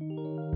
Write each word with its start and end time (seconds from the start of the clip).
Música 0.00 0.51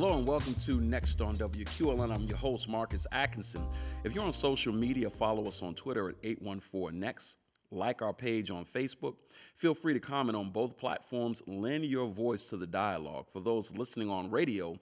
Hello 0.00 0.16
and 0.16 0.28
welcome 0.28 0.54
to 0.64 0.80
Next 0.80 1.20
on 1.20 1.34
WQLN. 1.34 2.14
I'm 2.14 2.22
your 2.22 2.36
host, 2.36 2.68
Marcus 2.68 3.04
Atkinson. 3.10 3.66
If 4.04 4.14
you're 4.14 4.22
on 4.22 4.32
social 4.32 4.72
media, 4.72 5.10
follow 5.10 5.48
us 5.48 5.60
on 5.60 5.74
Twitter 5.74 6.08
at 6.08 6.22
814Next. 6.22 7.34
Like 7.72 8.00
our 8.00 8.12
page 8.12 8.52
on 8.52 8.64
Facebook. 8.64 9.16
Feel 9.56 9.74
free 9.74 9.94
to 9.94 9.98
comment 9.98 10.36
on 10.36 10.50
both 10.50 10.76
platforms. 10.76 11.42
Lend 11.48 11.84
your 11.84 12.06
voice 12.06 12.44
to 12.50 12.56
the 12.56 12.64
dialogue. 12.64 13.26
For 13.32 13.40
those 13.40 13.72
listening 13.72 14.08
on 14.08 14.30
radio, 14.30 14.78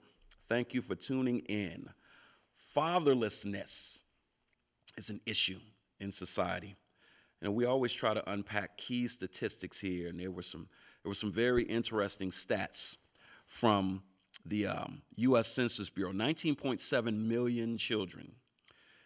thank 0.47 0.75
you 0.75 0.83
for 0.83 0.93
tuning 0.93 1.39
in. 1.49 1.89
Fatherlessness 2.75 4.01
is 4.97 5.09
an 5.09 5.19
issue 5.25 5.59
in 5.99 6.11
society. 6.11 6.75
And 7.41 7.55
we 7.55 7.65
always 7.65 7.91
try 7.91 8.13
to 8.13 8.31
unpack 8.31 8.77
key 8.77 9.07
statistics 9.07 9.79
here, 9.79 10.09
and 10.09 10.19
there 10.19 10.29
were 10.29 10.43
some 10.43 10.67
there 11.01 11.09
were 11.09 11.15
some 11.15 11.31
very 11.31 11.63
interesting 11.63 12.29
stats 12.29 12.97
from 13.47 14.03
the 14.47 14.67
um, 14.67 15.01
U.S. 15.15 15.47
Census 15.47 15.89
Bureau 15.89 16.11
19.7 16.11 17.27
million 17.27 17.77
children 17.77 18.31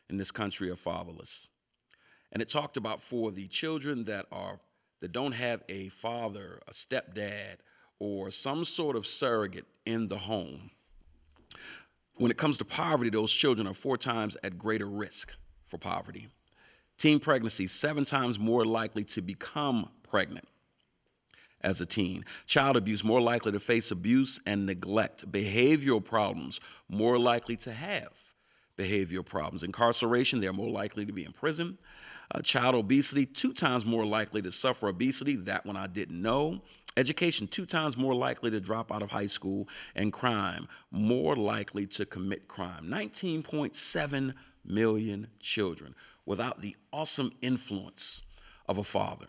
in 0.09 0.17
this 0.17 0.31
country 0.31 0.70
are 0.70 0.75
fatherless. 0.75 1.47
And 2.31 2.42
it 2.42 2.50
talked 2.50 2.78
about 2.78 3.02
for 3.02 3.31
the 3.31 3.47
children 3.47 4.06
that 4.06 4.25
are 4.31 4.59
that 5.02 5.12
don't 5.12 5.31
have 5.31 5.64
a 5.67 5.89
father, 5.89 6.62
a 6.67 6.72
stepdad, 6.72 7.56
or 8.00 8.30
some 8.30 8.64
sort 8.64 8.95
of 8.95 9.08
surrogate 9.08 9.66
in 9.86 10.08
the 10.08 10.17
home. 10.17 10.69
When 12.16 12.30
it 12.30 12.38
comes 12.38 12.59
to 12.59 12.66
poverty, 12.66 13.09
those 13.09 13.34
children 13.34 13.67
are 13.67 13.73
four 13.73 13.97
times 13.97 14.38
at 14.44 14.59
greater 14.59 14.86
risk 14.86 15.34
for 15.66 15.80
poverty. 15.80 16.28
Teen 17.00 17.19
pregnancy, 17.19 17.66
seven 17.66 18.06
times 18.06 18.38
more 18.38 18.64
likely 18.64 19.03
to 19.06 19.22
become 19.23 19.89
pregnant 20.03 20.47
as 21.63 21.81
a 21.81 21.85
teen. 21.85 22.25
Child 22.45 22.77
abuse, 22.77 23.03
more 23.03 23.21
likely 23.21 23.51
to 23.51 23.59
face 23.59 23.91
abuse 23.91 24.39
and 24.45 24.65
neglect. 24.65 25.31
Behavioral 25.31 26.03
problems, 26.03 26.59
more 26.89 27.19
likely 27.19 27.55
to 27.57 27.71
have 27.71 28.33
behavioral 28.77 29.25
problems. 29.25 29.63
Incarceration, 29.63 30.41
they're 30.41 30.53
more 30.53 30.69
likely 30.69 31.05
to 31.05 31.13
be 31.13 31.25
in 31.25 31.31
prison. 31.31 31.77
Uh, 32.33 32.41
child 32.41 32.75
obesity, 32.75 33.25
two 33.25 33.53
times 33.53 33.85
more 33.85 34.05
likely 34.05 34.41
to 34.41 34.51
suffer 34.51 34.87
obesity. 34.87 35.35
That 35.35 35.65
one 35.65 35.75
I 35.75 35.87
didn't 35.87 36.21
know. 36.21 36.61
Education, 36.97 37.47
two 37.47 37.65
times 37.65 37.97
more 37.97 38.13
likely 38.13 38.51
to 38.51 38.59
drop 38.59 38.91
out 38.91 39.01
of 39.01 39.11
high 39.11 39.27
school. 39.27 39.67
And 39.95 40.11
crime, 40.11 40.67
more 40.91 41.35
likely 41.35 41.85
to 41.87 42.05
commit 42.05 42.47
crime. 42.47 42.85
19.7 42.87 44.33
million 44.65 45.27
children 45.39 45.95
without 46.25 46.61
the 46.61 46.75
awesome 46.93 47.31
influence 47.41 48.21
of 48.67 48.77
a 48.77 48.83
father. 48.83 49.27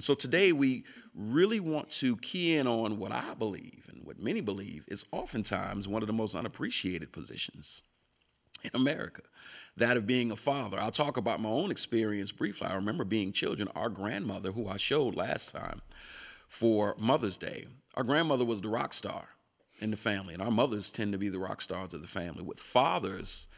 And 0.00 0.04
so 0.06 0.14
today 0.14 0.50
we 0.50 0.84
really 1.14 1.60
want 1.60 1.90
to 1.90 2.16
key 2.16 2.56
in 2.56 2.66
on 2.66 2.96
what 2.96 3.12
I 3.12 3.34
believe 3.34 3.86
and 3.92 4.02
what 4.02 4.18
many 4.18 4.40
believe 4.40 4.86
is 4.88 5.04
oftentimes 5.12 5.86
one 5.86 6.02
of 6.02 6.06
the 6.06 6.14
most 6.14 6.34
unappreciated 6.34 7.12
positions 7.12 7.82
in 8.64 8.70
America, 8.72 9.20
that 9.76 9.98
of 9.98 10.06
being 10.06 10.32
a 10.32 10.36
father. 10.36 10.78
I'll 10.80 10.90
talk 10.90 11.18
about 11.18 11.38
my 11.42 11.50
own 11.50 11.70
experience 11.70 12.32
briefly. 12.32 12.68
I 12.68 12.76
remember 12.76 13.04
being 13.04 13.30
children, 13.30 13.68
our 13.74 13.90
grandmother, 13.90 14.52
who 14.52 14.68
I 14.68 14.78
showed 14.78 15.16
last 15.16 15.52
time 15.52 15.82
for 16.48 16.96
Mother's 16.98 17.36
Day, 17.36 17.66
our 17.94 18.02
grandmother 18.02 18.46
was 18.46 18.62
the 18.62 18.70
rock 18.70 18.94
star 18.94 19.28
in 19.82 19.90
the 19.90 19.98
family, 19.98 20.32
and 20.32 20.42
our 20.42 20.50
mothers 20.50 20.88
tend 20.88 21.12
to 21.12 21.18
be 21.18 21.28
the 21.28 21.38
rock 21.38 21.60
stars 21.60 21.92
of 21.92 22.00
the 22.00 22.08
family. 22.08 22.42
With 22.42 22.58
fathers, 22.58 23.48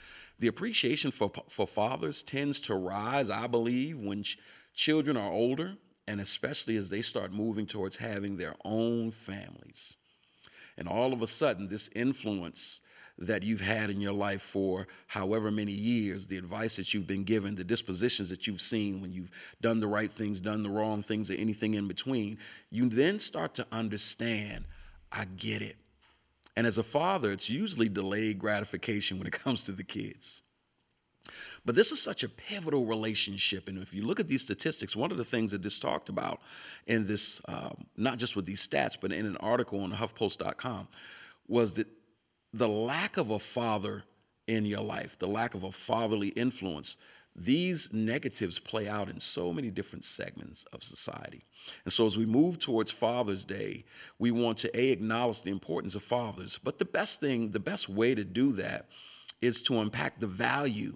the 0.40 0.48
appreciation 0.48 1.12
for, 1.12 1.30
for 1.46 1.68
fathers 1.68 2.24
tends 2.24 2.60
to 2.62 2.74
rise, 2.74 3.30
I 3.30 3.46
believe, 3.46 3.96
when 3.96 4.24
ch- 4.24 4.38
children 4.74 5.16
are 5.16 5.30
older 5.30 5.76
and 6.06 6.20
especially 6.20 6.76
as 6.76 6.88
they 6.88 7.02
start 7.02 7.32
moving 7.32 7.66
towards 7.66 7.96
having 7.96 8.36
their 8.36 8.54
own 8.64 9.10
families. 9.10 9.96
And 10.76 10.88
all 10.88 11.12
of 11.12 11.22
a 11.22 11.26
sudden, 11.26 11.68
this 11.68 11.88
influence 11.94 12.80
that 13.18 13.42
you've 13.42 13.60
had 13.60 13.90
in 13.90 14.00
your 14.00 14.12
life 14.12 14.42
for 14.42 14.88
however 15.06 15.50
many 15.50 15.72
years, 15.72 16.26
the 16.26 16.38
advice 16.38 16.76
that 16.76 16.92
you've 16.94 17.06
been 17.06 17.24
given, 17.24 17.54
the 17.54 17.64
dispositions 17.64 18.30
that 18.30 18.46
you've 18.46 18.60
seen 18.60 19.00
when 19.00 19.12
you've 19.12 19.30
done 19.60 19.80
the 19.80 19.86
right 19.86 20.10
things, 20.10 20.40
done 20.40 20.62
the 20.62 20.70
wrong 20.70 21.02
things, 21.02 21.30
or 21.30 21.34
anything 21.34 21.74
in 21.74 21.86
between, 21.86 22.38
you 22.70 22.88
then 22.88 23.18
start 23.18 23.54
to 23.54 23.66
understand 23.70 24.64
I 25.12 25.26
get 25.36 25.60
it. 25.60 25.76
And 26.56 26.66
as 26.66 26.78
a 26.78 26.82
father, 26.82 27.30
it's 27.32 27.50
usually 27.50 27.88
delayed 27.88 28.38
gratification 28.38 29.18
when 29.18 29.26
it 29.26 29.32
comes 29.32 29.62
to 29.64 29.72
the 29.72 29.84
kids. 29.84 30.42
But 31.64 31.74
this 31.74 31.92
is 31.92 32.02
such 32.02 32.24
a 32.24 32.28
pivotal 32.28 32.86
relationship. 32.86 33.68
And 33.68 33.78
if 33.78 33.94
you 33.94 34.02
look 34.02 34.20
at 34.20 34.28
these 34.28 34.42
statistics, 34.42 34.96
one 34.96 35.10
of 35.10 35.16
the 35.16 35.24
things 35.24 35.50
that 35.52 35.62
this 35.62 35.78
talked 35.78 36.08
about 36.08 36.40
in 36.86 37.06
this, 37.06 37.40
um, 37.46 37.86
not 37.96 38.18
just 38.18 38.36
with 38.36 38.46
these 38.46 38.66
stats, 38.66 38.96
but 39.00 39.12
in 39.12 39.26
an 39.26 39.36
article 39.38 39.80
on 39.80 39.92
HuffPost.com, 39.92 40.88
was 41.48 41.74
that 41.74 41.86
the 42.52 42.68
lack 42.68 43.16
of 43.16 43.30
a 43.30 43.38
father 43.38 44.04
in 44.46 44.66
your 44.66 44.82
life, 44.82 45.18
the 45.18 45.28
lack 45.28 45.54
of 45.54 45.62
a 45.62 45.72
fatherly 45.72 46.28
influence, 46.28 46.96
these 47.34 47.92
negatives 47.92 48.58
play 48.58 48.88
out 48.88 49.08
in 49.08 49.18
so 49.18 49.52
many 49.52 49.70
different 49.70 50.04
segments 50.04 50.64
of 50.72 50.82
society. 50.82 51.44
And 51.84 51.92
so 51.92 52.04
as 52.04 52.18
we 52.18 52.26
move 52.26 52.58
towards 52.58 52.90
Father's 52.90 53.44
Day, 53.44 53.84
we 54.18 54.30
want 54.30 54.58
to 54.58 54.78
A, 54.78 54.90
acknowledge 54.90 55.42
the 55.42 55.50
importance 55.50 55.94
of 55.94 56.02
fathers. 56.02 56.58
But 56.62 56.78
the 56.78 56.84
best 56.84 57.20
thing, 57.20 57.52
the 57.52 57.60
best 57.60 57.88
way 57.88 58.14
to 58.14 58.24
do 58.24 58.52
that 58.52 58.88
is 59.40 59.62
to 59.62 59.80
unpack 59.80 60.20
the 60.20 60.26
value 60.26 60.94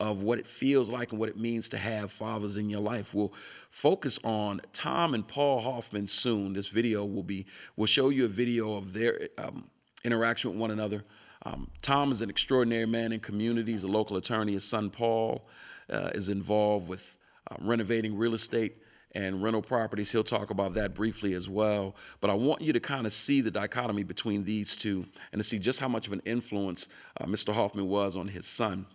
of 0.00 0.22
what 0.22 0.38
it 0.38 0.46
feels 0.46 0.90
like 0.90 1.12
and 1.12 1.20
what 1.20 1.28
it 1.28 1.36
means 1.36 1.68
to 1.68 1.78
have 1.78 2.10
fathers 2.10 2.56
in 2.56 2.70
your 2.70 2.80
life. 2.80 3.14
We'll 3.14 3.34
focus 3.70 4.18
on 4.24 4.62
Tom 4.72 5.14
and 5.14 5.28
Paul 5.28 5.60
Hoffman 5.60 6.08
soon. 6.08 6.54
This 6.54 6.68
video 6.68 7.04
will 7.04 7.22
be, 7.22 7.46
we'll 7.76 7.86
show 7.86 8.08
you 8.08 8.24
a 8.24 8.28
video 8.28 8.76
of 8.76 8.94
their 8.94 9.28
um, 9.36 9.68
interaction 10.02 10.50
with 10.50 10.58
one 10.58 10.70
another. 10.70 11.04
Um, 11.44 11.70
Tom 11.82 12.10
is 12.12 12.22
an 12.22 12.30
extraordinary 12.30 12.86
man 12.86 13.12
in 13.12 13.20
community. 13.20 13.72
He's 13.72 13.84
a 13.84 13.88
local 13.88 14.16
attorney. 14.16 14.54
His 14.54 14.64
son 14.64 14.88
Paul 14.88 15.46
uh, 15.90 16.10
is 16.14 16.30
involved 16.30 16.88
with 16.88 17.18
uh, 17.50 17.56
renovating 17.60 18.16
real 18.16 18.34
estate 18.34 18.78
and 19.12 19.42
rental 19.42 19.62
properties. 19.62 20.10
He'll 20.12 20.24
talk 20.24 20.50
about 20.50 20.74
that 20.74 20.94
briefly 20.94 21.34
as 21.34 21.48
well. 21.48 21.94
But 22.20 22.30
I 22.30 22.34
want 22.34 22.62
you 22.62 22.72
to 22.72 22.80
kind 22.80 23.06
of 23.06 23.12
see 23.12 23.40
the 23.40 23.50
dichotomy 23.50 24.02
between 24.02 24.44
these 24.44 24.76
two 24.76 25.04
and 25.32 25.40
to 25.40 25.46
see 25.46 25.58
just 25.58 25.80
how 25.80 25.88
much 25.88 26.06
of 26.06 26.12
an 26.12 26.22
influence 26.24 26.88
uh, 27.20 27.26
Mr. 27.26 27.52
Hoffman 27.52 27.88
was 27.88 28.16
on 28.16 28.28
his 28.28 28.46
son. 28.46 28.86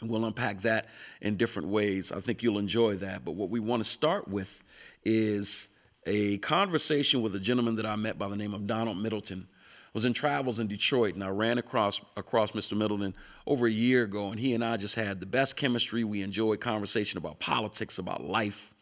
And 0.00 0.10
we'll 0.10 0.24
unpack 0.24 0.62
that 0.62 0.86
in 1.20 1.36
different 1.36 1.68
ways. 1.68 2.12
I 2.12 2.20
think 2.20 2.42
you'll 2.42 2.58
enjoy 2.58 2.96
that. 2.96 3.24
But 3.24 3.32
what 3.32 3.48
we 3.48 3.60
want 3.60 3.82
to 3.82 3.88
start 3.88 4.28
with 4.28 4.64
is 5.04 5.68
a 6.06 6.38
conversation 6.38 7.22
with 7.22 7.34
a 7.34 7.40
gentleman 7.40 7.76
that 7.76 7.86
I 7.86 7.96
met 7.96 8.18
by 8.18 8.28
the 8.28 8.36
name 8.36 8.54
of 8.54 8.66
Donald 8.66 8.98
Middleton. 8.98 9.46
I 9.50 9.90
was 9.94 10.04
in 10.04 10.12
travels 10.12 10.58
in 10.58 10.66
Detroit 10.66 11.14
and 11.14 11.22
I 11.22 11.28
ran 11.28 11.56
across 11.58 12.00
across 12.16 12.50
Mr. 12.50 12.76
Middleton 12.76 13.14
over 13.46 13.66
a 13.66 13.70
year 13.70 14.02
ago 14.02 14.30
and 14.30 14.40
he 14.40 14.52
and 14.52 14.64
I 14.64 14.76
just 14.76 14.96
had 14.96 15.20
the 15.20 15.26
best 15.26 15.56
chemistry. 15.56 16.02
We 16.02 16.22
enjoyed 16.22 16.60
conversation 16.60 17.18
about 17.18 17.38
politics, 17.38 17.98
about 17.98 18.24
life, 18.24 18.74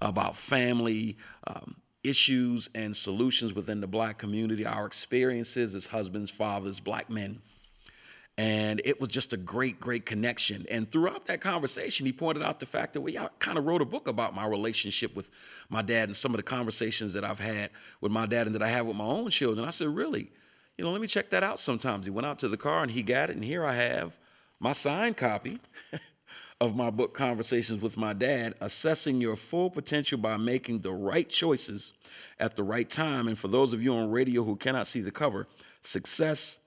about 0.00 0.36
family, 0.36 1.16
um, 1.46 1.76
issues 2.02 2.68
and 2.74 2.96
solutions 2.96 3.54
within 3.54 3.80
the 3.80 3.86
black 3.86 4.18
community, 4.18 4.66
our 4.66 4.86
experiences 4.86 5.74
as 5.74 5.86
husbands, 5.86 6.30
fathers, 6.30 6.80
black 6.80 7.10
men. 7.10 7.40
And 8.38 8.82
it 8.84 9.00
was 9.00 9.08
just 9.08 9.32
a 9.32 9.38
great, 9.38 9.80
great 9.80 10.04
connection. 10.04 10.66
And 10.70 10.90
throughout 10.90 11.24
that 11.26 11.40
conversation, 11.40 12.04
he 12.04 12.12
pointed 12.12 12.42
out 12.42 12.60
the 12.60 12.66
fact 12.66 12.92
that, 12.92 13.00
well, 13.00 13.12
yeah, 13.12 13.24
I 13.24 13.28
kind 13.38 13.56
of 13.56 13.64
wrote 13.64 13.80
a 13.80 13.86
book 13.86 14.08
about 14.08 14.34
my 14.34 14.46
relationship 14.46 15.16
with 15.16 15.30
my 15.70 15.80
dad 15.80 16.10
and 16.10 16.16
some 16.16 16.32
of 16.32 16.36
the 16.36 16.42
conversations 16.42 17.14
that 17.14 17.24
I've 17.24 17.40
had 17.40 17.70
with 18.02 18.12
my 18.12 18.26
dad 18.26 18.46
and 18.46 18.54
that 18.54 18.62
I 18.62 18.68
have 18.68 18.86
with 18.86 18.96
my 18.96 19.04
own 19.04 19.30
children. 19.30 19.66
I 19.66 19.70
said, 19.70 19.88
really? 19.88 20.30
You 20.76 20.84
know, 20.84 20.92
let 20.92 21.00
me 21.00 21.06
check 21.06 21.30
that 21.30 21.42
out 21.42 21.58
sometimes. 21.58 22.04
He 22.04 22.10
went 22.10 22.26
out 22.26 22.38
to 22.40 22.48
the 22.48 22.58
car 22.58 22.82
and 22.82 22.90
he 22.90 23.02
got 23.02 23.30
it. 23.30 23.36
And 23.36 23.44
here 23.44 23.64
I 23.64 23.72
have 23.72 24.18
my 24.60 24.72
signed 24.72 25.16
copy 25.16 25.58
of 26.60 26.76
my 26.76 26.90
book, 26.90 27.14
Conversations 27.14 27.80
with 27.80 27.96
My 27.96 28.12
Dad, 28.12 28.54
assessing 28.60 29.20
your 29.20 29.36
full 29.36 29.70
potential 29.70 30.18
by 30.18 30.36
making 30.36 30.80
the 30.80 30.92
right 30.92 31.28
choices 31.28 31.94
at 32.38 32.56
the 32.56 32.62
right 32.62 32.88
time. 32.88 33.28
And 33.28 33.38
for 33.38 33.48
those 33.48 33.72
of 33.72 33.82
you 33.82 33.94
on 33.94 34.10
radio 34.10 34.42
who 34.44 34.56
cannot 34.56 34.86
see 34.86 35.00
the 35.00 35.10
cover, 35.10 35.46
success, 35.80 36.60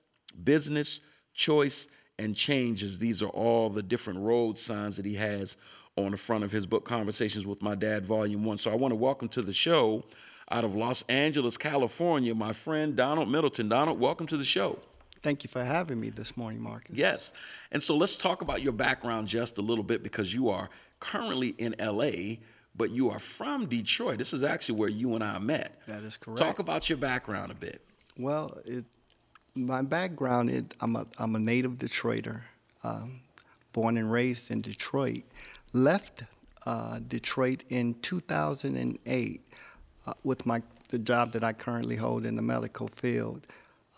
business, 0.44 1.02
choice, 1.34 1.88
and 2.20 2.36
changes. 2.36 3.00
These 3.00 3.24
are 3.24 3.30
all 3.30 3.70
the 3.70 3.82
different 3.82 4.20
road 4.20 4.58
signs 4.58 4.98
that 4.98 5.06
he 5.06 5.16
has 5.16 5.56
on 5.96 6.12
the 6.12 6.18
front 6.18 6.44
of 6.44 6.52
his 6.52 6.66
book, 6.66 6.86
Conversations 6.86 7.46
with 7.46 7.62
My 7.62 7.76
Dad, 7.76 8.06
Volume 8.06 8.44
1. 8.44 8.58
So 8.58 8.72
I 8.72 8.76
want 8.76 8.92
to 8.92 8.96
welcome 8.96 9.30
to 9.30 9.42
the 9.42 9.54
show 9.54 10.04
out 10.52 10.64
of 10.64 10.76
Los 10.76 11.02
Angeles, 11.04 11.58
California, 11.58 12.36
my 12.36 12.54
friend 12.54 12.96
Donald 12.96 13.30
Middleton. 13.30 13.70
Donald, 13.70 14.00
welcome 14.00 14.28
to 14.28 14.38
the 14.38 14.46
show. 14.46 14.80
Thank 15.22 15.44
you 15.44 15.50
for 15.50 15.64
having 15.64 16.00
me 16.00 16.10
this 16.10 16.38
morning, 16.38 16.62
Marcus. 16.62 16.96
Yes. 16.96 17.34
And 17.72 17.84
so 17.84 17.96
let's 17.96 18.18
talk 18.18 18.42
about 18.42 18.62
your 18.62 18.74
background 18.74 19.28
just 19.28 19.58
a 19.58 19.62
little 19.62 19.84
bit 19.84 20.02
because 20.02 20.34
you 20.34 20.50
are 20.50 20.70
currently 21.00 21.50
in 21.58 21.76
LA, 21.80 22.38
but 22.76 22.92
you 22.92 23.10
are 23.10 23.20
from 23.20 23.66
Detroit. 23.66 24.18
This 24.18 24.34
is 24.34 24.44
actually 24.44 24.80
where 24.80 24.90
you 24.90 25.16
and 25.16 25.24
I 25.24 25.38
met. 25.40 25.82
That 25.88 26.04
is 26.04 26.18
correct. 26.18 26.40
Talk 26.40 26.60
about 26.60 26.90
your 26.90 26.98
background 26.98 27.52
a 27.52 27.56
bit. 27.56 27.82
Well, 28.18 28.58
it, 28.66 28.86
my 29.56 29.82
background 29.82 30.50
is 30.50 30.64
I'm 30.82 30.96
a, 30.96 31.06
I'm 31.18 31.36
a 31.36 31.40
native 31.40 31.74
Detroiter, 31.74 32.42
um, 32.84 33.22
born 33.74 33.98
and 33.98 34.12
raised 34.12 34.52
in 34.52 34.62
Detroit. 34.62 35.24
Left 35.74 36.24
uh, 36.66 37.00
Detroit 37.08 37.64
in 37.70 37.96
2008 38.02 39.42
uh, 40.06 40.14
with 40.24 40.46
my 40.46 40.62
the 40.90 41.00
job 41.00 41.32
that 41.34 41.44
I 41.44 41.54
currently 41.54 41.96
hold 41.96 42.26
in 42.26 42.36
the 42.36 42.42
medical 42.42 42.88
field. 42.88 43.46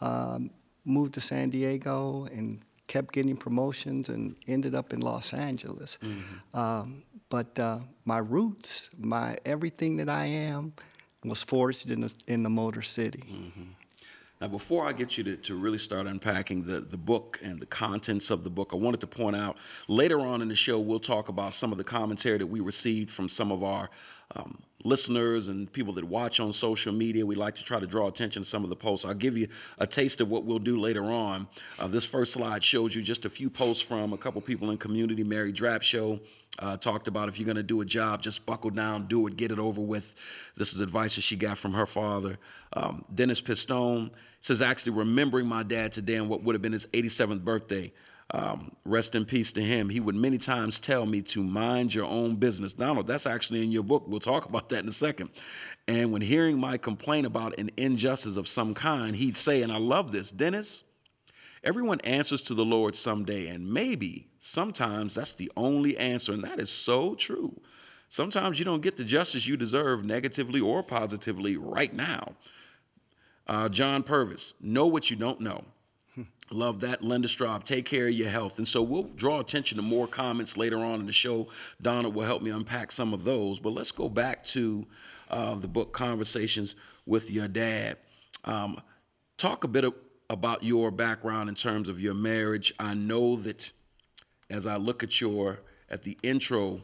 Um, 0.02 0.52
moved 0.84 1.14
to 1.14 1.22
San 1.22 1.50
Diego 1.50 2.28
and 2.34 2.60
kept 2.88 3.14
getting 3.14 3.38
promotions 3.38 4.10
and 4.10 4.36
ended 4.48 4.76
up 4.76 4.92
in 4.92 5.00
Los 5.00 5.34
Angeles. 5.34 5.98
Mm-hmm. 6.02 6.58
Um, 6.58 7.04
but 7.30 7.58
uh, 7.58 7.80
my 8.04 8.18
roots, 8.18 8.90
my 8.98 9.38
everything 9.46 9.98
that 9.98 10.10
I 10.10 10.26
am, 10.26 10.74
was 11.24 11.44
forged 11.44 11.90
in 11.90 12.02
the, 12.02 12.12
in 12.28 12.44
the 12.44 12.50
Motor 12.50 12.82
City. 12.82 13.24
Mm-hmm. 13.32 13.62
Now, 14.42 14.48
before 14.48 14.88
I 14.88 14.92
get 14.92 15.20
you 15.20 15.24
to, 15.26 15.38
to 15.38 15.56
really 15.56 15.78
start 15.78 16.08
unpacking 16.08 16.64
the, 16.64 16.80
the 16.80 16.98
book 16.98 17.38
and 17.44 17.60
the 17.60 17.68
contents 17.68 18.32
of 18.32 18.44
the 18.44 18.50
book, 18.50 18.72
I 18.74 18.76
wanted 18.76 19.00
to 19.02 19.08
point 19.08 19.36
out 19.36 19.58
later 19.88 20.20
on 20.20 20.42
in 20.42 20.48
the 20.48 20.56
show, 20.56 20.80
we'll 20.80 21.00
talk 21.00 21.30
about 21.30 21.54
some 21.54 21.72
of 21.72 21.78
the 21.78 21.84
commentary 21.84 22.40
that 22.40 22.48
we 22.48 22.60
received 22.60 23.12
from 23.12 23.30
some 23.30 23.52
of 23.52 23.62
our 23.62 23.92
um, 24.36 24.58
listeners 24.84 25.48
and 25.48 25.72
people 25.72 25.94
that 25.94 26.06
watch 26.06 26.40
on 26.40 26.52
social 26.54 26.92
media. 26.92 27.24
We 27.24 27.36
like 27.36 27.54
to 27.56 27.64
try 27.64 27.80
to 27.80 27.86
draw 27.86 28.08
attention 28.08 28.42
to 28.42 28.50
some 28.50 28.64
of 28.64 28.72
the 28.72 28.76
posts. 28.76 29.06
I'll 29.06 29.14
give 29.14 29.38
you 29.38 29.48
a 29.78 29.86
taste 29.86 30.22
of 30.22 30.30
what 30.32 30.44
we'll 30.44 30.58
do 30.58 30.80
later 30.80 31.04
on. 31.04 31.48
Uh, 31.78 31.86
this 31.86 32.06
first 32.06 32.34
slide 32.34 32.64
shows 32.64 32.96
you 32.96 33.04
just 33.04 33.26
a 33.26 33.30
few 33.30 33.48
posts 33.48 33.84
from 33.84 34.12
a 34.12 34.18
couple 34.18 34.42
people 34.42 34.72
in 34.72 34.80
community. 34.80 35.24
Mary 35.24 35.54
Drapp 35.54 35.84
Show 35.84 36.20
uh, 36.60 36.78
talked 36.78 37.08
about 37.08 37.30
if 37.30 37.40
you're 37.40 37.46
going 37.46 37.56
to 37.56 37.64
do 37.64 37.82
a 37.82 37.86
job, 37.86 38.22
just 38.22 38.46
buckle 38.46 38.70
down, 38.70 39.08
do 39.08 39.26
it, 39.28 39.38
get 39.38 39.52
it 39.52 39.60
over 39.60 39.82
with. 39.82 40.16
This 40.58 40.74
is 40.74 40.82
advice 40.82 41.16
that 41.16 41.22
she 41.22 41.36
got 41.36 41.58
from 41.58 41.74
her 41.74 41.86
father. 41.86 42.38
Um, 42.74 43.06
Dennis 43.14 43.42
Pistone 43.42 44.12
says, 44.40 44.62
actually 44.62 44.94
remembering 44.94 45.48
my 45.48 45.64
dad 45.64 45.92
today 45.92 46.18
on 46.18 46.28
what 46.28 46.44
would 46.44 46.56
have 46.56 46.62
been 46.62 46.74
his 46.74 46.88
87th 46.88 47.44
birthday. 47.44 47.92
Um, 48.34 48.72
rest 48.86 49.16
in 49.16 49.26
peace 49.26 49.52
to 49.54 49.62
him. 49.62 49.90
He 49.90 50.00
would 50.00 50.16
many 50.16 50.38
times 50.38 50.80
tell 50.80 51.06
me 51.06 51.22
to 51.24 51.44
mind 51.44 51.94
your 51.94 52.06
own 52.06 52.38
business. 52.38 52.72
Donald, 52.72 53.06
that's 53.06 53.28
actually 53.28 53.62
in 53.62 53.72
your 53.72 53.84
book. 53.84 54.06
We'll 54.08 54.22
talk 54.22 54.46
about 54.46 54.70
that 54.70 54.84
in 54.84 54.88
a 54.88 54.94
second. 54.94 55.32
And 55.90 56.14
when 56.14 56.22
hearing 56.22 56.58
my 56.58 56.78
complaint 56.78 57.26
about 57.26 57.58
an 57.60 57.72
injustice 57.76 58.38
of 58.38 58.48
some 58.48 58.74
kind, 58.74 59.18
he'd 59.18 59.36
say, 59.36 59.64
and 59.64 59.72
I 59.72 59.80
love 59.80 60.14
this, 60.14 60.32
Dennis, 60.32 60.86
everyone 61.64 62.02
answers 62.02 62.42
to 62.44 62.54
the 62.54 62.66
Lord 62.66 62.96
someday, 62.96 63.48
and 63.48 63.72
maybe 63.72 64.28
sometimes 64.40 65.14
that's 65.16 65.34
the 65.34 65.52
only 65.56 65.98
answer. 65.98 66.34
And 66.34 66.44
that 66.44 66.60
is 66.60 66.70
so 66.70 67.16
true. 67.16 67.60
Sometimes 68.10 68.60
you 68.60 68.66
don't 68.66 68.82
get 68.82 68.98
the 68.98 69.06
justice 69.06 69.48
you 69.48 69.56
deserve 69.56 70.04
negatively 70.04 70.60
or 70.60 70.84
positively 70.84 71.56
right 71.56 71.94
now. 71.94 72.34
Uh, 73.48 73.70
John 73.70 74.04
Purvis, 74.04 74.54
know 74.60 74.86
what 74.88 75.10
you 75.10 75.16
don't 75.16 75.40
know. 75.40 75.64
Love 76.52 76.82
that, 76.82 77.02
Linda 77.02 77.28
Straub. 77.28 77.64
Take 77.64 77.86
care 77.86 78.08
of 78.08 78.14
your 78.14 78.30
health. 78.30 78.58
And 78.58 78.68
so 78.68 78.82
we'll 78.82 79.10
draw 79.16 79.40
attention 79.40 79.78
to 79.78 79.82
more 79.82 80.08
comments 80.08 80.58
later 80.58 80.80
on 80.80 81.00
in 81.00 81.06
the 81.06 81.14
show. 81.14 81.48
Donna 81.82 82.10
will 82.10 82.26
help 82.26 82.42
me 82.42 82.52
unpack 82.52 82.92
some 82.92 83.14
of 83.14 83.24
those. 83.24 83.60
But 83.60 83.72
let's 83.72 83.92
go 83.92 84.10
back 84.10 84.46
to 84.48 84.86
uh, 85.30 85.56
the 85.56 85.68
book 85.68 85.94
Conversations 85.94 86.76
with 87.06 87.32
Your 87.32 87.48
Dad. 87.48 87.98
Um, 88.44 88.82
talk 89.38 89.64
a 89.64 89.68
bit 89.68 89.86
of, 89.86 89.94
about 90.32 90.64
your 90.64 90.92
background 90.92 91.50
in 91.50 91.56
terms 91.56 91.90
of 91.90 92.00
your 92.00 92.14
marriage. 92.14 92.74
I 92.80 92.94
know 92.94 93.36
that 93.36 93.70
as 94.50 94.66
I 94.66 94.78
look 94.78 95.04
at 95.04 95.20
your 95.20 95.60
at 95.90 96.04
the 96.04 96.18
intro 96.24 96.82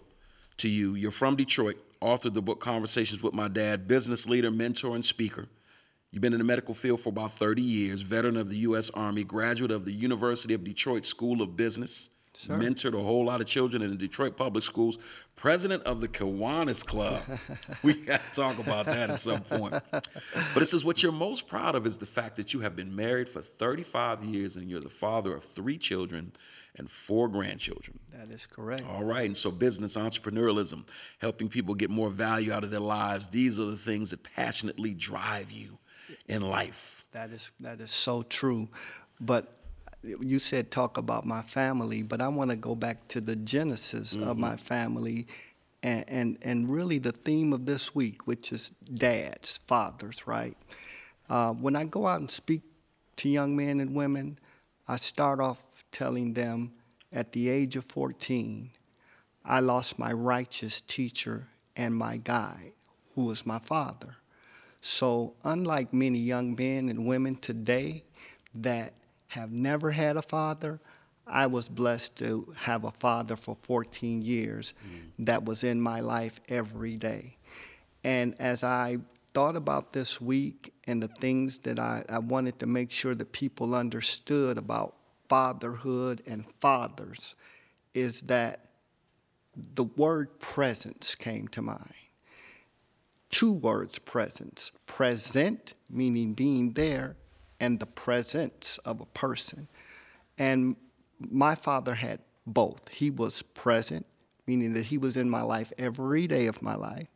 to 0.57 0.69
you, 0.69 0.95
you're 0.95 1.11
from 1.11 1.37
Detroit, 1.37 1.77
authored 2.01 2.33
the 2.33 2.41
book 2.41 2.59
Conversations 2.59 3.23
with 3.23 3.33
My 3.33 3.47
Dad, 3.47 3.87
business 3.87 4.27
leader, 4.27 4.51
mentor, 4.51 4.95
and 4.95 5.05
speaker. 5.05 5.47
You've 6.11 6.21
been 6.21 6.33
in 6.33 6.39
the 6.39 6.45
medical 6.45 6.73
field 6.73 6.99
for 6.99 7.07
about 7.07 7.31
30 7.31 7.61
years, 7.61 8.01
veteran 8.01 8.35
of 8.35 8.49
the 8.49 8.57
U.S. 8.57 8.89
Army, 8.89 9.23
graduate 9.23 9.71
of 9.71 9.85
the 9.85 9.93
University 9.93 10.53
of 10.53 10.65
Detroit 10.65 11.05
School 11.05 11.41
of 11.41 11.55
Business, 11.55 12.09
sure. 12.37 12.57
mentored 12.57 12.93
a 12.93 13.01
whole 13.01 13.25
lot 13.25 13.41
of 13.41 13.47
children 13.47 13.81
in 13.81 13.89
the 13.89 13.95
Detroit 13.95 14.37
public 14.37 14.63
schools, 14.63 14.97
president 15.35 15.83
of 15.83 16.01
the 16.01 16.07
Kiwanis 16.07 16.85
Club. 16.85 17.23
we 17.83 17.93
got 17.93 18.21
to 18.21 18.35
talk 18.35 18.59
about 18.59 18.85
that 18.85 19.09
at 19.09 19.21
some 19.21 19.41
point. 19.41 19.73
But 19.91 20.63
it 20.63 20.67
says 20.67 20.85
what 20.85 21.03
you're 21.03 21.11
most 21.11 21.47
proud 21.47 21.75
of 21.75 21.85
is 21.87 21.97
the 21.97 22.05
fact 22.05 22.35
that 22.37 22.53
you 22.53 22.61
have 22.61 22.75
been 22.75 22.95
married 22.95 23.29
for 23.29 23.41
35 23.41 24.23
years 24.23 24.55
and 24.55 24.69
you're 24.69 24.79
the 24.79 24.89
father 24.89 25.35
of 25.35 25.43
three 25.43 25.77
children 25.77 26.33
and 26.77 26.89
four 26.89 27.27
grandchildren. 27.27 27.99
That 28.13 28.29
is 28.31 28.45
correct. 28.45 28.83
All 28.87 29.03
right. 29.03 29.25
And 29.25 29.35
so, 29.35 29.51
business, 29.51 29.95
entrepreneurialism, 29.95 30.85
helping 31.19 31.49
people 31.49 31.75
get 31.75 31.89
more 31.89 32.09
value 32.09 32.51
out 32.53 32.63
of 32.63 32.69
their 32.69 32.79
lives, 32.79 33.27
these 33.27 33.59
are 33.59 33.65
the 33.65 33.75
things 33.77 34.11
that 34.11 34.23
passionately 34.23 34.93
drive 34.93 35.51
you 35.51 35.79
in 36.27 36.41
life. 36.41 37.05
That 37.11 37.31
is 37.31 37.51
that 37.59 37.81
is 37.81 37.91
so 37.91 38.21
true. 38.21 38.69
But 39.19 39.56
you 40.03 40.39
said 40.39 40.71
talk 40.71 40.97
about 40.97 41.25
my 41.25 41.41
family, 41.41 42.03
but 42.03 42.21
I 42.21 42.27
want 42.27 42.51
to 42.51 42.55
go 42.55 42.75
back 42.75 43.07
to 43.09 43.21
the 43.21 43.35
genesis 43.35 44.15
mm-hmm. 44.15 44.27
of 44.27 44.37
my 44.37 44.55
family 44.55 45.27
and, 45.83 46.05
and, 46.07 46.37
and 46.41 46.69
really 46.69 46.97
the 46.97 47.11
theme 47.11 47.53
of 47.53 47.65
this 47.65 47.93
week, 47.93 48.27
which 48.27 48.51
is 48.51 48.71
dads, 48.93 49.59
fathers, 49.67 50.25
right? 50.27 50.57
Uh, 51.29 51.53
when 51.53 51.75
I 51.75 51.83
go 51.83 52.07
out 52.07 52.19
and 52.19 52.31
speak 52.31 52.61
to 53.17 53.29
young 53.29 53.55
men 53.55 53.79
and 53.79 53.95
women, 53.95 54.39
I 54.87 54.95
start 54.95 55.39
off 55.39 55.63
telling 55.91 56.33
them 56.33 56.71
at 57.11 57.31
the 57.31 57.49
age 57.49 57.75
of 57.75 57.85
14, 57.85 58.69
I 59.45 59.59
lost 59.59 59.97
my 59.97 60.11
righteous 60.11 60.81
teacher 60.81 61.47
and 61.75 61.95
my 61.95 62.17
guide, 62.17 62.73
who 63.15 63.25
was 63.25 63.45
my 63.45 63.59
father. 63.59 64.17
So, 64.81 65.33
unlike 65.43 65.93
many 65.93 66.19
young 66.19 66.55
men 66.55 66.89
and 66.89 67.07
women 67.07 67.35
today 67.35 68.03
that 68.55 68.93
have 69.27 69.51
never 69.51 69.91
had 69.91 70.17
a 70.17 70.21
father, 70.21 70.79
I 71.25 71.47
was 71.47 71.67
blessed 71.67 72.17
to 72.17 72.53
have 72.57 72.83
a 72.85 72.91
father 72.91 73.35
for 73.35 73.57
14 73.61 74.21
years 74.21 74.73
mm. 74.87 75.25
that 75.25 75.43
was 75.43 75.63
in 75.63 75.81
my 75.81 75.99
life 75.99 76.39
every 76.47 76.95
day. 76.95 77.37
And 78.03 78.35
as 78.39 78.63
I 78.63 78.99
thought 79.33 79.55
about 79.55 79.91
this 79.91 80.21
week 80.21 80.73
and 80.85 81.03
the 81.03 81.09
things 81.09 81.59
that 81.59 81.79
I, 81.79 82.03
I 82.07 82.19
wanted 82.19 82.59
to 82.59 82.65
make 82.65 82.91
sure 82.91 83.13
that 83.13 83.31
people 83.33 83.75
understood 83.75 84.57
about 84.57 84.95
fatherhood 85.27 86.23
and 86.25 86.45
fathers, 86.61 87.35
is 87.93 88.21
that 88.21 88.69
the 89.55 89.83
word 89.83 90.39
presence 90.39 91.15
came 91.15 91.47
to 91.49 91.61
mind 91.61 91.93
two 93.29 93.51
words 93.51 93.99
presence 93.99 94.71
present, 94.85 95.73
meaning 95.89 96.33
being 96.33 96.73
there, 96.73 97.15
and 97.59 97.79
the 97.79 97.85
presence 97.85 98.79
of 98.85 99.01
a 99.01 99.05
person. 99.05 99.67
And 100.37 100.75
my 101.19 101.55
father 101.55 101.95
had 101.95 102.19
both. 102.45 102.87
He 102.89 103.09
was 103.09 103.41
present, 103.41 104.05
meaning 104.45 104.73
that 104.73 104.85
he 104.85 104.97
was 104.97 105.17
in 105.17 105.29
my 105.29 105.41
life 105.41 105.73
every 105.77 106.27
day 106.27 106.47
of 106.47 106.61
my 106.61 106.75
life, 106.75 107.07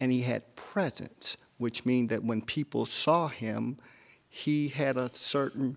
and 0.00 0.12
he 0.12 0.22
had 0.22 0.54
presence, 0.54 1.36
which 1.58 1.84
means 1.84 2.10
that 2.10 2.24
when 2.24 2.42
people 2.42 2.86
saw 2.86 3.28
him, 3.28 3.78
he 4.28 4.68
had 4.68 4.96
a 4.96 5.10
certain 5.12 5.76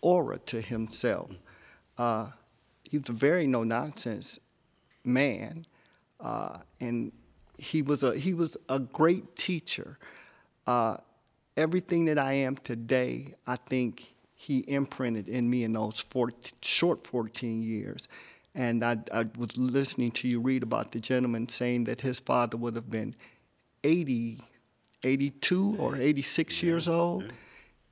aura 0.00 0.38
to 0.38 0.60
himself. 0.60 1.30
Uh, 1.96 2.28
he 2.84 2.98
was 2.98 3.08
a 3.08 3.12
very 3.12 3.46
no 3.46 3.64
nonsense 3.64 4.38
man, 5.04 5.66
uh, 6.20 6.58
and 6.80 7.12
he 7.58 7.82
was 7.82 8.02
a 8.02 8.16
he 8.16 8.32
was 8.32 8.56
a 8.68 8.78
great 8.78 9.34
teacher. 9.36 9.98
Uh, 10.66 10.98
everything 11.58 12.04
that 12.06 12.18
I 12.18 12.32
am 12.32 12.56
today, 12.56 13.34
I 13.46 13.56
think 13.56 14.06
he 14.34 14.64
imprinted 14.68 15.28
in 15.28 15.50
me 15.50 15.64
in 15.64 15.72
those 15.72 16.00
14, 16.00 16.56
short 16.62 17.04
14 17.04 17.62
years. 17.62 18.06
And 18.54 18.84
I, 18.84 18.98
I, 19.12 19.26
was 19.36 19.56
listening 19.58 20.12
to 20.12 20.28
you 20.28 20.40
read 20.40 20.62
about 20.62 20.92
the 20.92 21.00
gentleman 21.00 21.48
saying 21.48 21.84
that 21.84 22.00
his 22.00 22.20
father 22.20 22.56
would 22.56 22.76
have 22.76 22.88
been 22.88 23.14
80, 23.84 24.40
82 25.04 25.76
or 25.78 25.96
86 25.96 26.62
yeah. 26.62 26.66
years 26.66 26.88
old. 26.88 27.24
Yeah. 27.24 27.30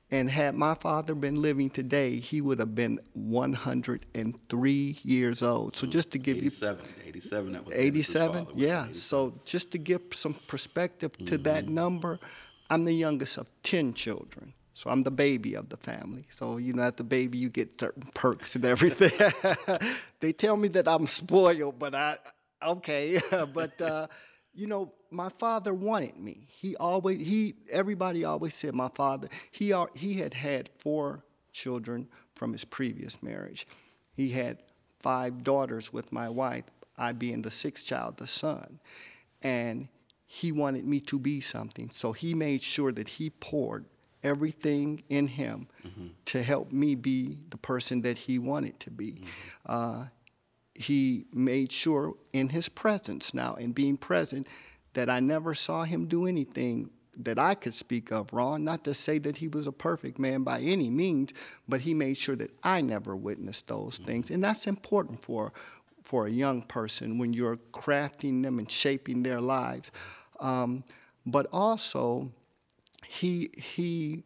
And 0.09 0.29
had 0.29 0.55
my 0.55 0.73
father 0.73 1.13
been 1.15 1.41
living 1.41 1.69
today, 1.69 2.15
he 2.15 2.39
would 2.39 2.59
have 2.59 2.73
been 2.73 2.97
103 3.13 4.97
years 5.03 5.43
old. 5.43 5.75
So 5.75 5.85
just 5.85 6.11
to 6.11 6.17
give 6.17 6.37
87, 6.37 6.85
you 6.85 7.09
87, 7.09 7.51
that 7.51 7.65
was 7.65 7.75
87, 7.75 8.47
yeah. 8.55 8.85
87. 8.85 8.93
So 8.93 9.33
just 9.43 9.71
to 9.71 9.77
give 9.77 10.01
some 10.11 10.35
perspective 10.47 11.11
to 11.17 11.23
mm-hmm. 11.25 11.43
that 11.43 11.67
number, 11.67 12.19
I'm 12.69 12.85
the 12.85 12.93
youngest 12.93 13.37
of 13.37 13.47
10 13.63 13.93
children. 13.93 14.53
So 14.73 14.91
I'm 14.91 15.01
the 15.01 15.11
baby 15.11 15.55
of 15.55 15.69
the 15.69 15.77
family. 15.77 16.27
So 16.29 16.57
you 16.57 16.71
know, 16.71 16.83
as 16.83 16.93
the 16.93 17.03
baby, 17.03 17.39
you 17.39 17.49
get 17.49 17.81
certain 17.81 18.03
perks 18.13 18.55
and 18.55 18.63
everything. 18.63 19.09
they 20.19 20.31
tell 20.33 20.55
me 20.55 20.67
that 20.67 20.87
I'm 20.87 21.07
spoiled, 21.07 21.79
but 21.79 21.95
I 21.95 22.17
okay. 22.63 23.19
but 23.53 23.81
uh, 23.81 24.05
you 24.53 24.67
know, 24.67 24.93
my 25.09 25.29
father 25.39 25.73
wanted 25.73 26.19
me. 26.19 26.41
He 26.47 26.75
always 26.75 27.25
he 27.25 27.55
everybody 27.71 28.23
always 28.23 28.53
said 28.53 28.75
my 28.75 28.89
father. 28.93 29.29
He 29.51 29.73
he 29.95 30.13
had 30.13 30.35
had 30.35 30.69
four 30.77 31.23
children 31.53 32.07
from 32.35 32.51
his 32.51 32.63
previous 32.63 33.23
marriage. 33.23 33.65
He 34.15 34.29
had 34.29 34.59
five 34.99 35.43
daughters 35.43 35.91
with 35.91 36.11
my 36.11 36.29
wife, 36.29 36.65
I 36.97 37.13
being 37.13 37.41
the 37.41 37.49
sixth 37.51 37.85
child, 37.85 38.17
the 38.17 38.27
son. 38.27 38.79
And 39.41 39.87
he 40.27 40.51
wanted 40.51 40.85
me 40.85 40.99
to 40.99 41.17
be 41.17 41.41
something. 41.41 41.89
So 41.89 42.11
he 42.11 42.35
made 42.35 42.61
sure 42.61 42.91
that 42.91 43.07
he 43.07 43.29
poured 43.29 43.85
everything 44.23 45.03
in 45.09 45.27
him 45.27 45.67
mm-hmm. 45.85 46.07
to 46.25 46.43
help 46.43 46.71
me 46.71 46.95
be 46.95 47.37
the 47.49 47.57
person 47.57 48.01
that 48.01 48.17
he 48.17 48.37
wanted 48.37 48.77
to 48.81 48.91
be. 48.91 49.11
Mm-hmm. 49.13 49.25
Uh, 49.65 50.05
he 50.75 51.25
made 51.33 51.71
sure 51.71 52.13
in 52.33 52.49
his 52.49 52.67
presence 52.67 53.33
now, 53.33 53.55
in 53.55 53.71
being 53.71 53.97
present, 53.97 54.47
that 54.93 55.09
I 55.09 55.21
never 55.21 55.55
saw 55.55 55.83
him 55.83 56.07
do 56.07 56.27
anything 56.27 56.89
that 57.19 57.39
I 57.39 57.55
could 57.55 57.73
speak 57.73 58.11
of 58.11 58.31
wrong. 58.33 58.63
Not 58.63 58.83
to 58.83 58.93
say 58.93 59.17
that 59.19 59.37
he 59.37 59.47
was 59.47 59.65
a 59.65 59.71
perfect 59.71 60.19
man 60.19 60.43
by 60.43 60.59
any 60.59 60.89
means, 60.89 61.33
but 61.67 61.81
he 61.81 61.93
made 61.93 62.17
sure 62.17 62.35
that 62.35 62.51
I 62.63 62.81
never 62.81 63.15
witnessed 63.15 63.67
those 63.67 63.95
mm-hmm. 63.95 64.05
things. 64.05 64.31
And 64.31 64.43
that's 64.43 64.67
important 64.67 65.23
for, 65.23 65.53
for 66.07 66.25
a 66.25 66.31
young 66.31 66.61
person 66.61 67.17
when 67.17 67.33
you're 67.33 67.57
crafting 67.73 68.41
them 68.41 68.59
and 68.59 68.71
shaping 68.71 69.23
their 69.23 69.41
lives. 69.41 69.91
Um, 70.39 70.85
but 71.25 71.47
also, 71.51 72.31
he, 73.05 73.49
he 73.57 74.23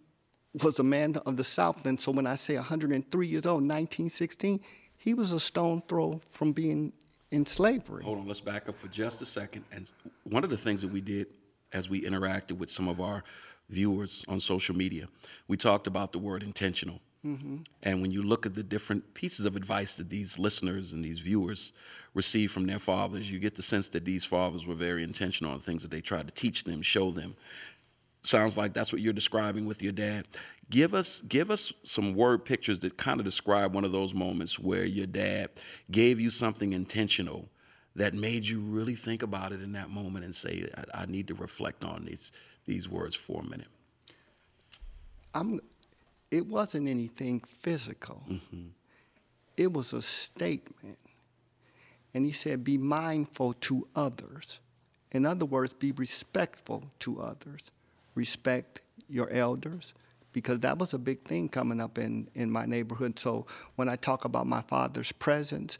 was 0.61 0.77
a 0.77 0.83
man 0.83 1.15
of 1.25 1.37
the 1.37 1.43
Southland. 1.43 1.99
So 1.99 2.11
when 2.11 2.27
I 2.27 2.35
say 2.35 2.53
103 2.53 3.27
years 3.27 3.47
old, 3.47 3.63
1916, 3.63 4.59
he 4.95 5.15
was 5.15 5.31
a 5.31 5.39
stone 5.39 5.81
throw 5.89 6.21
from 6.29 6.51
being 6.51 6.93
in 7.31 7.47
slavery. 7.47 8.03
Hold 8.03 8.19
on, 8.19 8.27
let's 8.27 8.41
back 8.41 8.69
up 8.69 8.77
for 8.77 8.87
just 8.87 9.23
a 9.23 9.25
second. 9.25 9.65
And 9.71 9.91
one 10.21 10.43
of 10.43 10.51
the 10.51 10.57
things 10.57 10.83
that 10.83 10.91
we 10.91 11.01
did 11.01 11.25
as 11.73 11.89
we 11.89 12.03
interacted 12.03 12.59
with 12.59 12.69
some 12.69 12.87
of 12.89 13.01
our 13.01 13.23
viewers 13.69 14.23
on 14.27 14.39
social 14.39 14.75
media, 14.75 15.07
we 15.47 15.57
talked 15.57 15.87
about 15.87 16.11
the 16.11 16.19
word 16.19 16.43
intentional. 16.43 16.99
Mm-hmm. 17.25 17.57
And 17.83 18.01
when 18.01 18.11
you 18.11 18.23
look 18.23 18.45
at 18.45 18.55
the 18.55 18.63
different 18.63 19.13
pieces 19.13 19.45
of 19.45 19.55
advice 19.55 19.97
that 19.97 20.09
these 20.09 20.39
listeners 20.39 20.93
and 20.93 21.05
these 21.05 21.19
viewers 21.19 21.71
receive 22.13 22.51
from 22.51 22.65
their 22.65 22.79
fathers, 22.79 23.31
you 23.31 23.39
get 23.39 23.55
the 23.55 23.61
sense 23.61 23.89
that 23.89 24.05
these 24.05 24.25
fathers 24.25 24.65
were 24.65 24.75
very 24.75 25.03
intentional 25.03 25.51
on 25.51 25.59
things 25.59 25.83
that 25.83 25.91
they 25.91 26.01
tried 26.01 26.27
to 26.27 26.33
teach 26.33 26.63
them, 26.63 26.81
show 26.81 27.11
them. 27.11 27.35
Sounds 28.23 28.57
like 28.57 28.73
that's 28.73 28.91
what 28.91 29.01
you're 29.01 29.13
describing 29.13 29.65
with 29.65 29.81
your 29.81 29.91
dad. 29.91 30.27
Give 30.69 30.93
us 30.93 31.21
give 31.21 31.51
us 31.51 31.73
some 31.83 32.15
word 32.15 32.45
pictures 32.45 32.79
that 32.79 32.97
kind 32.97 33.19
of 33.19 33.25
describe 33.25 33.73
one 33.73 33.83
of 33.83 33.91
those 33.91 34.13
moments 34.13 34.57
where 34.57 34.85
your 34.85 35.07
dad 35.07 35.49
gave 35.91 36.19
you 36.19 36.29
something 36.29 36.73
intentional 36.73 37.49
that 37.95 38.13
made 38.13 38.45
you 38.45 38.61
really 38.61 38.95
think 38.95 39.21
about 39.21 39.51
it 39.51 39.61
in 39.61 39.73
that 39.73 39.89
moment 39.89 40.23
and 40.23 40.33
say, 40.33 40.69
I, 40.77 41.01
I 41.01 41.05
need 41.07 41.27
to 41.27 41.33
reflect 41.33 41.83
on 41.83 42.05
these 42.05 42.31
these 42.65 42.87
words 42.87 43.15
for 43.15 43.41
a 43.41 43.43
minute. 43.43 43.67
I'm 45.33 45.59
it 46.31 46.47
wasn't 46.47 46.87
anything 46.87 47.43
physical. 47.59 48.23
Mm-hmm. 48.29 48.67
It 49.57 49.71
was 49.71 49.93
a 49.93 50.01
statement. 50.01 50.97
And 52.13 52.25
he 52.25 52.31
said, 52.31 52.63
Be 52.63 52.77
mindful 52.77 53.53
to 53.53 53.87
others. 53.95 54.59
In 55.11 55.25
other 55.25 55.45
words, 55.45 55.73
be 55.73 55.91
respectful 55.91 56.85
to 56.99 57.21
others. 57.21 57.61
Respect 58.15 58.79
your 59.09 59.29
elders, 59.29 59.93
because 60.31 60.59
that 60.61 60.77
was 60.77 60.93
a 60.93 60.99
big 60.99 61.21
thing 61.23 61.49
coming 61.49 61.81
up 61.81 61.97
in, 61.97 62.29
in 62.33 62.49
my 62.49 62.65
neighborhood. 62.65 63.19
So 63.19 63.45
when 63.75 63.89
I 63.89 63.97
talk 63.97 64.23
about 64.23 64.47
my 64.47 64.61
father's 64.61 65.11
presence, 65.11 65.77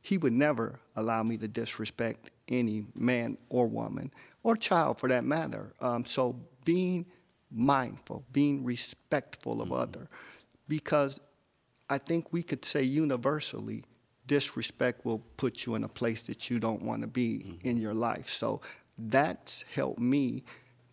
he 0.00 0.16
would 0.16 0.32
never 0.32 0.80
allow 0.96 1.22
me 1.22 1.36
to 1.38 1.48
disrespect 1.48 2.30
any 2.48 2.86
man 2.94 3.36
or 3.50 3.66
woman, 3.66 4.10
or 4.42 4.56
child 4.56 4.98
for 4.98 5.08
that 5.10 5.24
matter. 5.24 5.72
Um, 5.80 6.06
so 6.06 6.36
being 6.64 7.04
mindful, 7.50 8.24
being 8.32 8.64
respectful 8.64 9.60
of 9.60 9.68
mm-hmm. 9.68 9.82
other, 9.82 10.08
because 10.68 11.20
I 11.88 11.98
think 11.98 12.32
we 12.32 12.42
could 12.42 12.64
say 12.64 12.82
universally, 12.82 13.84
disrespect 14.26 15.04
will 15.04 15.18
put 15.36 15.66
you 15.66 15.74
in 15.74 15.84
a 15.84 15.88
place 15.88 16.22
that 16.22 16.48
you 16.48 16.60
don't 16.60 16.82
want 16.82 17.02
to 17.02 17.08
be 17.08 17.38
mm-hmm. 17.38 17.68
in 17.68 17.76
your 17.76 17.94
life. 17.94 18.28
So 18.28 18.60
that's 18.96 19.64
helped 19.74 19.98
me 20.00 20.44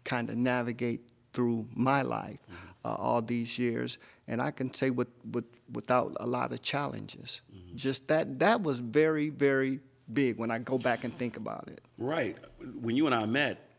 kind 0.04 0.30
of 0.30 0.38
navigate 0.38 1.02
through 1.34 1.68
my 1.76 2.02
life 2.02 2.40
mm-hmm. 2.44 2.88
uh, 2.88 2.96
all 2.96 3.22
these 3.22 3.60
years, 3.60 4.00
and 4.28 4.42
I 4.42 4.52
can 4.52 4.74
say 4.74 4.90
with, 4.90 5.10
with 5.32 5.46
without 5.72 6.16
a 6.20 6.26
lot 6.26 6.52
of 6.52 6.62
challenges. 6.62 7.42
Mm-hmm. 7.54 7.76
Just 7.76 8.08
that 8.08 8.40
that 8.40 8.64
was 8.64 8.80
very 8.80 9.30
very 9.30 9.80
big 10.14 10.38
when 10.38 10.50
I 10.50 10.60
go 10.60 10.78
back 10.78 11.04
and 11.04 11.16
think 11.18 11.38
about 11.38 11.68
it. 11.68 11.82
Right. 11.98 12.38
When 12.80 12.96
you 12.96 13.06
and 13.06 13.16
I 13.16 13.26
met, 13.26 13.70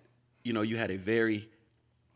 you 0.44 0.52
know, 0.52 0.62
you 0.62 0.76
had 0.76 0.90
a 0.90 0.96
very 0.96 1.48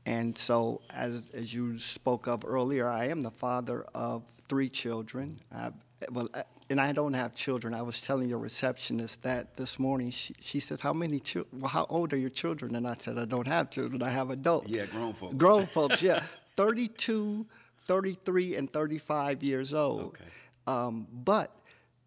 And 0.07 0.37
so, 0.37 0.81
as, 0.91 1.31
as 1.33 1.53
you 1.53 1.79
spoke 1.79 2.27
of 2.27 2.45
earlier, 2.45 2.87
I 2.87 3.05
am 3.05 3.21
the 3.21 3.31
father 3.31 3.85
of 3.95 4.23
three 4.47 4.69
children. 4.69 5.39
I've, 5.51 5.73
well, 6.11 6.29
and 6.69 6.81
I 6.81 6.91
don't 6.91 7.13
have 7.13 7.35
children. 7.35 7.73
I 7.73 7.81
was 7.81 8.01
telling 8.01 8.29
your 8.29 8.39
receptionist 8.39 9.23
that 9.23 9.55
this 9.57 9.79
morning. 9.79 10.11
She, 10.11 10.35
she 10.39 10.59
says, 10.59 10.81
"How 10.81 10.93
many 10.93 11.19
children? 11.19 11.61
Well, 11.61 11.69
how 11.69 11.85
old 11.89 12.13
are 12.13 12.17
your 12.17 12.29
children?" 12.29 12.75
And 12.75 12.87
I 12.87 12.95
said, 12.95 13.17
"I 13.17 13.25
don't 13.25 13.47
have 13.47 13.69
children. 13.69 14.03
I 14.03 14.09
have 14.09 14.29
adults." 14.29 14.69
Yeah, 14.69 14.85
grown 14.85 15.13
folks. 15.13 15.35
Grown 15.35 15.65
folks. 15.65 16.01
Yeah, 16.01 16.21
thirty-two. 16.55 17.45
33 17.85 18.55
and 18.55 18.71
35 18.71 19.43
years 19.43 19.73
old. 19.73 20.01
Okay. 20.01 20.23
Um, 20.67 21.07
but 21.11 21.55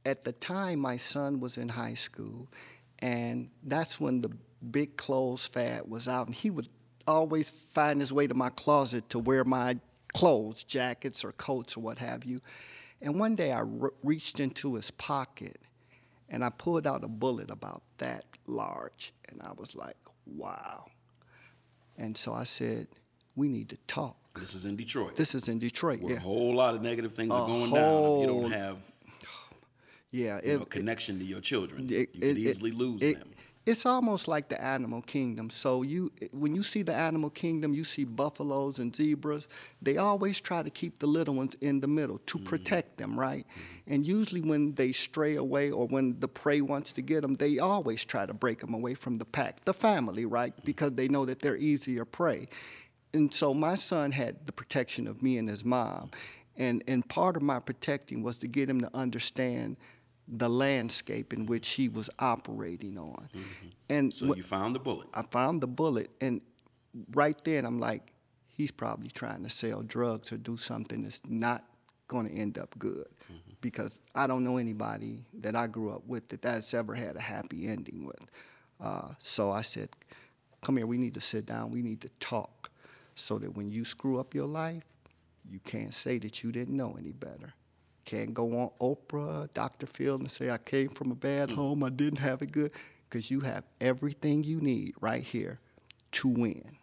at 0.04 0.22
the 0.22 0.32
time, 0.32 0.80
my 0.80 0.96
son 0.96 1.40
was 1.40 1.58
in 1.58 1.68
high 1.68 1.94
school, 1.94 2.48
and 2.98 3.50
that's 3.62 4.00
when 4.00 4.20
the 4.20 4.30
big 4.70 4.96
clothes 4.96 5.46
fad 5.46 5.88
was 5.88 6.08
out, 6.08 6.26
and 6.26 6.34
he 6.34 6.50
would 6.50 6.68
always 7.06 7.50
find 7.50 8.00
his 8.00 8.12
way 8.12 8.26
to 8.26 8.34
my 8.34 8.50
closet 8.50 9.08
to 9.10 9.18
wear 9.18 9.44
my 9.44 9.78
clothes, 10.12 10.64
jackets 10.64 11.24
or 11.24 11.32
coats 11.32 11.76
or 11.76 11.80
what 11.80 11.98
have 11.98 12.24
you. 12.24 12.40
And 13.00 13.18
one 13.18 13.36
day 13.36 13.52
I 13.52 13.60
re- 13.60 13.90
reached 14.02 14.40
into 14.40 14.74
his 14.74 14.90
pocket 14.90 15.60
and 16.28 16.44
I 16.44 16.50
pulled 16.50 16.86
out 16.86 17.04
a 17.04 17.08
bullet 17.08 17.50
about 17.50 17.82
that 17.98 18.24
large, 18.46 19.14
and 19.28 19.40
I 19.42 19.52
was 19.52 19.74
like, 19.74 19.96
wow. 20.26 20.86
And 21.96 22.16
so 22.16 22.34
I 22.34 22.44
said, 22.44 22.88
we 23.38 23.48
need 23.48 23.68
to 23.70 23.76
talk. 23.86 24.16
This 24.34 24.54
is 24.54 24.64
in 24.64 24.76
Detroit. 24.76 25.16
This 25.16 25.34
is 25.34 25.48
in 25.48 25.58
Detroit. 25.58 26.00
Where 26.00 26.12
yeah. 26.12 26.18
a 26.18 26.22
whole 26.22 26.54
lot 26.54 26.74
of 26.74 26.82
negative 26.82 27.14
things 27.14 27.30
a 27.30 27.34
are 27.34 27.46
going 27.46 27.70
whole, 27.70 28.20
down. 28.20 28.30
If 28.30 28.34
you 28.34 28.42
don't 28.42 28.52
have 28.52 28.76
yeah, 30.10 30.40
it, 30.42 30.58
know, 30.58 30.64
connection 30.64 31.18
to 31.18 31.24
your 31.24 31.40
children, 31.40 31.86
it, 31.86 32.10
you 32.12 32.20
could 32.20 32.24
it, 32.24 32.38
easily 32.38 32.72
lose 32.72 33.00
them. 33.00 33.30
It's 33.66 33.84
almost 33.84 34.28
like 34.28 34.48
the 34.48 34.58
animal 34.62 35.02
kingdom. 35.02 35.50
So 35.50 35.82
you, 35.82 36.10
when 36.32 36.56
you 36.56 36.62
see 36.62 36.80
the 36.80 36.94
animal 36.94 37.28
kingdom, 37.28 37.74
you 37.74 37.84
see 37.84 38.04
buffaloes 38.04 38.78
and 38.78 38.96
zebras. 38.96 39.46
They 39.82 39.98
always 39.98 40.40
try 40.40 40.62
to 40.62 40.70
keep 40.70 41.00
the 41.00 41.06
little 41.06 41.34
ones 41.34 41.54
in 41.60 41.80
the 41.80 41.86
middle 41.86 42.16
to 42.16 42.38
mm-hmm. 42.38 42.46
protect 42.46 42.96
them, 42.96 43.20
right? 43.20 43.44
Mm-hmm. 43.46 43.92
And 43.92 44.06
usually, 44.06 44.40
when 44.40 44.72
they 44.72 44.92
stray 44.92 45.36
away 45.36 45.70
or 45.70 45.86
when 45.86 46.18
the 46.18 46.28
prey 46.28 46.62
wants 46.62 46.92
to 46.92 47.02
get 47.02 47.20
them, 47.20 47.34
they 47.34 47.58
always 47.58 48.06
try 48.06 48.24
to 48.24 48.32
break 48.32 48.60
them 48.60 48.72
away 48.72 48.94
from 48.94 49.18
the 49.18 49.26
pack, 49.26 49.66
the 49.66 49.74
family, 49.74 50.24
right? 50.24 50.52
Mm-hmm. 50.52 50.64
Because 50.64 50.92
they 50.92 51.08
know 51.08 51.26
that 51.26 51.40
they're 51.40 51.58
easier 51.58 52.06
prey 52.06 52.48
and 53.14 53.32
so 53.32 53.54
my 53.54 53.74
son 53.74 54.12
had 54.12 54.46
the 54.46 54.52
protection 54.52 55.06
of 55.06 55.22
me 55.22 55.38
and 55.38 55.48
his 55.48 55.64
mom. 55.64 56.10
And, 56.56 56.82
and 56.88 57.08
part 57.08 57.36
of 57.36 57.42
my 57.42 57.60
protecting 57.60 58.22
was 58.22 58.38
to 58.40 58.48
get 58.48 58.68
him 58.68 58.80
to 58.80 58.90
understand 58.94 59.76
the 60.26 60.48
landscape 60.48 61.32
in 61.32 61.46
which 61.46 61.68
he 61.70 61.88
was 61.88 62.10
operating 62.18 62.98
on. 62.98 63.28
Mm-hmm. 63.34 63.68
And 63.88 64.12
so 64.12 64.34
you 64.34 64.42
found 64.42 64.74
the 64.74 64.80
bullet. 64.80 65.08
I 65.14 65.22
found 65.22 65.60
the 65.62 65.66
bullet, 65.66 66.10
and 66.20 66.42
right 67.12 67.40
then 67.44 67.64
I'm 67.64 67.80
like, 67.80 68.12
he's 68.46 68.70
probably 68.70 69.08
trying 69.08 69.42
to 69.44 69.50
sell 69.50 69.82
drugs 69.82 70.32
or 70.32 70.36
do 70.36 70.56
something 70.56 71.02
that's 71.02 71.20
not 71.26 71.64
going 72.08 72.28
to 72.28 72.34
end 72.34 72.58
up 72.58 72.74
good, 72.78 73.06
mm-hmm. 73.24 73.52
because 73.62 74.02
I 74.14 74.26
don't 74.26 74.44
know 74.44 74.58
anybody 74.58 75.24
that 75.40 75.56
I 75.56 75.66
grew 75.66 75.92
up 75.92 76.06
with 76.06 76.28
that 76.28 76.42
that's 76.42 76.74
ever 76.74 76.94
had 76.94 77.16
a 77.16 77.20
happy 77.20 77.66
ending 77.66 78.04
with. 78.04 78.30
Uh, 78.80 79.12
so 79.18 79.50
I 79.50 79.62
said, 79.62 79.88
"Come 80.62 80.76
here, 80.76 80.86
we 80.86 80.98
need 80.98 81.14
to 81.14 81.22
sit 81.22 81.46
down. 81.46 81.70
We 81.70 81.80
need 81.80 82.02
to 82.02 82.10
talk." 82.20 82.67
So 83.18 83.38
that 83.38 83.56
when 83.56 83.70
you 83.70 83.84
screw 83.84 84.18
up 84.18 84.34
your 84.34 84.46
life, 84.46 84.84
you 85.50 85.60
can't 85.60 85.94
say 85.94 86.18
that 86.18 86.42
you 86.42 86.52
didn't 86.52 86.76
know 86.76 86.96
any 86.98 87.12
better. 87.12 87.54
Can't 88.04 88.32
go 88.32 88.58
on 88.58 88.70
Oprah, 88.80 89.52
Dr. 89.54 89.86
Phil, 89.86 90.16
and 90.16 90.30
say, 90.30 90.50
I 90.50 90.58
came 90.58 90.88
from 90.88 91.10
a 91.10 91.14
bad 91.14 91.50
mm. 91.50 91.54
home, 91.54 91.82
I 91.82 91.90
didn't 91.90 92.18
have 92.18 92.42
it 92.42 92.52
good, 92.52 92.72
because 93.08 93.30
you 93.30 93.40
have 93.40 93.64
everything 93.80 94.44
you 94.44 94.60
need 94.60 94.94
right 95.00 95.22
here 95.22 95.58
to 96.12 96.28
win. 96.28 96.78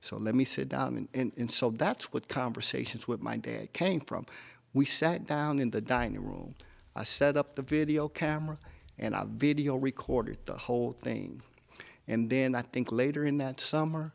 So 0.00 0.16
let 0.16 0.34
me 0.34 0.44
sit 0.44 0.68
down. 0.68 0.96
And, 0.96 1.08
and, 1.14 1.32
and 1.36 1.50
so 1.50 1.70
that's 1.70 2.12
what 2.12 2.28
conversations 2.28 3.08
with 3.08 3.20
my 3.20 3.36
dad 3.36 3.72
came 3.72 4.00
from. 4.00 4.26
We 4.72 4.84
sat 4.84 5.26
down 5.26 5.58
in 5.58 5.70
the 5.70 5.80
dining 5.80 6.24
room. 6.24 6.54
I 6.94 7.04
set 7.04 7.36
up 7.36 7.56
the 7.56 7.62
video 7.62 8.08
camera 8.08 8.58
and 8.98 9.14
I 9.14 9.24
video 9.26 9.76
recorded 9.76 10.38
the 10.44 10.56
whole 10.56 10.92
thing. 10.92 11.42
And 12.06 12.30
then 12.30 12.54
I 12.54 12.62
think 12.62 12.90
later 12.90 13.24
in 13.24 13.38
that 13.38 13.60
summer, 13.60 14.12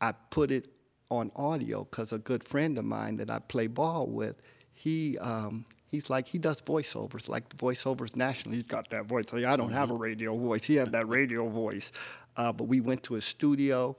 I 0.00 0.12
put 0.30 0.50
it 0.50 0.68
on 1.10 1.30
audio 1.36 1.84
because 1.84 2.12
a 2.12 2.18
good 2.18 2.44
friend 2.44 2.78
of 2.78 2.84
mine 2.84 3.16
that 3.16 3.30
I 3.30 3.38
play 3.38 3.66
ball 3.66 4.06
with, 4.06 4.40
he 4.74 5.18
um, 5.18 5.64
he's 5.86 6.10
like 6.10 6.26
he 6.26 6.38
does 6.38 6.60
voiceovers, 6.62 7.28
like 7.28 7.48
the 7.48 7.56
voiceovers 7.56 8.14
nationally. 8.14 8.58
He's 8.58 8.66
got 8.66 8.90
that 8.90 9.06
voice. 9.06 9.32
Like, 9.32 9.44
I 9.44 9.56
don't 9.56 9.72
have 9.72 9.90
a 9.90 9.94
radio 9.94 10.36
voice. 10.36 10.64
He 10.64 10.76
has 10.76 10.90
that 10.90 11.08
radio 11.08 11.48
voice. 11.48 11.90
Uh, 12.36 12.52
but 12.52 12.64
we 12.64 12.80
went 12.80 13.02
to 13.02 13.14
his 13.14 13.24
studio, 13.24 13.96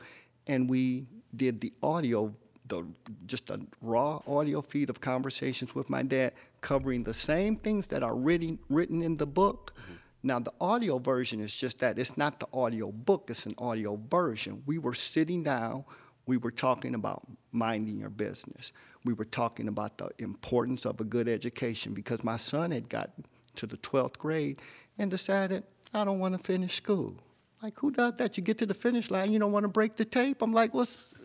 and 0.48 0.70
we 0.70 1.08
did 1.36 1.60
the 1.60 1.74
audio, 1.84 2.34
the 2.68 2.86
just 3.26 3.50
a 3.50 3.60
raw 3.82 4.22
audio 4.26 4.62
feed 4.62 4.90
of 4.90 5.02
conversations 5.02 5.76
with 5.76 5.90
my 5.90 6.04
dad, 6.04 6.34
covering 6.62 7.04
the 7.04 7.14
same 7.14 7.58
things 7.58 7.88
that 7.88 8.04
are 8.04 8.16
written 8.16 8.58
written 8.70 9.02
in 9.02 9.18
the 9.18 9.28
book. 9.28 9.74
Mm-hmm. 9.76 9.94
Now 10.22 10.40
the 10.40 10.54
audio 10.60 10.98
version 10.98 11.40
is 11.40 11.54
just 11.54 11.80
that. 11.80 11.98
It's 11.98 12.18
not 12.18 12.40
the 12.40 12.48
audio 12.54 12.92
book. 12.92 13.30
It's 13.30 13.46
an 13.46 13.56
audio 13.58 14.00
version. 14.10 14.64
We 14.66 14.78
were 14.78 14.94
sitting 14.94 15.44
down 15.44 15.86
we 16.30 16.38
were 16.38 16.52
talking 16.52 16.94
about 16.94 17.24
minding 17.52 17.98
your 17.98 18.12
business. 18.12 18.72
We 19.04 19.14
were 19.14 19.26
talking 19.26 19.68
about 19.68 19.98
the 19.98 20.12
importance 20.20 20.86
of 20.86 21.02
a 21.02 21.04
good 21.04 21.28
education 21.28 21.96
because 21.96 22.24
my 22.24 22.38
son 22.38 22.70
had 22.70 22.88
got 22.88 23.10
to 23.56 23.66
the 23.66 23.78
12th 23.78 24.20
grade 24.20 24.62
and 25.00 25.10
decided, 25.10 25.64
I 25.92 26.06
don't 26.06 26.20
want 26.20 26.38
to 26.38 26.44
finish 26.44 26.76
school. 26.76 27.16
Like, 27.64 27.80
who 27.80 27.90
does 27.90 28.14
that? 28.18 28.38
You 28.38 28.44
get 28.44 28.60
to 28.60 28.68
the 28.68 28.76
finish 28.76 29.10
line, 29.10 29.34
you 29.34 29.40
don't 29.40 29.52
want 29.52 29.64
to 29.64 29.70
break 29.70 29.96
the 29.96 30.06
tape. 30.06 30.44
I'm 30.44 30.54
like, 30.54 30.72
what's. 30.72 31.16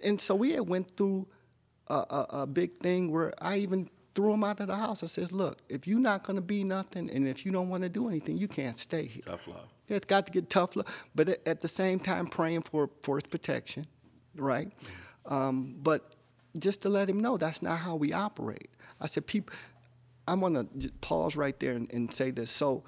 And 0.00 0.20
so 0.20 0.36
we 0.36 0.52
had 0.52 0.68
went 0.68 0.96
through 0.96 1.26
a, 1.88 1.94
a, 1.94 2.26
a 2.42 2.46
big 2.46 2.78
thing 2.78 3.10
where 3.10 3.34
I 3.42 3.56
even 3.56 3.90
threw 4.20 4.34
him 4.34 4.44
out 4.44 4.60
of 4.60 4.66
the 4.66 4.76
house. 4.76 5.02
I 5.02 5.06
says, 5.06 5.32
look, 5.32 5.58
if 5.68 5.86
you're 5.86 5.98
not 5.98 6.24
going 6.24 6.36
to 6.36 6.42
be 6.42 6.62
nothing 6.64 7.10
and 7.10 7.26
if 7.26 7.46
you 7.46 7.52
don't 7.52 7.68
want 7.68 7.82
to 7.84 7.88
do 7.88 8.08
anything, 8.08 8.36
you 8.36 8.48
can't 8.48 8.76
stay 8.76 9.06
here. 9.06 9.22
Tough 9.24 9.46
love. 9.48 9.68
Yeah, 9.88 9.96
it's 9.96 10.06
got 10.06 10.26
to 10.26 10.32
get 10.32 10.50
tough 10.50 10.76
love. 10.76 10.86
But 11.14 11.40
at 11.46 11.60
the 11.60 11.68
same 11.68 11.98
time, 11.98 12.26
praying 12.26 12.62
for, 12.62 12.90
for 13.02 13.16
his 13.16 13.24
protection 13.24 13.86
right? 14.36 14.72
Um, 15.26 15.76
but 15.82 16.14
just 16.58 16.82
to 16.82 16.88
let 16.88 17.08
him 17.08 17.20
know 17.20 17.36
that's 17.36 17.62
not 17.62 17.78
how 17.78 17.96
we 17.96 18.12
operate. 18.12 18.70
I 19.00 19.06
said, 19.06 19.26
people, 19.26 19.54
I'm 20.26 20.40
gonna 20.40 20.66
pause 21.00 21.36
right 21.36 21.58
there 21.58 21.72
and, 21.72 21.92
and 21.92 22.12
say 22.12 22.30
this. 22.30 22.50
So, 22.50 22.84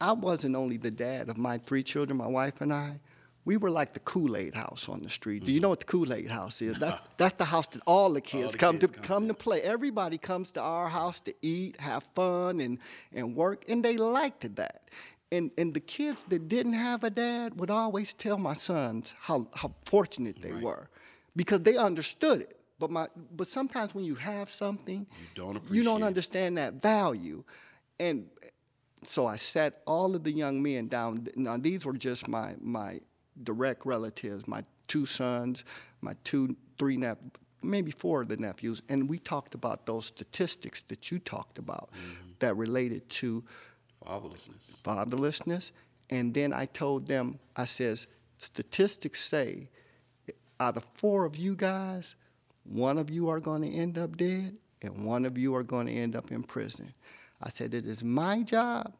I 0.00 0.12
wasn't 0.12 0.56
only 0.56 0.78
the 0.78 0.90
dad 0.90 1.28
of 1.28 1.36
my 1.36 1.58
three 1.58 1.82
children, 1.82 2.16
my 2.16 2.26
wife 2.26 2.62
and 2.62 2.72
I. 2.72 3.00
We 3.44 3.56
were 3.56 3.70
like 3.70 3.94
the 3.94 4.00
Kool 4.00 4.36
Aid 4.36 4.54
house 4.54 4.88
on 4.88 5.02
the 5.02 5.10
street. 5.10 5.44
Do 5.44 5.50
you 5.52 5.56
mm-hmm. 5.58 5.62
know 5.62 5.68
what 5.70 5.80
the 5.80 5.86
Kool 5.86 6.12
Aid 6.12 6.30
house 6.30 6.60
is? 6.60 6.78
That's, 6.78 7.00
that's 7.16 7.36
the 7.36 7.46
house 7.46 7.66
that 7.68 7.82
all 7.86 8.12
the 8.12 8.20
kids 8.20 8.44
all 8.44 8.50
the 8.50 8.58
come 8.58 8.78
kids 8.78 8.92
to 8.92 8.98
come, 8.98 9.06
come 9.06 9.22
to. 9.22 9.28
to 9.28 9.34
play. 9.34 9.62
Everybody 9.62 10.18
comes 10.18 10.52
to 10.52 10.60
our 10.60 10.88
house 10.88 11.20
to 11.20 11.34
eat, 11.42 11.80
have 11.80 12.04
fun, 12.14 12.60
and 12.60 12.78
and 13.12 13.34
work, 13.34 13.64
and 13.68 13.84
they 13.84 13.96
liked 13.96 14.56
that 14.56 14.82
and 15.32 15.50
and 15.58 15.74
the 15.74 15.80
kids 15.80 16.24
that 16.24 16.48
didn't 16.48 16.72
have 16.72 17.04
a 17.04 17.10
dad 17.10 17.58
would 17.58 17.70
always 17.70 18.14
tell 18.14 18.38
my 18.38 18.54
sons 18.54 19.14
how 19.18 19.46
how 19.54 19.72
fortunate 19.84 20.40
they 20.42 20.52
right. 20.52 20.62
were 20.62 20.88
because 21.36 21.60
they 21.60 21.76
understood 21.76 22.40
it 22.40 22.60
but 22.78 22.90
my 22.90 23.06
but 23.36 23.46
sometimes 23.46 23.94
when 23.94 24.04
you 24.04 24.14
have 24.14 24.50
something 24.50 25.06
you 25.20 25.26
don't 25.34 25.62
you 25.70 25.84
don't 25.84 26.02
understand 26.02 26.58
that 26.58 26.74
value 26.74 27.42
and 27.98 28.26
so 29.02 29.26
I 29.26 29.36
sat 29.36 29.80
all 29.86 30.14
of 30.14 30.24
the 30.24 30.32
young 30.32 30.62
men 30.62 30.88
down 30.88 31.28
now 31.36 31.56
these 31.56 31.84
were 31.84 31.92
just 31.92 32.28
my 32.28 32.54
my 32.60 33.00
direct 33.44 33.84
relatives 33.86 34.46
my 34.46 34.64
two 34.88 35.06
sons 35.06 35.64
my 36.00 36.14
two 36.24 36.56
three 36.78 36.96
nep 36.96 37.18
maybe 37.62 37.90
four 37.90 38.22
of 38.22 38.28
the 38.28 38.36
nephews 38.36 38.82
and 38.88 39.08
we 39.08 39.18
talked 39.18 39.54
about 39.54 39.86
those 39.86 40.06
statistics 40.06 40.82
that 40.82 41.10
you 41.10 41.18
talked 41.18 41.58
about 41.58 41.90
mm-hmm. 41.92 42.30
that 42.38 42.56
related 42.56 43.08
to 43.08 43.44
Fatherlessness. 44.06 44.80
Fatherlessness. 44.82 45.72
And 46.08 46.34
then 46.34 46.52
I 46.52 46.66
told 46.66 47.06
them, 47.06 47.38
I 47.56 47.64
says, 47.66 48.06
statistics 48.38 49.20
say 49.20 49.68
out 50.58 50.76
of 50.76 50.84
four 50.94 51.24
of 51.24 51.36
you 51.36 51.54
guys, 51.54 52.16
one 52.64 52.98
of 52.98 53.10
you 53.10 53.28
are 53.28 53.40
going 53.40 53.62
to 53.62 53.70
end 53.70 53.98
up 53.98 54.16
dead 54.16 54.56
and 54.82 55.04
one 55.04 55.24
of 55.24 55.38
you 55.38 55.54
are 55.54 55.62
going 55.62 55.86
to 55.86 55.92
end 55.92 56.16
up 56.16 56.30
in 56.32 56.42
prison. 56.42 56.92
I 57.42 57.48
said, 57.48 57.74
it 57.74 57.86
is 57.86 58.02
my 58.02 58.42
job 58.42 58.92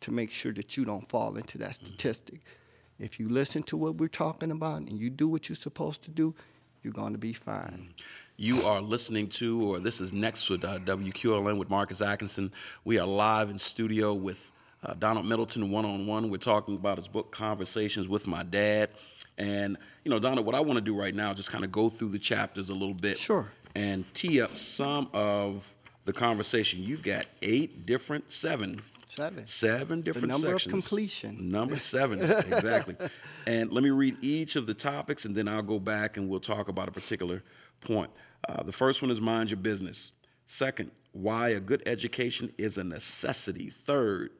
to 0.00 0.12
make 0.12 0.30
sure 0.30 0.52
that 0.52 0.76
you 0.76 0.84
don't 0.84 1.08
fall 1.08 1.36
into 1.36 1.58
that 1.58 1.76
statistic. 1.76 2.36
Mm-hmm. 2.36 2.65
If 2.98 3.20
you 3.20 3.28
listen 3.28 3.62
to 3.64 3.76
what 3.76 3.96
we're 3.96 4.08
talking 4.08 4.50
about 4.50 4.78
and 4.78 4.98
you 4.98 5.10
do 5.10 5.28
what 5.28 5.48
you're 5.48 5.56
supposed 5.56 6.02
to 6.04 6.10
do, 6.10 6.34
you're 6.82 6.92
going 6.92 7.12
to 7.12 7.18
be 7.18 7.32
fine. 7.32 7.88
You 8.36 8.62
are 8.62 8.80
listening 8.80 9.28
to, 9.30 9.70
or 9.70 9.80
this 9.80 10.00
is 10.00 10.12
Next 10.12 10.48
with 10.48 10.64
uh, 10.64 10.78
WQLN 10.78 11.58
with 11.58 11.68
Marcus 11.68 12.00
Atkinson. 12.00 12.52
We 12.84 12.98
are 12.98 13.06
live 13.06 13.50
in 13.50 13.58
studio 13.58 14.14
with 14.14 14.50
uh, 14.82 14.94
Donald 14.94 15.26
Middleton 15.26 15.70
one 15.70 15.84
on 15.84 16.06
one. 16.06 16.30
We're 16.30 16.38
talking 16.38 16.74
about 16.74 16.96
his 16.96 17.08
book, 17.08 17.32
Conversations 17.32 18.08
with 18.08 18.26
My 18.26 18.42
Dad. 18.44 18.90
And, 19.36 19.76
you 20.04 20.10
know, 20.10 20.18
Donald, 20.18 20.46
what 20.46 20.54
I 20.54 20.60
want 20.60 20.76
to 20.76 20.84
do 20.84 20.98
right 20.98 21.14
now 21.14 21.30
is 21.30 21.36
just 21.36 21.50
kind 21.50 21.64
of 21.64 21.72
go 21.72 21.90
through 21.90 22.10
the 22.10 22.18
chapters 22.18 22.70
a 22.70 22.74
little 22.74 22.94
bit. 22.94 23.18
Sure. 23.18 23.50
And 23.74 24.04
tee 24.14 24.40
up 24.40 24.56
some 24.56 25.10
of 25.12 25.74
the 26.06 26.12
conversation. 26.14 26.82
You've 26.82 27.02
got 27.02 27.26
eight 27.42 27.84
different, 27.84 28.30
seven 28.30 28.80
Seven. 29.16 29.46
Seven 29.46 30.00
different 30.02 30.28
the 30.28 30.38
number 30.38 30.58
sections. 30.58 30.66
of 30.66 30.72
completion. 30.72 31.48
Number 31.48 31.78
seven, 31.78 32.20
exactly. 32.20 32.96
and 33.46 33.72
let 33.72 33.82
me 33.82 33.88
read 33.88 34.16
each 34.20 34.56
of 34.56 34.66
the 34.66 34.74
topics, 34.74 35.24
and 35.24 35.34
then 35.34 35.48
I'll 35.48 35.62
go 35.62 35.78
back 35.78 36.18
and 36.18 36.28
we'll 36.28 36.40
talk 36.40 36.68
about 36.68 36.88
a 36.88 36.92
particular 36.92 37.42
point. 37.80 38.10
Uh, 38.46 38.62
the 38.62 38.72
first 38.72 39.00
one 39.00 39.10
is 39.10 39.18
mind 39.18 39.50
your 39.50 39.56
business. 39.56 40.12
Second, 40.44 40.90
why 41.12 41.48
a 41.48 41.60
good 41.60 41.82
education 41.86 42.52
is 42.58 42.76
a 42.76 42.84
necessity. 42.84 43.70
Third, 43.70 44.32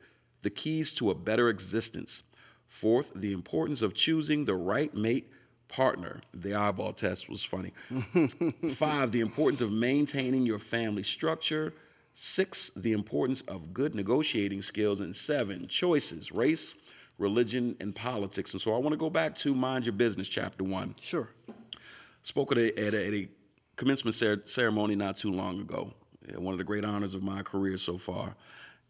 the 0.43 0.51
keys 0.51 0.93
to 0.95 1.11
a 1.11 1.15
better 1.15 1.49
existence. 1.49 2.23
Fourth, 2.69 3.13
the 3.15 3.33
importance 3.33 3.81
of 3.81 3.95
choosing 3.95 4.45
the 4.45 4.55
right 4.55 4.95
mate 4.95 5.33
partner. 5.69 6.21
The 6.35 6.55
eyeball 6.55 6.93
test 6.93 7.31
was 7.31 7.43
funny. 7.43 7.73
Five, 8.75 9.13
the 9.13 9.21
importance 9.21 9.63
of 9.63 9.73
maintaining 9.73 10.45
your 10.45 10.59
family 10.59 11.03
structure. 11.03 11.73
Six, 12.19 12.71
the 12.75 12.93
importance 12.93 13.43
of 13.43 13.75
good 13.75 13.95
negotiating 13.95 14.63
skills. 14.63 15.01
And 15.01 15.15
seven, 15.15 15.69
choices, 15.69 16.33
race, 16.33 16.75
religion, 17.19 17.77
and 17.79 17.95
politics. 17.95 18.55
And 18.55 18.61
so 18.61 18.75
I 18.75 18.79
want 18.79 18.95
to 18.95 18.97
go 18.97 19.11
back 19.11 19.35
to 19.37 19.55
Mind 19.55 19.85
Your 19.85 19.93
Business, 19.93 20.27
chapter 20.27 20.65
one. 20.65 20.95
Sure. 20.99 21.29
Spoke 22.23 22.53
at 22.53 22.59
a, 22.59 22.87
at 22.87 22.95
a, 22.95 23.07
at 23.07 23.13
a 23.13 23.29
commencement 23.77 24.49
ceremony 24.49 24.97
not 24.97 25.19
too 25.19 25.31
long 25.31 25.61
ago. 25.61 25.93
One 26.35 26.55
of 26.55 26.59
the 26.59 26.65
great 26.65 26.87
honors 26.87 27.15
of 27.15 27.23
my 27.23 27.43
career 27.43 27.77
so 27.77 27.99
far. 27.99 28.35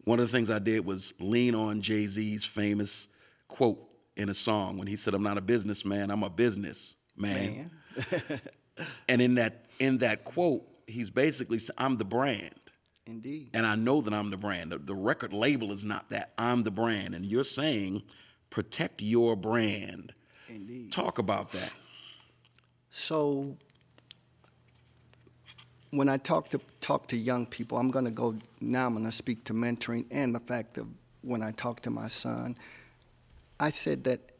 One 0.05 0.21
of 0.21 0.31
the 0.31 0.33
things 0.33 0.49
I 0.49 0.61
did 0.61 0.87
was 0.87 1.13
lean 1.19 1.57
on 1.57 1.81
Jay 1.81 2.07
Z's 2.07 2.45
famous 2.45 3.09
quote 3.49 3.83
in 4.17 4.29
a 4.29 4.35
song 4.35 4.79
when 4.79 4.87
he 4.87 4.95
said, 4.95 5.15
"I'm 5.15 5.25
not 5.25 5.37
a 5.37 5.43
businessman, 5.43 6.13
I'm 6.13 6.23
a 6.23 6.31
business 6.31 6.95
man." 7.17 7.73
and 9.09 9.21
in 9.21 9.35
that 9.35 9.67
in 9.81 9.99
that 9.99 10.25
quote, 10.25 10.63
he's 10.87 11.11
basically 11.11 11.59
saying, 11.59 11.75
"I'm 11.77 11.97
the 11.99 12.05
brand." 12.05 12.55
Indeed. 13.07 13.51
And 13.55 13.65
I 13.65 13.77
know 13.77 14.01
that 14.01 14.13
I'm 14.13 14.31
the 14.31 14.37
brand. 14.37 14.73
The, 14.73 14.79
the 14.79 14.95
record 14.95 15.33
label 15.33 15.73
is 15.73 15.85
not 15.85 16.11
that. 16.11 16.33
I'm 16.37 16.65
the 16.65 16.71
brand. 16.71 17.15
And 17.15 17.25
you're 17.25 17.45
saying 17.45 18.03
protect 18.51 19.01
your 19.01 19.37
brand. 19.37 20.13
Indeed. 20.49 20.93
Talk 20.93 21.19
about 21.19 21.53
that. 21.53 21.73
So 22.91 23.57
when 25.91 26.09
I 26.09 26.17
talk 26.17 26.51
to 26.51 26.61
talk 26.81 27.09
to 27.09 27.17
young 27.17 27.47
people, 27.47 27.79
I'm 27.79 27.91
going 27.91 28.05
to 28.05 28.11
go 28.11 28.37
now. 28.61 28.87
I'm 28.87 28.95
going 28.95 29.05
to 29.05 29.13
speak 29.13 29.45
to 29.45 29.55
mentoring 29.55 30.07
and 30.11 30.35
the 30.35 30.41
fact 30.41 30.79
of 30.79 30.89
when 31.23 31.43
I 31.43 31.53
talk 31.53 31.81
to 31.83 31.91
my 31.91 32.09
son, 32.09 32.57
I 33.59 33.71
said 33.71 34.05
that 34.05 34.33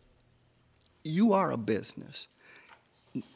you 1.03 1.33
are 1.33 1.53
a 1.53 1.57
business 1.57 2.29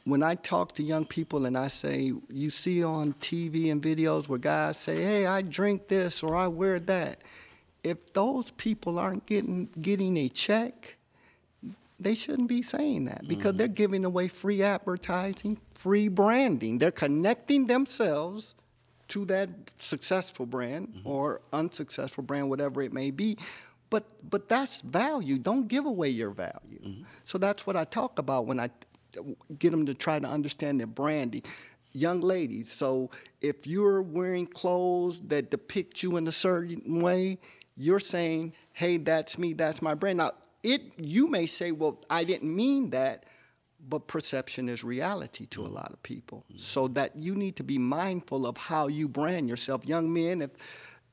when 0.05 0.23
I 0.23 0.35
talk 0.35 0.75
to 0.75 0.83
young 0.83 1.05
people 1.05 1.47
and 1.47 1.57
I 1.57 1.69
say, 1.69 2.12
you 2.29 2.51
see 2.51 2.83
on 2.83 3.14
TV 3.14 3.71
and 3.71 3.83
videos 3.83 4.29
where 4.29 4.38
guys 4.38 4.77
say, 4.77 5.03
hey, 5.03 5.27
I 5.27 5.43
drink 5.43 5.88
this 5.88 6.23
or 6.23 6.37
I 6.37 6.49
wear 6.49 6.81
that, 6.81 7.23
if 7.83 8.12
those 8.12 8.51
people 8.53 8.99
aren't 8.99 9.27
getting 9.27 9.69
getting 9.81 10.16
a 10.19 10.29
check, 10.29 10.97
they 11.99 12.14
shouldn't 12.14 12.49
be 12.49 12.62
saying 12.62 13.07
that 13.07 13.27
because 13.27 13.51
mm-hmm. 13.51 13.59
they're 13.59 13.69
giving 13.69 14.05
away 14.05 14.29
free 14.29 14.62
advertising, 14.62 15.59
free 15.75 16.09
branding. 16.09 16.79
They're 16.79 16.90
connecting 16.90 17.66
themselves 17.66 18.55
to 19.09 19.25
that 19.27 19.49
successful 19.77 20.47
brand 20.47 20.88
mm-hmm. 20.88 21.09
or 21.09 21.40
unsuccessful 21.53 22.25
brand, 22.25 22.49
whatever 22.49 22.83
it 22.83 22.93
may 22.93 23.11
be. 23.11 23.38
But 23.90 24.05
but 24.29 24.49
that's 24.49 24.81
value. 24.83 25.38
Don't 25.38 25.69
give 25.69 25.85
away 25.85 26.11
your 26.11 26.31
value. 26.31 26.81
Mm-hmm. 26.81 27.03
So 27.25 27.38
that's 27.38 27.66
what 27.66 27.77
I 27.77 27.85
talk 27.85 28.19
about 28.19 28.47
when 28.47 28.61
I 28.61 28.71
get 29.59 29.70
them 29.70 29.87
to 29.87 29.94
try 29.94 30.18
to 30.18 30.29
understand 30.29 30.81
their 30.81 30.87
branding. 30.87 31.42
young 31.92 32.20
ladies. 32.20 32.70
So 32.70 33.11
if 33.40 33.66
you're 33.66 34.01
wearing 34.01 34.46
clothes 34.46 35.20
that 35.27 35.51
depict 35.51 36.05
you 36.05 36.16
in 36.18 36.29
a 36.29 36.33
certain 36.33 37.01
way, 37.01 37.40
you're 37.77 37.99
saying, 37.99 38.53
"Hey, 38.73 38.96
that's 38.96 39.38
me. 39.38 39.55
That's 39.55 39.83
my 39.83 39.94
brand." 39.94 40.18
Now, 40.18 40.33
it 40.62 40.83
you 40.99 41.27
may 41.27 41.46
say, 41.46 41.73
"Well, 41.73 42.05
I 42.09 42.25
didn't 42.25 42.55
mean 42.55 42.90
that." 42.90 43.25
But 43.88 44.07
perception 44.07 44.68
is 44.68 44.85
reality 44.85 45.46
to 45.46 45.64
a 45.64 45.73
lot 45.81 45.90
of 45.90 46.03
people. 46.03 46.44
So 46.59 46.87
that 46.88 47.16
you 47.16 47.35
need 47.35 47.57
to 47.57 47.64
be 47.64 47.79
mindful 47.79 48.46
of 48.46 48.57
how 48.57 48.88
you 48.88 49.09
brand 49.09 49.49
yourself. 49.49 49.85
Young 49.87 50.12
men, 50.12 50.42
if 50.42 50.51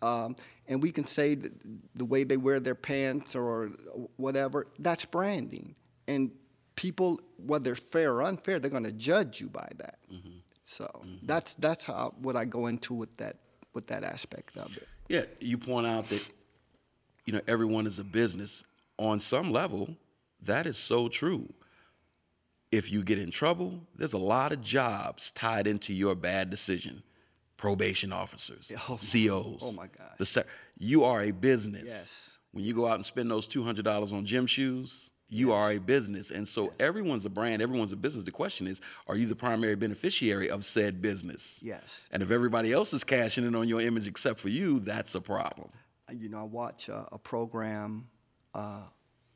um, 0.02 0.36
and 0.68 0.84
we 0.84 0.92
can 0.92 1.08
say 1.08 1.38
the 1.96 2.06
way 2.06 2.24
they 2.24 2.38
wear 2.38 2.60
their 2.60 2.76
pants 2.76 3.36
or 3.36 3.72
whatever, 4.18 4.68
that's 4.80 5.06
branding. 5.06 5.76
And 6.08 6.32
people, 6.78 7.20
whether 7.46 7.76
fair 7.76 8.14
or 8.14 8.24
unfair, 8.24 8.60
they're 8.60 8.72
going 8.72 8.86
to 8.86 8.94
judge 8.94 9.42
you 9.42 9.50
by 9.50 9.68
that. 9.76 9.98
Mm-hmm. 10.10 10.38
So 10.64 10.86
mm-hmm. 10.86 11.26
that's 11.26 11.56
that's 11.56 11.84
how 11.84 12.14
what 12.22 12.38
I 12.38 12.46
go 12.46 12.68
into 12.68 12.94
with 12.94 13.16
that 13.18 13.36
with 13.74 13.88
that 13.88 14.06
aspect 14.06 14.56
of 14.58 14.76
it. 14.78 14.88
Yeah, 15.10 15.26
you 15.42 15.58
point 15.58 15.88
out 15.88 16.08
that 16.10 16.26
you 17.26 17.34
know 17.34 17.42
everyone 17.48 17.86
is 17.86 18.00
a 18.00 18.06
business. 18.06 18.64
On 19.00 19.20
some 19.20 19.52
level, 19.52 19.96
that 20.42 20.66
is 20.66 20.78
so 20.78 21.08
true. 21.08 21.54
If 22.72 22.92
you 22.92 23.04
get 23.04 23.20
in 23.20 23.32
trouble, 23.32 23.82
there's 23.96 24.14
a 24.14 24.18
lot 24.18 24.52
of 24.52 24.62
jobs 24.62 25.32
tied 25.32 25.68
into 25.68 25.94
your 25.94 26.16
bad 26.16 26.50
decision 26.50 27.04
probation 27.58 28.14
officers, 28.14 28.72
oh, 28.88 28.98
COs. 28.98 29.62
Oh 29.62 29.74
my 29.76 29.88
God. 29.88 30.16
The 30.18 30.46
you 30.78 31.04
are 31.04 31.24
a 31.24 31.32
business. 31.32 31.86
Yes. 31.88 32.38
When 32.52 32.64
you 32.64 32.74
go 32.74 32.88
out 32.88 32.96
and 32.96 33.06
spend 33.06 33.30
those 33.30 33.48
two 33.48 33.64
hundred 33.64 33.84
dollars 33.86 34.14
on 34.14 34.26
gym 34.26 34.48
shoes, 34.48 35.12
you 35.30 35.52
are 35.52 35.72
a 35.72 35.78
business, 35.78 36.32
and 36.32 36.48
so 36.48 36.66
yes. 36.66 36.74
everyone's 36.80 37.26
a 37.26 37.30
brand, 37.30 37.62
everyone's 37.62 37.92
a 37.92 37.98
business. 37.98 38.24
The 38.24 38.32
question 38.32 38.66
is, 38.68 38.80
are 39.08 39.16
you 39.16 39.26
the 39.26 39.36
primary 39.36 39.76
beneficiary 39.76 40.50
of 40.50 40.64
said 40.64 41.02
business? 41.02 41.60
Yes. 41.64 42.08
And 42.12 42.24
if 42.24 42.32
everybody 42.32 42.72
else 42.72 42.94
is 42.94 43.04
cashing 43.04 43.46
in 43.46 43.54
on 43.54 43.68
your 43.68 43.82
image 43.82 44.08
except 44.08 44.40
for 44.40 44.50
you, 44.50 44.80
that's 44.80 45.16
a 45.16 45.22
problem. 45.22 45.70
Uh, 46.10 46.14
you 46.14 46.30
know, 46.30 46.40
I 46.40 46.44
watch 46.44 46.88
a, 46.88 47.08
a 47.12 47.18
program 47.18 48.08
uh, 48.54 48.84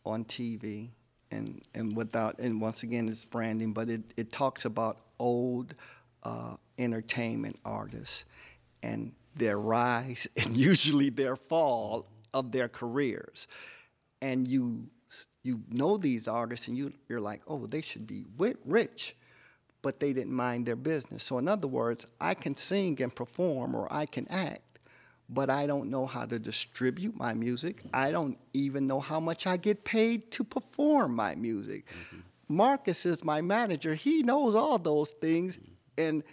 on 0.06 0.24
TV, 0.26 0.92
and 1.30 1.62
and 1.76 1.96
without 1.96 2.40
and 2.40 2.62
once 2.62 2.84
again, 2.84 3.10
it's 3.10 3.26
branding, 3.26 3.74
but 3.74 3.90
it 3.90 4.02
it 4.16 4.32
talks 4.32 4.64
about 4.64 5.00
old 5.20 5.76
uh, 6.24 6.56
entertainment 6.78 7.60
artists 7.66 8.26
and 8.84 9.12
their 9.36 9.58
rise 9.58 10.28
and 10.38 10.56
usually 10.56 11.10
their 11.10 11.36
fall 11.36 12.08
of 12.34 12.52
their 12.52 12.70
careers. 12.70 13.48
And 14.22 14.48
you 14.48 14.90
you 15.44 15.62
know 15.70 15.98
these 15.98 16.28
artists 16.28 16.68
and 16.68 16.78
you, 16.78 16.94
you're 17.10 17.20
like, 17.20 17.42
oh, 17.48 17.66
they 17.66 17.82
should 17.82 18.06
be 18.06 18.26
rich, 18.66 19.16
but 19.82 20.00
they 20.00 20.14
didn't 20.14 20.34
mind 20.34 20.66
their 20.66 20.76
business. 20.76 21.24
So 21.24 21.38
in 21.38 21.48
other 21.48 21.68
words, 21.68 22.06
I 22.20 22.34
can 22.34 22.56
sing 22.56 23.02
and 23.02 23.14
perform 23.14 23.76
or 23.76 23.92
I 23.92 24.06
can 24.06 24.28
act, 24.30 24.80
but 25.30 25.50
I 25.50 25.66
don't 25.66 25.90
know 25.90 26.06
how 26.06 26.26
to 26.26 26.38
distribute 26.38 27.18
my 27.18 27.34
music. 27.34 27.82
I 27.94 28.12
don't 28.12 28.38
even 28.54 28.86
know 28.86 29.00
how 29.00 29.20
much 29.20 29.48
I 29.48 29.58
get 29.58 29.84
paid 29.84 30.32
to 30.32 30.44
perform 30.44 31.16
my 31.16 31.36
music. 31.36 31.88
Mm-hmm. 31.88 32.20
Marcus 32.56 33.06
is 33.06 33.24
my 33.24 33.42
manager. 33.42 33.96
He 33.96 34.24
knows 34.24 34.56
all 34.56 34.78
those 34.78 35.12
things. 35.12 35.58
And 35.98 36.24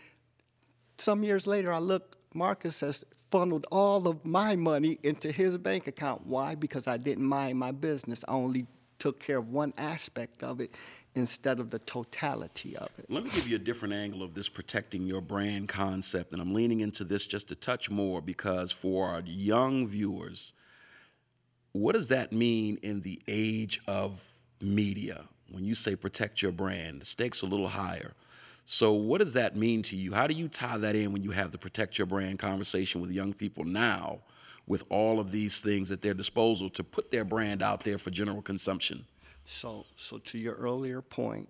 some 0.98 1.22
years 1.22 1.46
later, 1.46 1.72
I 1.72 1.78
look, 1.78 2.16
Marcus 2.34 2.80
has 2.80 3.04
funneled 3.30 3.66
all 3.70 4.08
of 4.08 4.24
my 4.24 4.56
money 4.56 4.98
into 5.02 5.30
his 5.30 5.56
bank 5.58 5.86
account. 5.86 6.26
Why? 6.26 6.54
Because 6.54 6.88
I 6.88 6.96
didn't 6.96 7.24
mind 7.24 7.58
my 7.58 7.70
business. 7.72 8.24
I 8.26 8.32
only 8.32 8.66
took 8.98 9.20
care 9.20 9.38
of 9.38 9.48
one 9.48 9.72
aspect 9.78 10.42
of 10.42 10.60
it 10.60 10.72
instead 11.14 11.58
of 11.60 11.70
the 11.70 11.78
totality 11.80 12.76
of 12.76 12.88
it. 12.98 13.06
Let 13.08 13.24
me 13.24 13.30
give 13.30 13.48
you 13.48 13.56
a 13.56 13.60
different 13.60 13.94
angle 13.94 14.22
of 14.22 14.34
this 14.34 14.48
protecting 14.48 15.06
your 15.06 15.20
brand 15.20 15.68
concept. 15.68 16.32
And 16.32 16.40
I'm 16.40 16.54
leaning 16.54 16.80
into 16.80 17.04
this 17.04 17.26
just 17.26 17.50
a 17.50 17.54
touch 17.54 17.90
more 17.90 18.20
because 18.20 18.72
for 18.72 19.08
our 19.08 19.22
young 19.24 19.86
viewers, 19.86 20.52
what 21.72 21.92
does 21.92 22.08
that 22.08 22.32
mean 22.32 22.78
in 22.82 23.00
the 23.02 23.20
age 23.28 23.80
of 23.86 24.40
media? 24.60 25.24
When 25.50 25.64
you 25.64 25.74
say 25.74 25.96
protect 25.96 26.42
your 26.42 26.52
brand, 26.52 27.02
the 27.02 27.06
stakes 27.06 27.42
are 27.42 27.46
a 27.46 27.48
little 27.48 27.68
higher. 27.68 28.14
So, 28.64 28.92
what 28.92 29.18
does 29.18 29.32
that 29.32 29.56
mean 29.56 29.82
to 29.84 29.96
you? 29.96 30.12
How 30.12 30.26
do 30.26 30.34
you 30.34 30.46
tie 30.46 30.76
that 30.76 30.94
in 30.94 31.10
when 31.12 31.22
you 31.22 31.30
have 31.30 31.52
the 31.52 31.58
protect 31.58 31.96
your 31.96 32.06
brand 32.06 32.38
conversation 32.38 33.00
with 33.00 33.10
young 33.10 33.32
people 33.32 33.64
now 33.64 34.20
with 34.68 34.84
all 34.90 35.18
of 35.18 35.32
these 35.32 35.60
things 35.60 35.90
at 35.90 36.02
their 36.02 36.14
disposal 36.14 36.68
to 36.68 36.84
put 36.84 37.10
their 37.10 37.24
brand 37.24 37.62
out 37.62 37.82
there 37.82 37.98
for 37.98 38.10
general 38.10 38.42
consumption? 38.42 39.06
So, 39.46 39.86
so 39.96 40.18
to 40.18 40.38
your 40.38 40.54
earlier 40.54 41.00
point, 41.00 41.48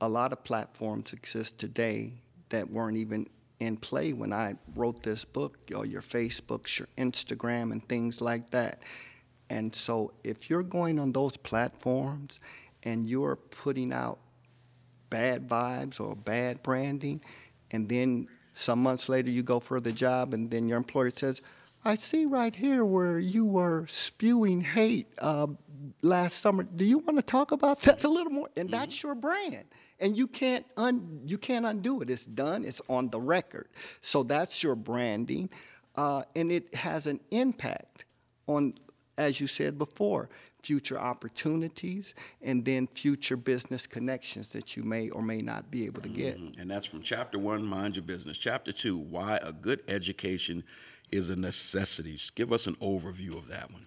a 0.00 0.08
lot 0.08 0.32
of 0.32 0.42
platforms 0.42 1.12
exist 1.12 1.58
today 1.58 2.14
that 2.48 2.68
weren't 2.68 2.96
even 2.96 3.28
in 3.60 3.76
play 3.76 4.14
when 4.14 4.32
I 4.32 4.54
wrote 4.74 5.02
this 5.02 5.24
book, 5.24 5.58
your 5.68 6.00
Facebook, 6.00 6.78
your 6.78 6.88
Instagram, 6.96 7.72
and 7.72 7.86
things 7.86 8.22
like 8.22 8.50
that. 8.52 8.82
And 9.50 9.74
so, 9.74 10.14
if 10.24 10.48
you're 10.48 10.62
going 10.62 10.98
on 10.98 11.12
those 11.12 11.36
platforms 11.36 12.40
and 12.84 13.06
you're 13.06 13.36
putting 13.36 13.92
out 13.92 14.18
bad 15.10 15.46
vibes 15.46 16.00
or 16.00 16.16
bad 16.16 16.62
branding, 16.62 17.20
and 17.70 17.86
then 17.86 18.28
some 18.54 18.82
months 18.82 19.10
later 19.10 19.30
you 19.30 19.42
go 19.42 19.60
for 19.60 19.78
the 19.80 19.92
job, 19.92 20.32
and 20.32 20.50
then 20.50 20.66
your 20.68 20.78
employer 20.78 21.12
says, 21.14 21.42
I 21.84 21.94
see 21.94 22.26
right 22.26 22.54
here 22.54 22.84
where 22.84 23.18
you 23.18 23.46
were 23.46 23.86
spewing 23.88 24.60
hate 24.60 25.08
uh, 25.18 25.46
last 26.02 26.40
summer. 26.40 26.62
Do 26.62 26.84
you 26.84 26.98
want 26.98 27.16
to 27.16 27.22
talk 27.22 27.52
about 27.52 27.80
that 27.82 28.04
a 28.04 28.08
little 28.08 28.32
more? 28.32 28.48
And 28.56 28.68
mm-hmm. 28.68 28.78
that's 28.78 29.02
your 29.02 29.14
brand, 29.14 29.64
and 29.98 30.16
you 30.16 30.26
can't 30.26 30.66
un- 30.76 31.22
you 31.24 31.38
can't 31.38 31.64
undo 31.64 32.02
it. 32.02 32.10
It's 32.10 32.26
done. 32.26 32.64
It's 32.64 32.82
on 32.88 33.08
the 33.08 33.20
record. 33.20 33.68
So 34.02 34.22
that's 34.22 34.62
your 34.62 34.74
branding, 34.74 35.48
uh, 35.96 36.24
and 36.36 36.52
it 36.52 36.74
has 36.74 37.06
an 37.06 37.20
impact 37.30 38.04
on, 38.46 38.74
as 39.16 39.40
you 39.40 39.46
said 39.46 39.78
before, 39.78 40.28
future 40.60 40.98
opportunities, 40.98 42.12
and 42.42 42.62
then 42.62 42.86
future 42.86 43.38
business 43.38 43.86
connections 43.86 44.48
that 44.48 44.76
you 44.76 44.82
may 44.82 45.08
or 45.08 45.22
may 45.22 45.40
not 45.40 45.70
be 45.70 45.86
able 45.86 46.02
to 46.02 46.10
get. 46.10 46.36
Mm-hmm. 46.36 46.60
And 46.60 46.70
that's 46.70 46.84
from 46.84 47.00
chapter 47.00 47.38
one, 47.38 47.64
Mind 47.64 47.96
Your 47.96 48.02
Business. 48.02 48.36
Chapter 48.36 48.70
two, 48.70 48.98
Why 48.98 49.38
a 49.42 49.52
Good 49.52 49.82
Education 49.88 50.62
is 51.12 51.30
a 51.30 51.36
Necessity. 51.36 52.12
Just 52.12 52.34
give 52.34 52.52
us 52.52 52.66
an 52.66 52.76
overview 52.76 53.36
of 53.36 53.48
that 53.48 53.70
one. 53.70 53.86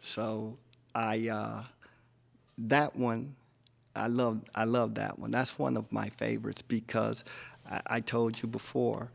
So, 0.00 0.56
I, 0.94 1.28
uh, 1.28 1.62
that 2.58 2.96
one, 2.96 3.34
I 3.94 4.06
love, 4.08 4.42
I 4.54 4.64
love 4.64 4.94
that 4.94 5.18
one. 5.18 5.30
That's 5.30 5.58
one 5.58 5.76
of 5.76 5.90
my 5.92 6.08
favorites 6.10 6.62
because 6.62 7.24
I, 7.68 7.80
I 7.86 8.00
told 8.00 8.40
you 8.40 8.48
before, 8.48 9.10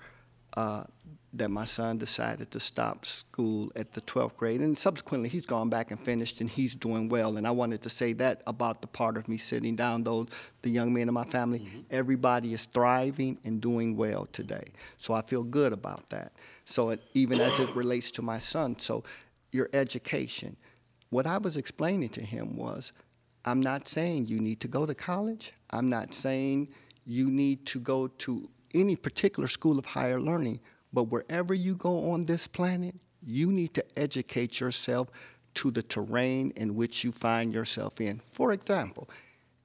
uh, 0.55 0.83
that 1.35 1.49
my 1.49 1.65
son 1.65 1.97
decided 1.97 2.51
to 2.51 2.59
stop 2.59 3.05
school 3.05 3.71
at 3.75 3.91
the 3.93 4.01
12th 4.01 4.35
grade. 4.35 4.61
And 4.61 4.77
subsequently, 4.77 5.29
he's 5.29 5.47
gone 5.47 5.67
back 5.67 5.89
and 5.89 5.99
finished, 5.99 6.41
and 6.41 6.49
he's 6.49 6.75
doing 6.75 7.09
well. 7.09 7.37
And 7.37 7.47
I 7.47 7.51
wanted 7.51 7.81
to 7.81 7.89
say 7.89 8.13
that 8.13 8.43
about 8.45 8.81
the 8.81 8.87
part 8.87 9.17
of 9.17 9.27
me 9.27 9.37
sitting 9.37 9.75
down, 9.75 10.03
though 10.03 10.27
the 10.61 10.69
young 10.69 10.93
men 10.93 11.07
in 11.07 11.13
my 11.13 11.25
family. 11.25 11.59
Mm-hmm. 11.59 11.79
Everybody 11.89 12.53
is 12.53 12.65
thriving 12.65 13.39
and 13.43 13.59
doing 13.59 13.97
well 13.97 14.27
today. 14.31 14.65
So 14.97 15.15
I 15.15 15.23
feel 15.23 15.43
good 15.43 15.73
about 15.73 16.07
that. 16.11 16.33
So 16.65 16.91
it, 16.91 17.01
even 17.13 17.39
as 17.39 17.59
it 17.59 17.75
relates 17.75 18.11
to 18.11 18.21
my 18.21 18.37
son, 18.37 18.79
so 18.79 19.03
your 19.51 19.69
education. 19.73 20.55
What 21.09 21.27
I 21.27 21.37
was 21.37 21.57
explaining 21.57 22.09
to 22.09 22.21
him 22.21 22.55
was 22.55 22.91
I'm 23.45 23.61
not 23.61 23.87
saying 23.87 24.27
you 24.27 24.39
need 24.39 24.59
to 24.61 24.67
go 24.67 24.85
to 24.85 24.95
college, 24.95 25.53
I'm 25.69 25.89
not 25.89 26.13
saying 26.13 26.69
you 27.05 27.29
need 27.29 27.65
to 27.67 27.79
go 27.79 28.07
to 28.07 28.49
any 28.73 28.95
particular 28.95 29.47
school 29.47 29.77
of 29.77 29.85
higher 29.85 30.19
learning 30.19 30.59
but 30.93 31.05
wherever 31.05 31.55
you 31.55 31.75
go 31.75 32.11
on 32.11 32.25
this 32.25 32.47
planet, 32.47 32.95
you 33.25 33.51
need 33.51 33.73
to 33.73 33.83
educate 33.97 34.59
yourself 34.59 35.09
to 35.55 35.71
the 35.71 35.81
terrain 35.81 36.53
in 36.55 36.75
which 36.75 37.03
you 37.03 37.11
find 37.11 37.53
yourself 37.53 37.99
in. 37.99 38.21
For 38.31 38.53
example, 38.53 39.09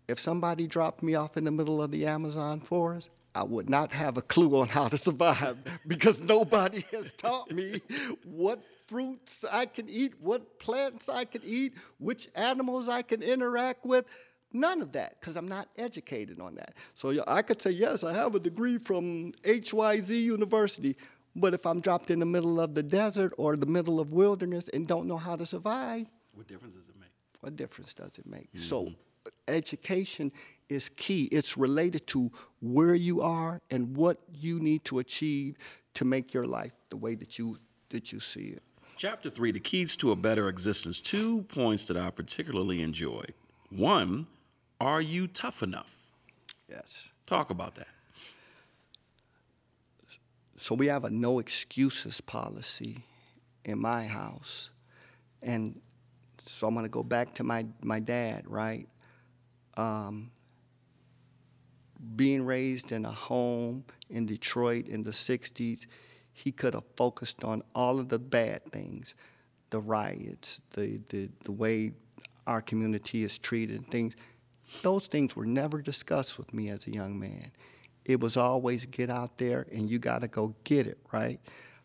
if 0.08 0.18
somebody 0.18 0.66
dropped 0.66 1.02
me 1.02 1.14
off 1.14 1.36
in 1.36 1.44
the 1.44 1.50
middle 1.50 1.82
of 1.82 1.90
the 1.90 2.06
Amazon 2.06 2.60
forest, 2.60 3.10
I 3.38 3.44
would 3.44 3.70
not 3.70 3.92
have 3.92 4.16
a 4.16 4.22
clue 4.22 4.58
on 4.58 4.66
how 4.66 4.88
to 4.88 4.96
survive 4.96 5.58
because 5.86 6.20
nobody 6.20 6.82
has 6.90 7.12
taught 7.12 7.52
me 7.52 7.80
what 8.24 8.64
fruits 8.88 9.44
I 9.48 9.66
can 9.66 9.88
eat, 9.88 10.14
what 10.20 10.58
plants 10.58 11.08
I 11.08 11.24
can 11.24 11.42
eat, 11.44 11.74
which 11.98 12.28
animals 12.34 12.88
I 12.88 13.02
can 13.02 13.22
interact 13.22 13.86
with. 13.86 14.06
None 14.52 14.82
of 14.82 14.90
that, 14.92 15.20
because 15.20 15.36
I'm 15.36 15.46
not 15.46 15.68
educated 15.76 16.40
on 16.40 16.56
that. 16.56 16.74
So 16.94 17.22
I 17.28 17.42
could 17.42 17.62
say, 17.62 17.70
yes, 17.70 18.02
I 18.02 18.12
have 18.12 18.34
a 18.34 18.40
degree 18.40 18.76
from 18.76 19.32
HYZ 19.44 20.20
University, 20.20 20.96
but 21.36 21.54
if 21.54 21.64
I'm 21.64 21.80
dropped 21.80 22.10
in 22.10 22.18
the 22.18 22.26
middle 22.26 22.60
of 22.60 22.74
the 22.74 22.82
desert 22.82 23.34
or 23.38 23.56
the 23.56 23.66
middle 23.66 24.00
of 24.00 24.12
wilderness 24.12 24.68
and 24.70 24.88
don't 24.88 25.06
know 25.06 25.18
how 25.18 25.36
to 25.36 25.46
survive, 25.46 26.06
what 26.34 26.48
difference 26.48 26.74
does 26.74 26.88
it 26.88 26.96
make? 26.98 27.10
What 27.40 27.54
difference 27.54 27.94
does 27.94 28.18
it 28.18 28.26
make? 28.26 28.52
Mm-hmm. 28.52 28.64
So, 28.64 28.92
education 29.46 30.32
is 30.68 30.88
key. 30.90 31.24
It's 31.32 31.56
related 31.56 32.06
to 32.08 32.30
where 32.60 32.94
you 32.94 33.20
are 33.22 33.60
and 33.70 33.96
what 33.96 34.18
you 34.32 34.60
need 34.60 34.84
to 34.84 34.98
achieve 34.98 35.56
to 35.94 36.04
make 36.04 36.34
your 36.34 36.46
life 36.46 36.72
the 36.90 36.96
way 36.96 37.14
that 37.14 37.38
you 37.38 37.58
that 37.90 38.12
you 38.12 38.20
see 38.20 38.48
it. 38.48 38.62
Chapter 38.96 39.30
three: 39.30 39.50
The 39.50 39.60
keys 39.60 39.96
to 39.98 40.12
a 40.12 40.16
better 40.16 40.48
existence. 40.48 41.00
Two 41.00 41.42
points 41.42 41.86
that 41.86 41.96
I 41.96 42.10
particularly 42.10 42.82
enjoyed. 42.82 43.34
One, 43.70 44.26
are 44.80 45.00
you 45.00 45.26
tough 45.26 45.62
enough? 45.62 46.10
Yes. 46.68 47.08
Talk 47.26 47.50
about 47.50 47.74
that 47.74 47.88
so 50.58 50.74
we 50.74 50.88
have 50.88 51.04
a 51.04 51.10
no 51.10 51.38
excuses 51.38 52.20
policy 52.20 52.98
in 53.64 53.78
my 53.78 54.04
house. 54.04 54.70
And 55.40 55.80
so 56.44 56.66
I'm 56.66 56.74
going 56.74 56.84
to 56.84 56.90
go 56.90 57.04
back 57.04 57.34
to 57.34 57.44
my, 57.44 57.64
my 57.82 58.00
dad, 58.00 58.44
right? 58.48 58.88
Um, 59.76 60.32
being 62.16 62.44
raised 62.44 62.92
in 62.92 63.04
a 63.04 63.10
home 63.10 63.84
in 64.08 64.26
Detroit 64.26 64.88
in 64.88 65.02
the 65.02 65.10
60s, 65.10 65.86
he 66.32 66.52
could 66.52 66.74
have 66.74 66.84
focused 66.96 67.44
on 67.44 67.62
all 67.74 67.98
of 67.98 68.08
the 68.08 68.18
bad 68.18 68.64
things 68.72 69.14
the 69.70 69.80
riots, 69.80 70.60
the, 70.70 71.00
the, 71.10 71.28
the 71.44 71.52
way 71.52 71.92
our 72.46 72.62
community 72.62 73.22
is 73.22 73.38
treated, 73.38 73.76
and 73.76 73.90
things. 73.90 74.16
Those 74.82 75.06
things 75.06 75.36
were 75.36 75.46
never 75.46 75.82
discussed 75.82 76.38
with 76.38 76.54
me 76.54 76.70
as 76.70 76.86
a 76.86 76.90
young 76.90 77.18
man. 77.18 77.50
It 78.04 78.20
was 78.20 78.36
always 78.36 78.86
get 78.86 79.10
out 79.10 79.36
there 79.38 79.66
and 79.70 79.90
you 79.90 79.98
got 79.98 80.22
to 80.22 80.28
go 80.28 80.54
get 80.64 80.86
it, 80.86 80.98
right? 81.12 81.40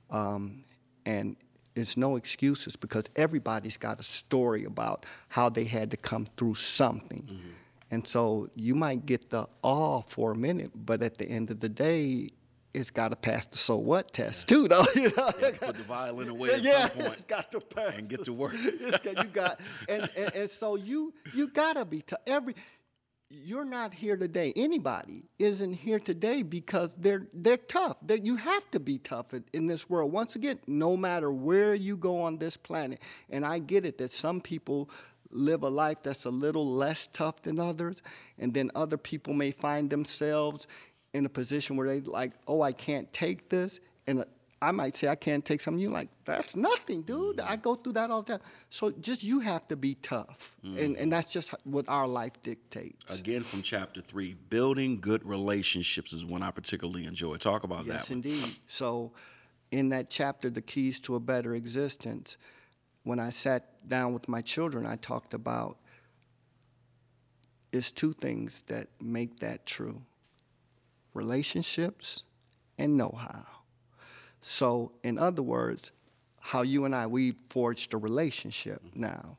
Um, 0.10 0.64
and 1.06 1.36
it's 1.76 1.98
no 1.98 2.16
excuses 2.16 2.76
because 2.76 3.06
everybody's 3.16 3.78
got 3.78 4.00
a 4.00 4.04
story 4.04 4.64
about 4.64 5.06
how 5.28 5.50
they 5.50 5.66
had 5.66 5.92
to 5.92 5.98
come 5.98 6.26
through 6.38 6.56
something. 6.56 7.24
Mm-hmm. 7.24 7.50
And 7.94 8.08
so 8.08 8.50
you 8.56 8.74
might 8.74 9.06
get 9.06 9.30
the 9.30 9.48
awe 9.62 10.02
for 10.02 10.32
a 10.32 10.36
minute, 10.36 10.72
but 10.74 11.04
at 11.04 11.20
the 11.20 11.26
end 11.26 11.52
of 11.52 11.60
the 11.60 11.70
day, 11.70 12.32
it's 12.74 12.90
got 12.90 13.10
to 13.10 13.16
pass 13.16 13.46
the 13.46 13.56
so 13.56 13.78
what 13.78 14.12
test 14.12 14.50
yeah. 14.50 14.58
too, 14.58 14.68
though. 14.68 14.86
You 14.96 15.12
know, 15.16 15.30
put 15.32 15.76
the 15.76 15.84
violin 15.88 16.30
away 16.30 16.54
at 16.54 16.64
yeah, 16.64 16.88
some 16.88 17.04
point. 17.04 17.14
it's 17.14 17.26
got 17.26 17.52
to 17.52 17.60
pass 17.60 17.96
and 17.96 18.10
get 18.10 18.24
to 18.26 18.34
work. 18.34 18.56
you 18.64 19.24
got, 19.32 19.60
and, 19.88 20.10
and, 20.18 20.34
and 20.34 20.50
so 20.50 20.76
you 20.76 21.14
you 21.36 21.50
gotta 21.50 21.86
be 21.86 22.02
to 22.02 22.20
every. 22.26 22.56
You're 23.30 23.66
not 23.66 23.94
here 23.94 24.18
today. 24.18 24.54
Anybody 24.56 25.26
isn't 25.38 25.74
here 25.74 26.00
today 26.00 26.42
because 26.42 26.96
they're 26.96 27.28
they're 27.32 27.58
tough. 27.58 27.98
That 28.08 28.26
you 28.26 28.38
have 28.38 28.72
to 28.72 28.80
be 28.80 28.98
tough 28.98 29.36
in, 29.36 29.44
in 29.54 29.68
this 29.68 29.88
world. 29.88 30.12
Once 30.12 30.36
again, 30.36 30.58
no 30.66 30.98
matter 30.98 31.32
where 31.32 31.76
you 31.76 31.96
go 31.96 32.22
on 32.22 32.40
this 32.40 32.58
planet, 32.58 33.04
and 33.30 33.46
I 33.46 33.60
get 33.60 33.86
it 33.86 34.00
that 34.00 34.12
some 34.12 34.42
people 34.42 34.90
live 35.34 35.64
a 35.64 35.70
life 35.70 35.98
that's 36.04 36.26
a 36.26 36.30
little 36.30 36.68
less 36.68 37.08
tough 37.14 37.42
than 37.42 37.60
others, 37.60 38.02
and 38.40 38.54
then 38.54 38.72
other 38.76 38.98
people 38.98 39.34
may 39.34 39.52
find 39.52 39.90
themselves 39.90 40.68
in 41.14 41.26
a 41.26 41.30
position 41.30 41.76
where 41.76 41.88
they 41.88 42.02
like, 42.02 42.32
oh, 42.48 42.62
I 42.62 42.72
can't 42.72 43.12
take 43.14 43.50
this, 43.50 43.80
and 44.08 44.26
I 44.64 44.72
might 44.72 44.96
say 44.96 45.10
I 45.10 45.16
can't 45.16 45.44
take 45.44 45.60
something. 45.60 45.82
You 45.82 45.90
like 45.90 46.08
that's 46.24 46.56
nothing, 46.56 47.02
dude. 47.02 47.38
Mm. 47.38 47.50
I 47.50 47.58
go 47.58 47.76
through 47.76 47.94
that 47.94 48.10
all 48.10 48.22
the 48.22 48.34
time. 48.34 48.48
So 48.70 48.92
just 48.92 49.22
you 49.22 49.42
have 49.42 49.68
to 49.68 49.76
be 49.76 49.96
tough, 49.96 50.56
mm. 50.66 50.80
and 50.82 50.96
and 50.98 51.12
that's 51.12 51.32
just 51.34 51.54
what 51.66 51.88
our 51.90 52.08
life 52.08 52.42
dictates. 52.44 53.20
Again, 53.20 53.44
from 53.44 53.62
chapter 53.62 54.00
three, 54.00 54.36
building 54.50 55.02
good 55.02 55.26
relationships 55.26 56.14
is 56.14 56.26
one 56.26 56.44
I 56.44 56.52
particularly 56.52 57.06
enjoy. 57.06 57.36
Talk 57.38 57.66
about 57.66 57.86
yes, 57.86 57.88
that. 57.88 57.94
Yes, 57.94 58.10
indeed. 58.10 58.56
So, 58.68 59.12
in 59.72 59.90
that 59.90 60.10
chapter, 60.10 60.50
the 60.50 60.62
keys 60.62 61.02
to 61.02 61.16
a 61.16 61.20
better 61.20 61.56
existence 61.56 62.38
when 63.04 63.20
I 63.20 63.30
sat 63.30 63.88
down 63.88 64.14
with 64.14 64.28
my 64.28 64.42
children, 64.42 64.86
I 64.86 64.96
talked 64.96 65.34
about 65.34 65.78
is 67.72 67.92
two 67.92 68.14
things 68.14 68.64
that 68.68 68.88
make 69.02 69.40
that 69.40 69.66
true 69.66 70.02
relationships 71.14 72.24
and 72.78 72.98
know 72.98 73.16
how. 73.18 73.46
So, 74.42 74.92
in 75.04 75.18
other 75.18 75.42
words, 75.42 75.92
how 76.40 76.62
you 76.62 76.86
and 76.86 76.94
I, 76.94 77.08
we 77.08 77.36
forged 77.50 77.94
a 77.94 77.98
relationship 77.98 78.84
mm-hmm. 78.84 79.02
now. 79.02 79.38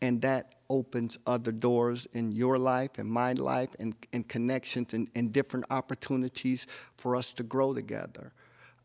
And 0.00 0.22
that 0.22 0.54
opens 0.70 1.18
other 1.26 1.50
doors 1.50 2.06
in 2.12 2.32
your 2.32 2.56
life 2.56 2.98
and 2.98 3.08
my 3.08 3.32
life 3.32 3.70
and, 3.78 3.94
and 4.12 4.26
connections 4.28 4.94
and, 4.94 5.08
and 5.14 5.32
different 5.32 5.66
opportunities 5.70 6.66
for 6.96 7.16
us 7.16 7.32
to 7.34 7.42
grow 7.42 7.74
together. 7.74 8.32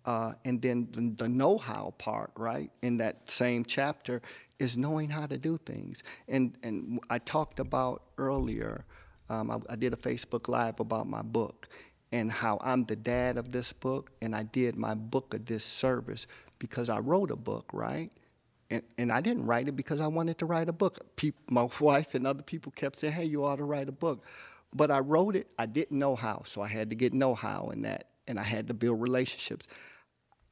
Uh, 0.05 0.33
and 0.43 0.61
then 0.61 0.87
the, 0.91 1.23
the 1.23 1.29
know 1.29 1.57
how 1.57 1.93
part, 1.97 2.31
right, 2.35 2.69
in 2.81 2.97
that 2.97 3.29
same 3.29 3.63
chapter 3.63 4.21
is 4.59 4.77
knowing 4.77 5.09
how 5.09 5.25
to 5.25 5.37
do 5.37 5.57
things. 5.57 6.03
And, 6.27 6.57
and 6.63 6.99
I 7.09 7.19
talked 7.19 7.59
about 7.59 8.03
earlier, 8.17 8.85
um, 9.29 9.49
I, 9.49 9.59
I 9.69 9.75
did 9.75 9.93
a 9.93 9.97
Facebook 9.97 10.47
Live 10.47 10.79
about 10.79 11.07
my 11.07 11.21
book 11.21 11.69
and 12.11 12.31
how 12.31 12.59
I'm 12.61 12.85
the 12.85 12.95
dad 12.95 13.37
of 13.37 13.51
this 13.51 13.73
book, 13.73 14.11
and 14.21 14.35
I 14.35 14.43
did 14.43 14.75
my 14.75 14.93
book 14.93 15.33
a 15.33 15.39
disservice 15.39 16.27
because 16.59 16.87
I 16.87 16.99
wrote 16.99 17.31
a 17.31 17.35
book, 17.35 17.71
right? 17.73 18.11
And, 18.69 18.83
and 18.99 19.11
I 19.11 19.19
didn't 19.19 19.47
write 19.47 19.67
it 19.67 19.75
because 19.75 19.99
I 19.99 20.07
wanted 20.07 20.37
to 20.37 20.45
write 20.45 20.69
a 20.69 20.73
book. 20.73 21.15
People, 21.15 21.41
my 21.49 21.67
wife 21.79 22.13
and 22.13 22.27
other 22.27 22.43
people 22.43 22.71
kept 22.71 22.99
saying, 22.99 23.13
hey, 23.13 23.25
you 23.25 23.43
ought 23.43 23.55
to 23.55 23.63
write 23.63 23.89
a 23.89 23.93
book. 23.93 24.23
But 24.75 24.91
I 24.91 24.99
wrote 24.99 25.35
it, 25.35 25.47
I 25.57 25.65
didn't 25.65 25.97
know 25.97 26.15
how, 26.15 26.43
so 26.45 26.61
I 26.61 26.67
had 26.67 26.91
to 26.91 26.95
get 26.95 27.13
know 27.13 27.33
how 27.33 27.69
in 27.73 27.81
that, 27.81 28.09
and 28.27 28.39
I 28.39 28.43
had 28.43 28.67
to 28.67 28.73
build 28.75 29.01
relationships. 29.01 29.67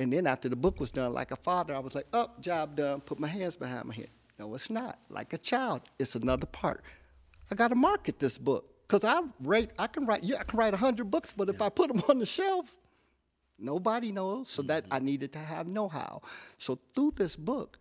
And 0.02 0.12
then 0.12 0.26
after 0.26 0.50
the 0.50 0.56
book 0.56 0.80
was 0.80 0.90
done, 0.90 1.14
like 1.14 1.30
a 1.30 1.36
father, 1.36 1.76
I 1.76 1.80
was 1.80 1.94
like, 1.94 2.08
up, 2.12 2.34
oh, 2.38 2.42
job 2.42 2.76
done, 2.76 3.02
put 3.02 3.20
my 3.20 3.28
hands 3.28 3.56
behind 3.56 3.86
my 3.86 3.94
head. 3.94 4.10
No, 4.40 4.54
it's 4.56 4.72
not. 4.72 4.98
Like 5.10 5.34
a 5.34 5.38
child, 5.38 5.82
it's 6.00 6.16
another 6.16 6.48
part. 6.48 6.84
I 7.52 7.56
got 7.56 7.68
to 7.68 7.76
market 7.76 8.18
this 8.18 8.40
book 8.40 8.66
because 8.88 9.06
I 9.06 9.22
rate, 9.44 9.70
I 9.78 9.86
can 9.86 10.08
write, 10.08 10.24
yeah, 10.24 10.38
I 10.40 10.44
can 10.44 10.58
write 10.58 10.74
100 10.74 11.12
books, 11.12 11.34
but 11.38 11.50
if 11.50 11.62
I 11.62 11.70
put 11.70 11.94
them 11.94 12.02
on 12.10 12.18
the 12.18 12.26
shelf, 12.26 12.80
nobody 13.60 14.12
knows. 14.12 14.50
So 14.50 14.64
that 14.64 14.86
mm-hmm. 14.86 14.94
I 14.94 15.00
needed 15.00 15.34
to 15.34 15.40
have 15.40 15.68
know 15.68 15.88
how. 15.88 16.24
So 16.58 16.80
through 16.96 17.14
this 17.18 17.36
book, 17.36 17.78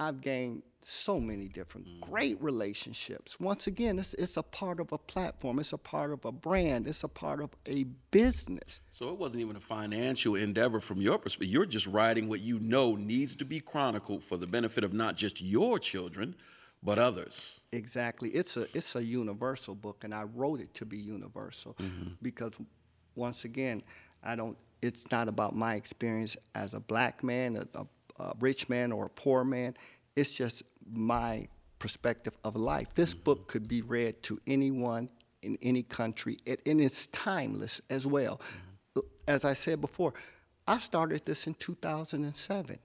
I've 0.00 0.20
gained 0.20 0.62
so 0.82 1.20
many 1.20 1.46
different 1.46 1.86
mm. 1.86 2.00
great 2.00 2.40
relationships. 2.42 3.38
Once 3.38 3.66
again, 3.66 3.98
it's, 3.98 4.14
it's 4.14 4.38
a 4.38 4.42
part 4.42 4.80
of 4.80 4.92
a 4.92 4.98
platform, 4.98 5.58
it's 5.58 5.74
a 5.74 5.78
part 5.78 6.10
of 6.10 6.24
a 6.24 6.32
brand, 6.32 6.86
it's 6.88 7.04
a 7.04 7.08
part 7.08 7.42
of 7.42 7.50
a 7.66 7.84
business. 8.10 8.80
So 8.90 9.10
it 9.10 9.18
wasn't 9.18 9.42
even 9.42 9.56
a 9.56 9.60
financial 9.60 10.36
endeavor 10.36 10.80
from 10.80 11.00
your 11.02 11.18
perspective. 11.18 11.52
You're 11.52 11.66
just 11.66 11.86
writing 11.86 12.28
what 12.28 12.40
you 12.40 12.58
know 12.60 12.96
needs 12.96 13.36
to 13.36 13.44
be 13.44 13.60
chronicled 13.60 14.24
for 14.24 14.38
the 14.38 14.46
benefit 14.46 14.84
of 14.84 14.94
not 14.94 15.16
just 15.16 15.42
your 15.42 15.78
children, 15.78 16.34
but 16.82 16.98
others. 16.98 17.60
Exactly. 17.72 18.30
It's 18.30 18.56
a 18.56 18.66
it's 18.72 18.96
a 18.96 19.04
universal 19.04 19.74
book 19.74 20.04
and 20.04 20.14
I 20.14 20.22
wrote 20.22 20.60
it 20.60 20.72
to 20.74 20.86
be 20.86 20.96
universal 20.96 21.74
mm-hmm. 21.74 22.12
because 22.22 22.52
once 23.14 23.44
again, 23.44 23.82
I 24.22 24.34
don't 24.34 24.56
it's 24.80 25.10
not 25.10 25.28
about 25.28 25.54
my 25.54 25.74
experience 25.74 26.38
as 26.54 26.72
a 26.72 26.80
black 26.80 27.22
man, 27.22 27.56
a, 27.56 27.80
a 27.80 27.86
a 28.20 28.34
rich 28.40 28.68
man 28.68 28.92
or 28.92 29.06
a 29.06 29.10
poor 29.10 29.44
man. 29.44 29.76
It's 30.16 30.32
just 30.32 30.62
my 30.92 31.48
perspective 31.78 32.36
of 32.44 32.56
life. 32.56 32.88
This 32.94 33.14
mm-hmm. 33.14 33.24
book 33.24 33.48
could 33.48 33.66
be 33.66 33.82
read 33.82 34.22
to 34.24 34.40
anyone 34.46 35.08
in 35.42 35.58
any 35.62 35.82
country, 35.82 36.36
and 36.46 36.80
it's 36.80 37.06
timeless 37.08 37.80
as 37.90 38.06
well. 38.06 38.40
Mm-hmm. 38.94 39.06
As 39.26 39.44
I 39.44 39.54
said 39.54 39.80
before, 39.80 40.12
I 40.66 40.78
started 40.78 41.24
this 41.24 41.46
in 41.46 41.54
2007. 41.54 42.78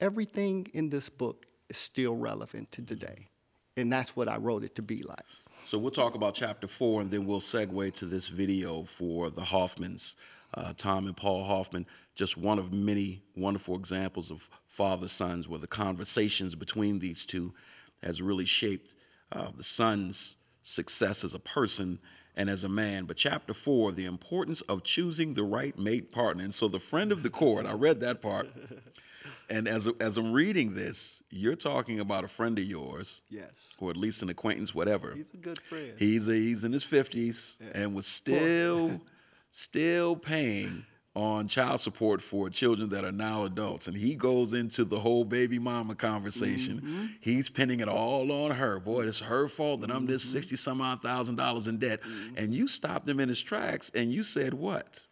Everything 0.00 0.66
in 0.72 0.90
this 0.90 1.08
book 1.08 1.46
is 1.68 1.76
still 1.76 2.16
relevant 2.16 2.72
to 2.72 2.82
today, 2.82 3.28
and 3.76 3.92
that's 3.92 4.16
what 4.16 4.28
I 4.28 4.36
wrote 4.38 4.64
it 4.64 4.74
to 4.76 4.82
be 4.82 5.02
like. 5.02 5.24
So 5.64 5.78
we'll 5.78 5.90
talk 5.90 6.14
about 6.14 6.34
chapter 6.34 6.66
four, 6.66 7.00
and 7.00 7.10
then 7.10 7.26
we'll 7.26 7.40
segue 7.40 7.94
to 7.94 8.06
this 8.06 8.28
video 8.28 8.84
for 8.84 9.30
the 9.30 9.42
Hoffmans 9.42 10.16
uh, 10.54 10.72
Tom 10.76 11.06
and 11.06 11.16
Paul 11.16 11.44
Hoffman, 11.44 11.86
just 12.14 12.36
one 12.36 12.58
of 12.58 12.72
many 12.72 13.22
wonderful 13.36 13.76
examples 13.76 14.30
of 14.30 14.48
father 14.66 15.08
sons, 15.08 15.48
where 15.48 15.60
the 15.60 15.66
conversations 15.66 16.54
between 16.54 16.98
these 16.98 17.24
two 17.24 17.54
has 18.02 18.20
really 18.22 18.44
shaped 18.44 18.94
uh, 19.32 19.48
the 19.56 19.62
son's 19.62 20.36
success 20.62 21.24
as 21.24 21.34
a 21.34 21.38
person 21.38 21.98
and 22.36 22.48
as 22.48 22.64
a 22.64 22.68
man. 22.68 23.04
But 23.04 23.16
chapter 23.16 23.54
four, 23.54 23.92
the 23.92 24.06
importance 24.06 24.60
of 24.62 24.82
choosing 24.82 25.34
the 25.34 25.42
right 25.42 25.78
mate 25.78 26.12
partner. 26.12 26.44
And 26.44 26.54
so 26.54 26.68
the 26.68 26.78
friend 26.78 27.12
of 27.12 27.22
the 27.22 27.30
court, 27.30 27.66
I 27.66 27.72
read 27.72 28.00
that 28.00 28.22
part. 28.22 28.48
And 29.50 29.66
as, 29.66 29.88
as 29.98 30.16
I'm 30.16 30.32
reading 30.32 30.74
this, 30.74 31.24
you're 31.28 31.56
talking 31.56 31.98
about 31.98 32.22
a 32.24 32.28
friend 32.28 32.56
of 32.56 32.64
yours. 32.64 33.20
Yes. 33.28 33.50
Or 33.80 33.90
at 33.90 33.96
least 33.96 34.22
an 34.22 34.28
acquaintance, 34.28 34.74
whatever. 34.74 35.12
He's 35.14 35.34
a 35.34 35.38
good 35.38 35.60
friend. 35.62 35.92
He's, 35.98 36.28
a, 36.28 36.34
he's 36.34 36.62
in 36.62 36.72
his 36.72 36.84
50s 36.84 37.56
yeah. 37.60 37.82
and 37.82 37.94
was 37.94 38.06
still 38.06 39.00
still 39.50 40.16
paying 40.16 40.84
on 41.16 41.48
child 41.48 41.80
support 41.80 42.22
for 42.22 42.48
children 42.48 42.88
that 42.90 43.04
are 43.04 43.12
now 43.12 43.44
adults. 43.44 43.88
And 43.88 43.96
he 43.96 44.14
goes 44.14 44.52
into 44.52 44.84
the 44.84 45.00
whole 45.00 45.24
baby 45.24 45.58
mama 45.58 45.94
conversation. 45.94 46.80
Mm-hmm. 46.80 47.06
He's 47.20 47.48
pinning 47.48 47.80
it 47.80 47.88
all 47.88 48.30
on 48.30 48.52
her. 48.52 48.78
Boy, 48.78 49.06
it's 49.06 49.20
her 49.20 49.48
fault 49.48 49.80
that 49.80 49.90
I'm 49.90 50.06
this 50.06 50.24
mm-hmm. 50.24 50.38
60 50.38 50.56
some 50.56 50.80
odd 50.80 51.02
thousand 51.02 51.36
dollars 51.36 51.66
in 51.66 51.78
debt. 51.78 52.00
Mm-hmm. 52.02 52.36
And 52.36 52.54
you 52.54 52.68
stopped 52.68 53.08
him 53.08 53.18
in 53.18 53.28
his 53.28 53.42
tracks 53.42 53.90
and 53.94 54.12
you 54.12 54.22
said 54.22 54.54
what? 54.54 55.04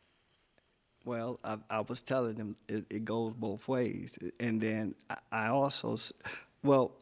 Well, 1.05 1.41
I, 1.43 1.59
I 1.71 1.81
was 1.81 2.03
telling 2.03 2.37
him 2.37 2.57
it, 2.69 2.85
it, 2.91 3.05
goes 3.05 3.33
both 3.33 3.67
ways. 3.67 4.19
And 4.39 4.61
then 4.61 4.95
I, 5.09 5.17
I 5.33 5.47
also, 5.49 5.97
well, 6.63 6.93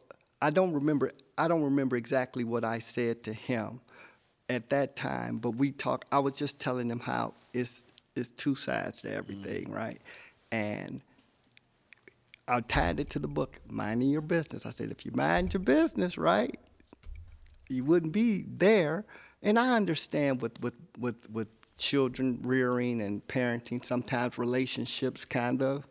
I 0.41 0.49
don't 0.49 0.73
remember. 0.73 1.11
I 1.37 1.47
don't 1.47 1.63
remember 1.63 1.97
exactly 1.97 2.43
what 2.43 2.63
I 2.63 2.79
said 2.79 3.23
to 3.23 3.33
him, 3.33 3.81
at 4.49 4.69
that 4.69 4.95
time, 4.95 5.37
but 5.37 5.51
we 5.51 5.71
talked. 5.71 6.07
I 6.11 6.19
was 6.19 6.33
just 6.33 6.59
telling 6.59 6.87
them 6.87 6.99
how 6.99 7.33
it's 7.53 7.83
it's 8.15 8.29
two 8.31 8.55
sides 8.55 9.01
to 9.01 9.13
everything, 9.13 9.65
mm-hmm. 9.65 9.73
right? 9.73 10.01
And 10.51 11.01
I 12.47 12.61
tied 12.61 12.99
it 12.99 13.09
to 13.11 13.19
the 13.19 13.27
book, 13.27 13.59
minding 13.69 14.09
your 14.09 14.21
business. 14.21 14.65
I 14.65 14.69
said, 14.69 14.89
if 14.89 15.05
you 15.05 15.11
mind 15.13 15.53
your 15.53 15.61
business, 15.61 16.17
right, 16.17 16.57
you 17.69 17.83
wouldn't 17.83 18.13
be 18.13 18.45
there. 18.47 19.05
And 19.43 19.59
I 19.59 19.75
understand 19.75 20.41
with 20.41 20.61
with 20.61 20.73
with 20.97 21.29
with 21.29 21.47
children 21.77 22.39
rearing 22.43 23.01
and 23.01 23.25
parenting, 23.27 23.83
sometimes 23.83 24.37
relationships 24.37 25.25
kind 25.25 25.61
of 25.61 25.85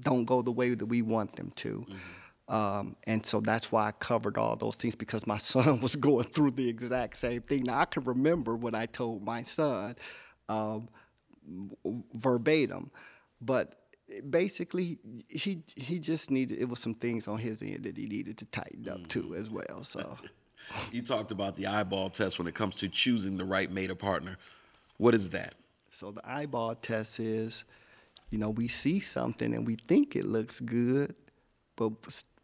don't 0.00 0.24
go 0.24 0.42
the 0.42 0.52
way 0.52 0.74
that 0.74 0.86
we 0.86 1.02
want 1.02 1.36
them 1.36 1.52
to. 1.56 1.80
Mm-hmm. 1.80 1.96
Um, 2.48 2.96
and 3.06 3.24
so 3.24 3.40
that's 3.40 3.70
why 3.70 3.88
I 3.88 3.92
covered 3.92 4.38
all 4.38 4.56
those 4.56 4.74
things 4.74 4.94
because 4.94 5.26
my 5.26 5.38
son 5.38 5.80
was 5.80 5.96
going 5.96 6.26
through 6.26 6.52
the 6.52 6.68
exact 6.68 7.16
same 7.16 7.42
thing. 7.42 7.64
Now 7.64 7.80
I 7.80 7.84
can 7.84 8.04
remember 8.04 8.56
what 8.56 8.74
I 8.74 8.86
told 8.86 9.22
my 9.22 9.42
son 9.42 9.96
um, 10.48 10.88
verbatim, 12.14 12.90
but 13.40 13.74
basically 14.30 14.98
he 15.28 15.62
he 15.76 15.98
just 15.98 16.30
needed 16.30 16.58
it 16.58 16.68
was 16.68 16.78
some 16.78 16.94
things 16.94 17.28
on 17.28 17.38
his 17.38 17.62
end 17.62 17.84
that 17.84 17.96
he 17.96 18.06
needed 18.06 18.38
to 18.38 18.44
tighten 18.46 18.88
up 18.88 19.06
too 19.08 19.34
as 19.34 19.50
well. 19.50 19.84
So 19.84 20.16
you 20.92 21.02
talked 21.02 21.30
about 21.30 21.56
the 21.56 21.66
eyeball 21.66 22.10
test 22.10 22.38
when 22.38 22.48
it 22.48 22.54
comes 22.54 22.76
to 22.76 22.88
choosing 22.88 23.36
the 23.36 23.44
right 23.44 23.70
mate 23.70 23.90
or 23.90 23.94
partner. 23.94 24.38
What 24.96 25.14
is 25.14 25.30
that? 25.30 25.54
So 25.90 26.10
the 26.10 26.28
eyeball 26.28 26.74
test 26.76 27.20
is, 27.20 27.64
you 28.30 28.38
know, 28.38 28.50
we 28.50 28.68
see 28.68 29.00
something 29.00 29.54
and 29.54 29.66
we 29.66 29.76
think 29.76 30.16
it 30.16 30.24
looks 30.24 30.60
good, 30.60 31.14
but 31.76 31.92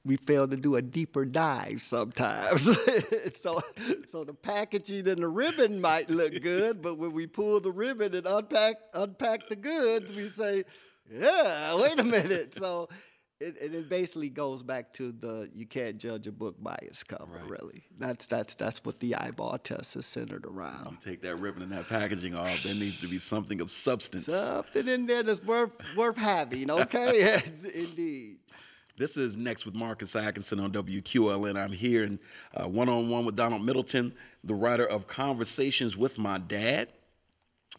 we 0.04 0.16
fail 0.16 0.46
to 0.46 0.56
do 0.56 0.76
a 0.76 0.82
deeper 0.82 1.24
dive 1.24 1.80
sometimes. 1.80 2.62
so, 3.40 3.60
so 4.06 4.24
the 4.24 4.34
packaging 4.34 5.08
and 5.08 5.22
the 5.22 5.28
ribbon 5.28 5.80
might 5.80 6.10
look 6.10 6.40
good, 6.42 6.82
but 6.82 6.98
when 6.98 7.12
we 7.12 7.26
pull 7.26 7.60
the 7.60 7.72
ribbon 7.72 8.14
and 8.14 8.26
unpack 8.26 8.76
unpack 8.92 9.48
the 9.48 9.56
goods, 9.56 10.14
we 10.14 10.28
say, 10.28 10.64
"Yeah, 11.10 11.80
wait 11.80 11.98
a 11.98 12.04
minute." 12.04 12.54
So 12.54 12.88
it, 13.40 13.56
it 13.60 13.88
basically 13.88 14.30
goes 14.30 14.62
back 14.62 14.92
to 14.94 15.10
the 15.12 15.50
you 15.54 15.66
can't 15.66 15.98
judge 15.98 16.26
a 16.26 16.32
book 16.32 16.62
by 16.62 16.76
its 16.82 17.02
cover. 17.02 17.24
Right. 17.26 17.50
Really, 17.50 17.84
that's 17.98 18.26
that's 18.26 18.54
that's 18.54 18.84
what 18.84 19.00
the 19.00 19.16
eyeball 19.16 19.58
test 19.58 19.96
is 19.96 20.06
centered 20.06 20.46
around. 20.46 20.98
You 21.02 21.10
take 21.12 21.22
that 21.22 21.36
ribbon 21.36 21.62
and 21.62 21.72
that 21.72 21.88
packaging 21.88 22.34
off. 22.34 22.62
There 22.62 22.74
needs 22.74 23.00
to 23.00 23.08
be 23.08 23.18
something 23.18 23.60
of 23.60 23.70
substance. 23.70 24.26
Something 24.26 24.88
in 24.88 25.06
there 25.06 25.22
that's 25.22 25.42
worth 25.42 25.72
worth 25.96 26.16
having. 26.16 26.70
Okay, 26.70 27.12
yes, 27.18 27.64
indeed. 27.64 28.38
This 28.96 29.16
is 29.16 29.36
Next 29.36 29.66
with 29.66 29.74
Marcus 29.74 30.14
Atkinson 30.14 30.60
on 30.60 30.70
WQLN. 30.70 31.60
I'm 31.60 31.72
here 31.72 32.04
in 32.04 32.20
one 32.54 32.88
on 32.88 33.08
one 33.08 33.24
with 33.24 33.34
Donald 33.34 33.64
Middleton, 33.66 34.14
the 34.44 34.54
writer 34.54 34.86
of 34.86 35.08
Conversations 35.08 35.96
with 35.96 36.16
My 36.16 36.38
Dad. 36.38 36.90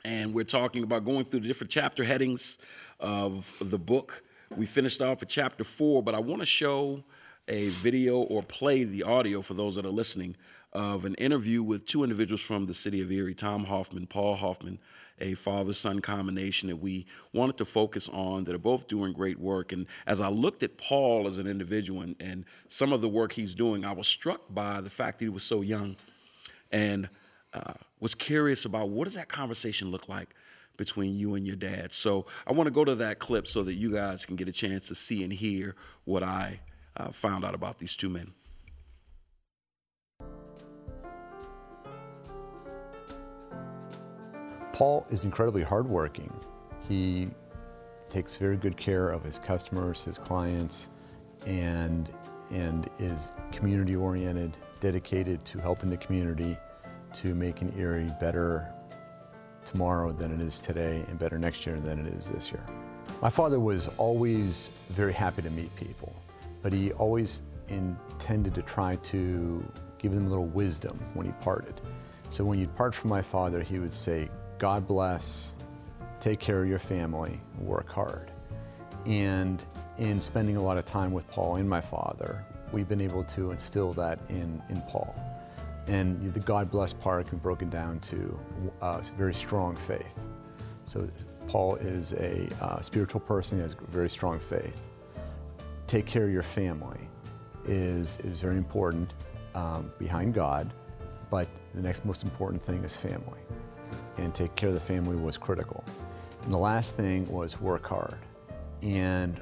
And 0.04 0.34
we're 0.34 0.44
talking 0.44 0.84
about 0.84 1.06
going 1.06 1.24
through 1.24 1.40
the 1.40 1.48
different 1.48 1.72
chapter 1.72 2.04
headings 2.04 2.58
of 3.00 3.56
the 3.62 3.80
book. 3.80 4.24
We 4.58 4.66
finished 4.66 5.02
off 5.02 5.24
at 5.24 5.30
chapter 5.30 5.64
four, 5.64 6.04
but 6.04 6.16
I 6.16 6.20
want 6.20 6.42
to 6.42 6.46
show 6.46 7.06
a 7.48 7.70
video 7.70 8.18
or 8.18 8.44
play 8.44 8.84
the 8.84 9.04
audio 9.04 9.42
for 9.42 9.54
those 9.54 9.76
that 9.76 9.86
are 9.86 9.90
listening 9.90 10.36
of 10.76 11.06
an 11.06 11.16
interview 11.16 11.64
with 11.64 11.86
two 11.86 12.04
individuals 12.04 12.42
from 12.42 12.66
the 12.66 12.74
city 12.74 13.02
of 13.02 13.10
Erie, 13.10 13.34
Tom 13.34 13.64
Hoffman, 13.64 14.08
Paul 14.08 14.36
Hoffman, 14.36 14.78
a 15.22 15.34
father 15.34 15.74
son 15.74 16.02
combination 16.02 16.68
that 16.68 16.76
we 16.76 17.06
wanted 17.32 17.58
to 17.58 17.66
focus 17.66 18.10
on 18.10 18.44
that 18.44 18.54
are 18.54 18.60
both 18.60 18.90
doing 18.90 19.14
great 19.14 19.40
work. 19.40 19.72
And 19.72 19.88
as 20.06 20.20
I 20.20 20.28
looked 20.28 20.64
at 20.64 20.78
Paul 20.78 21.28
as 21.28 21.38
an 21.38 21.48
individual 21.48 22.02
and, 22.02 22.16
and 22.20 22.44
some 22.68 22.92
of 22.92 23.00
the 23.00 23.08
work 23.08 23.32
he's 23.32 23.56
doing, 23.56 23.86
I 23.86 23.94
was 23.94 24.06
struck 24.06 24.42
by 24.54 24.82
the 24.82 24.90
fact 24.90 25.20
that 25.20 25.26
he 25.26 25.30
was 25.30 25.44
so 25.44 25.62
young 25.62 25.96
and 26.74 27.08
uh, 27.54 27.74
was 28.02 28.14
curious 28.14 28.66
about 28.66 28.90
what 28.90 29.06
does 29.06 29.14
that 29.14 29.30
conversation 29.30 29.92
look 29.92 30.10
like 30.10 30.36
between 30.76 31.16
you 31.16 31.36
and 31.36 31.48
your 31.48 31.56
dad. 31.56 31.94
So 31.94 32.26
I 32.46 32.52
want 32.52 32.68
to 32.68 32.72
go 32.72 32.84
to 32.84 32.96
that 32.96 33.20
clip 33.20 33.48
so 33.48 33.64
that 33.64 33.76
you 33.76 33.94
guys 33.94 34.26
can 34.26 34.36
get 34.36 34.50
a 34.50 34.52
chance 34.52 34.90
to 34.90 34.96
see 34.96 35.24
and 35.24 35.32
hear 35.32 35.76
what 36.04 36.22
I 36.22 36.60
uh, 36.98 37.14
found 37.14 37.46
out 37.46 37.56
about 37.56 37.80
these 37.80 37.96
two 37.96 38.10
men. 38.10 38.34
Paul 44.76 45.06
is 45.10 45.24
incredibly 45.24 45.64
hardworking. 45.64 46.30
He 46.90 47.30
takes 48.10 48.36
very 48.36 48.58
good 48.58 48.76
care 48.76 49.10
of 49.10 49.24
his 49.24 49.40
customers, 49.40 50.04
his 50.04 50.18
clients, 50.18 50.90
and, 51.48 52.10
and 52.52 52.90
is 53.00 53.32
community 53.54 53.96
oriented, 53.96 54.58
dedicated 54.82 55.46
to 55.46 55.60
helping 55.60 55.90
the 55.90 55.96
community, 55.96 56.58
to 57.14 57.34
making 57.36 57.74
Erie 57.80 58.12
better 58.20 58.70
tomorrow 59.64 60.12
than 60.12 60.30
it 60.34 60.42
is 60.42 60.60
today, 60.60 61.06
and 61.08 61.18
better 61.18 61.40
next 61.40 61.66
year 61.66 61.80
than 61.80 61.98
it 61.98 62.08
is 62.08 62.30
this 62.30 62.52
year. 62.52 62.66
My 63.22 63.30
father 63.30 63.62
was 63.62 63.88
always 63.96 64.74
very 64.90 65.14
happy 65.14 65.42
to 65.44 65.50
meet 65.52 65.74
people, 65.78 66.14
but 66.62 66.74
he 66.74 66.92
always 66.92 67.44
intended 67.70 68.54
to 68.56 68.62
try 68.62 68.98
to 68.98 69.66
give 70.00 70.12
them 70.12 70.26
a 70.26 70.30
little 70.30 70.48
wisdom 70.48 71.00
when 71.14 71.28
he 71.28 71.32
parted. 71.40 71.80
So 72.28 72.44
when 72.44 72.60
you'd 72.60 72.76
part 72.76 72.94
from 72.94 73.10
my 73.10 73.22
father, 73.22 73.62
he 73.62 73.80
would 73.80 73.94
say, 73.94 74.30
God 74.58 74.88
bless, 74.88 75.56
take 76.20 76.40
care 76.40 76.64
of 76.64 76.70
your 76.70 76.80
family, 76.80 77.42
work 77.60 77.90
hard. 77.90 78.32
And 79.06 79.62
in 79.98 80.22
spending 80.22 80.56
a 80.56 80.62
lot 80.62 80.78
of 80.78 80.86
time 80.86 81.12
with 81.12 81.30
Paul 81.30 81.58
and 81.58 81.70
my 81.70 81.82
father, 81.82 82.44
we've 82.72 82.88
been 82.88 83.02
able 83.02 83.24
to 83.26 83.52
instill 83.52 83.92
that 83.94 84.20
in, 84.30 84.62
in 84.70 84.82
Paul. 84.88 85.14
And 85.88 86.22
the 86.34 86.40
God 86.40 86.72
bless 86.72 86.94
part 86.94 87.28
can 87.28 87.38
be 87.38 87.42
broken 87.42 87.70
down 87.70 88.00
to 88.00 88.40
uh, 88.82 89.02
very 89.18 89.34
strong 89.34 89.76
faith. 89.76 90.28
So 90.84 91.08
Paul 91.48 91.76
is 91.76 92.14
a 92.14 92.48
uh, 92.62 92.80
spiritual 92.80 93.22
person, 93.22 93.58
he 93.58 93.62
has 93.62 93.76
very 93.90 94.10
strong 94.10 94.40
faith. 94.40 94.90
Take 95.86 96.06
care 96.06 96.26
of 96.26 96.32
your 96.32 96.44
family 96.44 97.10
is, 97.66 98.18
is 98.20 98.38
very 98.38 98.58
important 98.58 99.14
um, 99.54 99.92
behind 100.00 100.34
God, 100.34 100.72
but 101.30 101.48
the 101.74 101.82
next 101.82 102.06
most 102.06 102.24
important 102.24 102.62
thing 102.62 102.84
is 102.84 103.00
family 103.00 103.40
and 104.18 104.34
take 104.34 104.56
care 104.56 104.70
of 104.70 104.76
the 104.76 104.80
family 104.82 105.16
was 105.16 105.38
critical. 105.38 105.84
And 106.44 106.52
the 106.52 106.58
last 106.58 106.98
thing 106.98 107.28
was 107.28 107.60
work 107.60 107.88
hard. 107.88 108.20
And 108.84 109.40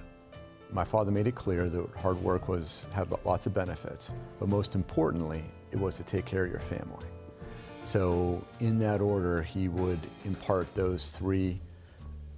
my 0.72 0.84
father 0.84 1.12
made 1.12 1.28
it 1.28 1.36
clear 1.36 1.70
that 1.70 1.90
hard 1.98 2.18
work 2.18 2.48
was 2.48 2.88
had 2.94 3.12
lots 3.26 3.46
of 3.46 3.54
benefits, 3.54 4.14
but 4.40 4.50
most 4.50 4.76
importantly, 4.76 5.44
it 5.72 5.80
was 5.80 5.98
to 5.98 6.04
take 6.04 6.26
care 6.26 6.46
of 6.46 6.52
your 6.52 6.60
family. 6.60 7.06
So 7.82 8.46
in 8.60 8.80
that 8.80 9.02
order, 9.02 9.42
he 9.42 9.68
would 9.68 10.00
impart 10.26 10.74
those 10.74 11.12
three 11.12 11.60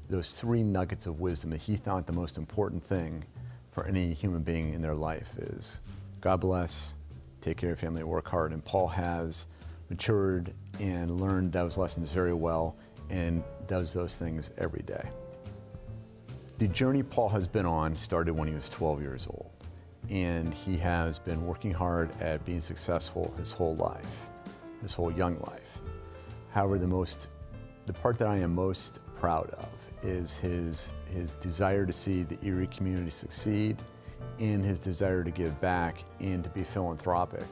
those 0.08 0.40
three 0.40 0.62
nuggets 0.62 1.08
of 1.08 1.20
wisdom 1.20 1.50
that 1.50 1.62
he 1.62 1.76
thought 1.76 2.06
the 2.06 2.14
most 2.14 2.38
important 2.38 2.84
thing 2.84 3.24
for 3.72 3.88
any 3.88 4.14
human 4.14 4.44
being 4.44 4.74
in 4.74 4.82
their 4.82 4.94
life 4.94 5.38
is 5.40 5.82
God 6.22 6.42
bless, 6.42 6.96
take 7.42 7.58
care 7.58 7.72
of 7.72 7.82
your 7.82 7.90
family, 7.90 8.04
work 8.04 8.28
hard. 8.28 8.52
And 8.52 8.64
Paul 8.64 8.88
has 8.88 9.48
matured 9.90 10.54
and 10.80 11.20
learned 11.20 11.52
those 11.52 11.78
lessons 11.78 12.12
very 12.12 12.34
well 12.34 12.76
and 13.10 13.44
does 13.68 13.94
those 13.94 14.18
things 14.18 14.52
every 14.58 14.82
day. 14.84 15.10
The 16.58 16.68
journey 16.68 17.04
Paul 17.04 17.30
has 17.30 17.48
been 17.48 17.66
on 17.66 17.96
started 17.96 18.34
when 18.34 18.48
he 18.48 18.54
was 18.54 18.70
12 18.70 19.02
years 19.02 19.28
old, 19.28 19.52
and 20.10 20.54
he 20.54 20.78
has 20.78 21.20
been 21.20 21.46
working 21.46 21.74
hard 21.74 22.10
at 22.22 22.46
being 22.46 22.62
successful 22.62 23.34
his 23.38 23.52
whole 23.52 23.76
life, 23.76 24.30
his 24.82 24.94
whole 24.94 25.12
young 25.12 25.38
life. 25.42 25.80
However, 26.52 26.80
the 26.80 26.88
most, 26.88 27.32
the 27.86 27.94
part 27.94 28.18
that 28.20 28.28
I 28.28 28.38
am 28.38 28.56
most 28.56 29.02
proud 29.16 29.50
of 29.50 29.96
is 30.02 30.38
his, 30.38 30.94
his 31.12 31.36
desire 31.36 31.86
to 31.86 31.92
see 31.94 32.24
the 32.24 32.38
Erie 32.46 32.68
community 32.68 33.10
succeed 33.10 33.78
and 34.40 34.62
his 34.62 34.80
desire 34.80 35.24
to 35.24 35.32
give 35.32 35.60
back 35.60 35.98
and 36.20 36.44
to 36.44 36.50
be 36.50 36.64
philanthropic. 36.64 37.46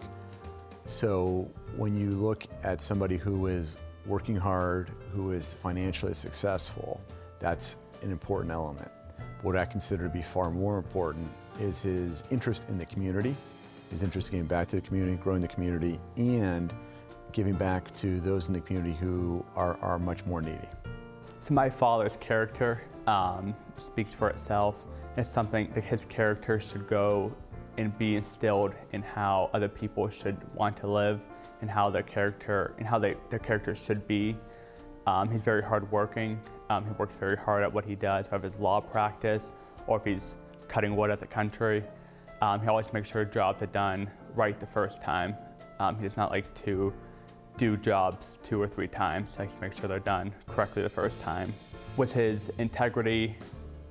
So 0.85 1.49
when 1.75 1.95
you 1.95 2.11
look 2.11 2.43
at 2.63 2.81
somebody 2.81 3.17
who 3.17 3.47
is 3.47 3.77
working 4.05 4.35
hard, 4.35 4.91
who 5.11 5.31
is 5.31 5.53
financially 5.53 6.13
successful, 6.13 6.99
that's 7.39 7.77
an 8.01 8.11
important 8.11 8.53
element. 8.53 8.91
What 9.41 9.57
I 9.57 9.65
consider 9.65 10.03
to 10.03 10.09
be 10.09 10.21
far 10.21 10.51
more 10.51 10.77
important 10.77 11.29
is 11.59 11.81
his 11.81 12.23
interest 12.31 12.69
in 12.69 12.77
the 12.77 12.85
community, 12.85 13.35
his 13.89 14.03
interest 14.03 14.29
in 14.29 14.37
giving 14.37 14.47
back 14.47 14.67
to 14.69 14.75
the 14.75 14.81
community, 14.81 15.17
growing 15.17 15.41
the 15.41 15.47
community, 15.47 15.99
and 16.17 16.73
giving 17.31 17.55
back 17.55 17.93
to 17.95 18.19
those 18.19 18.47
in 18.47 18.53
the 18.53 18.61
community 18.61 18.93
who 18.93 19.43
are, 19.55 19.77
are 19.81 19.97
much 19.97 20.25
more 20.25 20.41
needy. 20.41 20.69
So 21.39 21.53
my 21.53 21.69
father's 21.69 22.17
character 22.17 22.83
um, 23.07 23.55
speaks 23.75 24.13
for 24.13 24.29
itself. 24.29 24.85
It's 25.17 25.29
something 25.29 25.71
that 25.73 25.83
his 25.83 26.05
character 26.05 26.59
should 26.59 26.87
go 26.87 27.35
and 27.77 27.97
be 27.97 28.15
instilled 28.15 28.75
in 28.91 29.01
how 29.01 29.49
other 29.53 29.67
people 29.67 30.07
should 30.09 30.37
want 30.53 30.77
to 30.77 30.87
live 30.87 31.25
and 31.63 31.71
how 31.71 31.89
their 31.89 32.03
character 32.03 32.73
and 32.77 32.85
how 32.85 32.99
they, 32.99 33.15
their 33.29 33.39
characters 33.39 33.81
should 33.81 34.05
be. 34.05 34.35
Um, 35.07 35.31
he's 35.31 35.43
very 35.43 35.63
hardworking. 35.63 36.37
Um, 36.69 36.83
he 36.83 36.91
works 36.91 37.15
very 37.15 37.37
hard 37.37 37.63
at 37.63 37.71
what 37.71 37.85
he 37.85 37.95
does, 37.95 38.29
whether 38.29 38.45
it's 38.45 38.59
law 38.59 38.81
practice 38.81 39.53
or 39.87 39.95
if 39.97 40.03
he's 40.03 40.35
cutting 40.67 40.93
wood 40.97 41.09
at 41.09 41.21
the 41.21 41.25
country. 41.25 41.81
Um, 42.41 42.59
he 42.59 42.67
always 42.67 42.91
makes 42.91 43.09
sure 43.09 43.23
jobs 43.23 43.63
are 43.63 43.67
done 43.67 44.11
right 44.35 44.59
the 44.59 44.67
first 44.67 45.01
time. 45.01 45.37
Um, 45.79 45.95
he 45.95 46.03
does 46.03 46.17
not 46.17 46.31
like 46.31 46.53
to 46.65 46.93
do 47.55 47.77
jobs 47.77 48.39
two 48.43 48.61
or 48.61 48.67
three 48.67 48.89
times. 48.89 49.37
He 49.37 49.43
likes 49.43 49.53
to 49.53 49.61
make 49.61 49.73
sure 49.73 49.87
they're 49.87 49.99
done 49.99 50.33
correctly 50.47 50.81
the 50.81 50.89
first 50.89 51.17
time. 51.21 51.53
With 51.95 52.11
his 52.11 52.51
integrity 52.57 53.37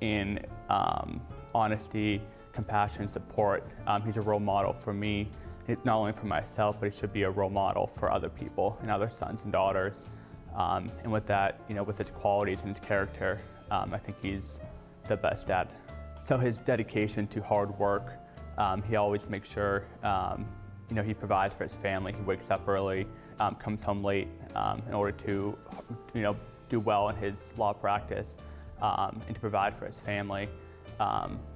and 0.03 0.45
um, 0.69 1.19
honesty, 1.55 2.21
compassion, 2.51 3.07
support. 3.07 3.67
Um, 3.87 4.03
he's 4.03 4.17
a 4.17 4.21
role 4.21 4.39
model 4.39 4.73
for 4.73 4.93
me, 4.93 5.31
not 5.83 5.97
only 5.97 6.13
for 6.13 6.25
myself, 6.25 6.77
but 6.79 6.91
he 6.91 6.97
should 6.97 7.13
be 7.13 7.23
a 7.23 7.29
role 7.29 7.49
model 7.49 7.87
for 7.87 8.11
other 8.11 8.29
people 8.29 8.77
and 8.81 8.91
other 8.91 9.09
sons 9.09 9.43
and 9.43 9.51
daughters. 9.51 10.07
Um, 10.55 10.87
and 11.03 11.11
with 11.11 11.25
that, 11.27 11.61
you 11.67 11.75
know, 11.75 11.83
with 11.83 11.97
his 11.97 12.09
qualities 12.09 12.59
and 12.61 12.69
his 12.69 12.79
character, 12.79 13.39
um, 13.71 13.93
I 13.93 13.97
think 13.97 14.17
he's 14.21 14.59
the 15.07 15.17
best 15.17 15.47
dad. 15.47 15.75
So 16.23 16.37
his 16.37 16.57
dedication 16.57 17.27
to 17.27 17.41
hard 17.41 17.77
work, 17.79 18.11
um, 18.57 18.83
he 18.83 18.95
always 18.95 19.27
makes 19.29 19.51
sure, 19.51 19.83
um, 20.03 20.45
you 20.89 20.95
know, 20.95 21.03
he 21.03 21.13
provides 21.13 21.53
for 21.53 21.63
his 21.63 21.75
family. 21.75 22.13
He 22.13 22.21
wakes 22.21 22.51
up 22.51 22.67
early, 22.67 23.07
um, 23.39 23.55
comes 23.55 23.83
home 23.83 24.03
late 24.03 24.27
um, 24.55 24.81
in 24.87 24.93
order 24.93 25.11
to, 25.25 25.57
you 26.13 26.21
know, 26.21 26.35
do 26.69 26.79
well 26.79 27.09
in 27.09 27.15
his 27.15 27.53
law 27.57 27.73
practice 27.73 28.37
and 28.81 29.33
to 29.33 29.39
provide 29.39 29.75
for 29.75 29.85
his 29.85 29.99
family. 29.99 30.49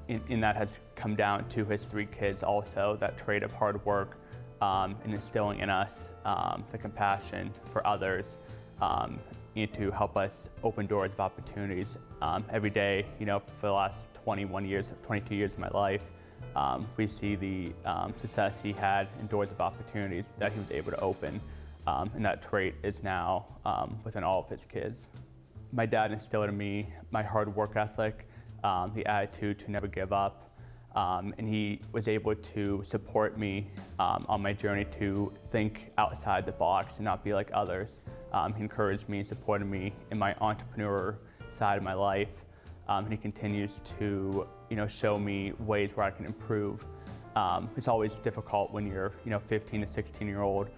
And, 0.10 0.22
and 0.30 0.44
that 0.44 0.56
has 0.56 0.82
come 0.96 1.16
down 1.16 1.48
to 1.50 1.66
his 1.66 1.84
three 1.84 2.06
kids 2.06 2.44
also, 2.44 2.98
that 3.00 3.18
trait 3.18 3.44
of 3.44 3.54
hard 3.54 3.84
work 3.86 4.18
um, 4.62 4.96
and 5.04 5.14
instilling 5.14 5.60
in 5.60 5.70
us 5.70 6.14
um, 6.26 6.64
the 6.70 6.78
compassion 6.78 7.52
for 7.70 7.86
others 7.86 8.38
um, 8.82 9.20
and 9.56 9.74
to 9.74 9.92
help 9.92 10.16
us 10.18 10.50
open 10.64 10.86
doors 10.86 11.12
of 11.12 11.20
opportunities 11.20 11.98
um, 12.22 12.46
every 12.50 12.70
day. 12.70 13.06
You 13.20 13.26
know, 13.26 13.40
for 13.40 13.68
the 13.68 13.74
last 13.74 14.14
21 14.14 14.66
years, 14.66 14.94
22 15.04 15.36
years 15.36 15.54
of 15.54 15.60
my 15.60 15.70
life, 15.70 16.04
um, 16.56 16.88
we 16.96 17.08
see 17.08 17.36
the 17.36 17.72
um, 17.86 18.14
success 18.18 18.62
he 18.62 18.72
had 18.72 19.08
in 19.20 19.28
doors 19.28 19.52
of 19.52 19.60
opportunities 19.60 20.26
that 20.38 20.52
he 20.54 20.60
was 20.60 20.72
able 20.72 20.92
to 20.92 21.00
open, 21.00 21.42
and 21.86 22.24
that 22.24 22.42
trait 22.42 22.76
is 22.84 23.02
now 23.02 23.46
within 24.04 24.24
all 24.24 24.40
of 24.40 24.50
his 24.50 24.66
kids. 24.66 25.10
My 25.72 25.86
dad 25.86 26.12
instilled 26.12 26.48
in 26.48 26.58
me 26.58 26.88
my 27.12 27.24
hard 27.24 27.54
work 27.56 27.76
ethic, 27.76 28.27
um, 28.64 28.92
the 28.94 29.06
attitude 29.06 29.60
to 29.60 29.72
never 29.72 29.88
give 29.88 30.14
up, 30.14 30.48
um, 30.96 31.34
and 31.38 31.48
he 31.48 31.80
was 31.92 32.08
able 32.08 32.34
to 32.34 32.82
support 32.84 33.38
me 33.38 33.70
um, 34.00 34.26
on 34.28 34.42
my 34.42 34.54
journey 34.54 34.86
to 35.00 35.32
think 35.52 35.92
outside 35.98 36.46
the 36.46 36.52
box 36.52 36.98
and 36.98 37.06
not 37.06 37.24
be 37.24 37.34
like 37.34 37.52
others. 37.54 38.02
Um, 38.34 38.54
he 38.54 38.64
encouraged 38.64 39.08
me 39.08 39.20
and 39.20 39.28
supported 39.28 39.66
me 39.66 39.94
in 40.12 40.18
my 40.18 40.36
entrepreneur 40.42 41.18
side 41.50 41.78
of 41.78 41.84
my 41.84 41.94
life. 41.94 42.46
Um, 42.90 43.04
and 43.04 43.14
he 43.14 43.18
continues 43.18 43.80
to, 44.00 44.48
you 44.70 44.76
know, 44.76 44.88
show 44.88 45.18
me 45.18 45.54
ways 45.60 45.96
where 45.96 46.06
I 46.06 46.12
can 46.12 46.26
improve. 46.26 46.86
Um, 47.36 47.70
it's 47.78 47.88
always 47.88 48.14
difficult 48.14 48.72
when 48.72 48.88
you're, 48.88 49.12
you 49.24 49.30
know, 49.30 49.40
15 49.40 49.82
to 49.82 49.88
16 49.88 50.28
year 50.28 50.42
old 50.42 50.70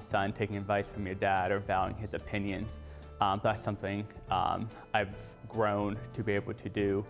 son 0.00 0.32
taking 0.32 0.56
advice 0.56 0.88
from 0.88 1.06
your 1.06 1.14
dad 1.14 1.52
or 1.52 1.58
valuing 1.60 1.96
his 2.00 2.14
opinions. 2.14 2.80
But 3.18 3.42
that's 3.42 3.62
something 3.62 4.06
I've 4.30 5.34
grown 5.48 5.96
to 6.14 6.22
be 6.22 6.32
able 6.32 6.54
to 6.54 6.68
do. 6.68 7.04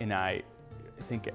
and 0.00 0.12
I 0.12 0.42
think 1.04 1.28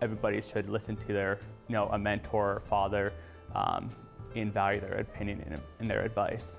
everybody 0.00 0.40
should 0.42 0.68
listen 0.68 0.96
to 0.96 1.12
their, 1.12 1.38
you 1.68 1.74
know, 1.74 1.88
a 1.88 1.98
mentor 1.98 2.54
or 2.54 2.60
father 2.60 3.12
um, 3.54 3.88
and 4.34 4.52
value 4.52 4.80
their 4.80 4.94
opinion 4.94 5.42
and, 5.46 5.60
and, 5.78 5.88
their 5.88 6.02
advice. 6.02 6.58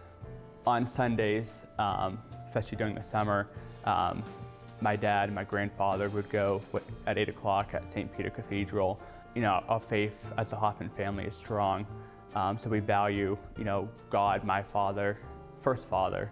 On 0.66 0.86
Sundays, 0.86 1.66
um, 1.78 2.18
especially 2.48 2.78
during 2.78 2.96
the 2.96 3.04
summer, 3.04 3.48
um, 3.86 4.24
my 4.80 4.96
dad 4.96 5.30
and 5.30 5.36
my 5.36 5.44
grandfather 5.44 6.10
would 6.10 6.30
go 6.30 6.62
at 7.06 7.18
8 7.18 7.30
o'clock 7.30 7.74
at 7.74 7.88
St. 7.88 8.16
Peter 8.16 8.30
Cathedral. 8.30 9.00
You 9.36 9.42
know, 9.42 9.64
our 9.68 9.80
faith 9.80 10.32
as 10.38 10.50
the 10.50 10.56
Hoffman 10.56 10.90
family 10.90 11.26
is 11.26 11.36
strong, 11.36 11.86
um, 12.36 12.58
so 12.58 12.70
we 12.70 12.80
value, 12.80 13.38
you 13.58 13.64
know, 13.64 13.90
God, 14.10 14.44
my 14.44 14.62
father, 14.62 15.18
first 15.60 15.88
father, 15.88 16.32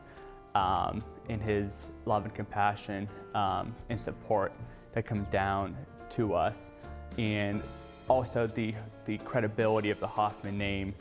um, 0.56 1.04
in 1.30 1.40
his 1.40 1.92
love 2.06 2.26
and 2.26 2.34
compassion 2.34 3.08
um, 3.36 3.76
and 3.90 4.00
support 4.00 4.52
that 4.92 5.06
comes 5.06 5.28
down 5.28 5.76
to 6.10 6.34
us, 6.34 6.72
and 7.18 7.62
also 8.08 8.48
the, 8.48 8.74
the 9.06 9.18
credibility 9.20 9.90
of 9.90 10.00
the 10.00 10.08
Hoffman 10.08 10.58
name 10.58 10.94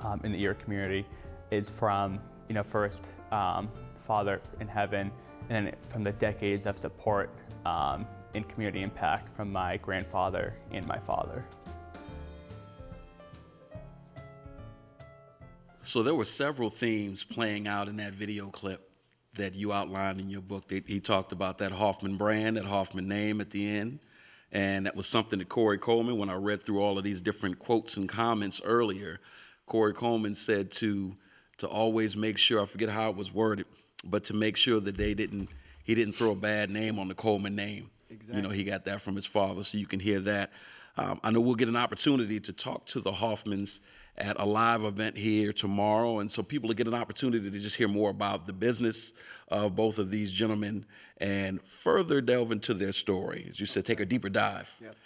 um, 0.00 0.20
in 0.24 0.32
the 0.32 0.40
Erie 0.42 0.54
community 0.56 1.06
is 1.50 1.68
from, 1.68 2.20
you 2.48 2.54
know, 2.54 2.62
first 2.62 3.08
um, 3.32 3.70
Father 3.96 4.40
in 4.60 4.68
heaven, 4.68 5.10
and 5.48 5.66
then 5.66 5.74
from 5.88 6.04
the 6.04 6.12
decades 6.12 6.66
of 6.66 6.76
support 6.76 7.30
um, 7.64 8.06
in 8.34 8.44
community 8.44 8.82
impact 8.82 9.34
from 9.34 9.50
my 9.50 9.78
grandfather 9.78 10.54
and 10.70 10.86
my 10.86 10.98
father. 10.98 11.44
So 15.88 16.02
there 16.02 16.14
were 16.14 16.26
several 16.26 16.68
themes 16.68 17.24
playing 17.24 17.66
out 17.66 17.88
in 17.88 17.96
that 17.96 18.12
video 18.12 18.48
clip 18.48 18.90
that 19.36 19.54
you 19.54 19.72
outlined 19.72 20.20
in 20.20 20.28
your 20.28 20.42
book. 20.42 20.70
He 20.70 21.00
talked 21.00 21.32
about 21.32 21.56
that 21.58 21.72
Hoffman 21.72 22.18
brand, 22.18 22.58
that 22.58 22.66
Hoffman 22.66 23.08
name 23.08 23.40
at 23.40 23.48
the 23.48 23.66
end. 23.66 24.00
And 24.52 24.84
that 24.84 24.94
was 24.94 25.06
something 25.06 25.38
that 25.38 25.48
Corey 25.48 25.78
Coleman, 25.78 26.18
when 26.18 26.28
I 26.28 26.34
read 26.34 26.60
through 26.60 26.82
all 26.82 26.98
of 26.98 27.04
these 27.04 27.22
different 27.22 27.58
quotes 27.58 27.96
and 27.96 28.06
comments 28.06 28.60
earlier, 28.62 29.18
Corey 29.64 29.94
Coleman 29.94 30.34
said 30.34 30.70
to 30.72 31.16
to 31.56 31.66
always 31.66 32.18
make 32.18 32.36
sure, 32.36 32.60
I 32.60 32.66
forget 32.66 32.90
how 32.90 33.08
it 33.08 33.16
was 33.16 33.32
worded, 33.32 33.64
but 34.04 34.24
to 34.24 34.34
make 34.34 34.58
sure 34.58 34.80
that 34.80 34.98
they 34.98 35.14
didn't 35.14 35.48
he 35.84 35.94
didn't 35.94 36.16
throw 36.16 36.32
a 36.32 36.36
bad 36.36 36.68
name 36.68 36.98
on 36.98 37.08
the 37.08 37.14
Coleman 37.14 37.56
name. 37.56 37.88
Exactly. 38.10 38.36
You 38.36 38.42
know, 38.42 38.50
he 38.50 38.62
got 38.62 38.84
that 38.84 39.00
from 39.00 39.16
his 39.16 39.24
father, 39.24 39.64
so 39.64 39.78
you 39.78 39.86
can 39.86 40.00
hear 40.00 40.20
that. 40.20 40.52
Um, 40.98 41.18
I 41.22 41.30
know 41.30 41.40
we'll 41.40 41.54
get 41.54 41.68
an 41.68 41.76
opportunity 41.76 42.40
to 42.40 42.52
talk 42.52 42.84
to 42.88 43.00
the 43.00 43.12
Hoffmans 43.12 43.80
at 44.18 44.38
a 44.38 44.44
live 44.44 44.84
event 44.84 45.16
here 45.16 45.52
tomorrow. 45.52 46.18
And 46.18 46.30
so 46.30 46.42
people 46.42 46.68
will 46.68 46.74
get 46.74 46.88
an 46.88 46.94
opportunity 46.94 47.50
to 47.50 47.58
just 47.58 47.76
hear 47.76 47.88
more 47.88 48.10
about 48.10 48.46
the 48.46 48.52
business 48.52 49.12
of 49.48 49.76
both 49.76 49.98
of 49.98 50.10
these 50.10 50.32
gentlemen 50.32 50.84
and 51.18 51.62
further 51.62 52.20
delve 52.20 52.52
into 52.52 52.74
their 52.74 52.92
story. 52.92 53.46
As 53.48 53.60
you 53.60 53.66
said, 53.66 53.86
take 53.86 54.00
a 54.00 54.06
deeper 54.06 54.28
dive 54.28 54.74
yep. 54.82 54.96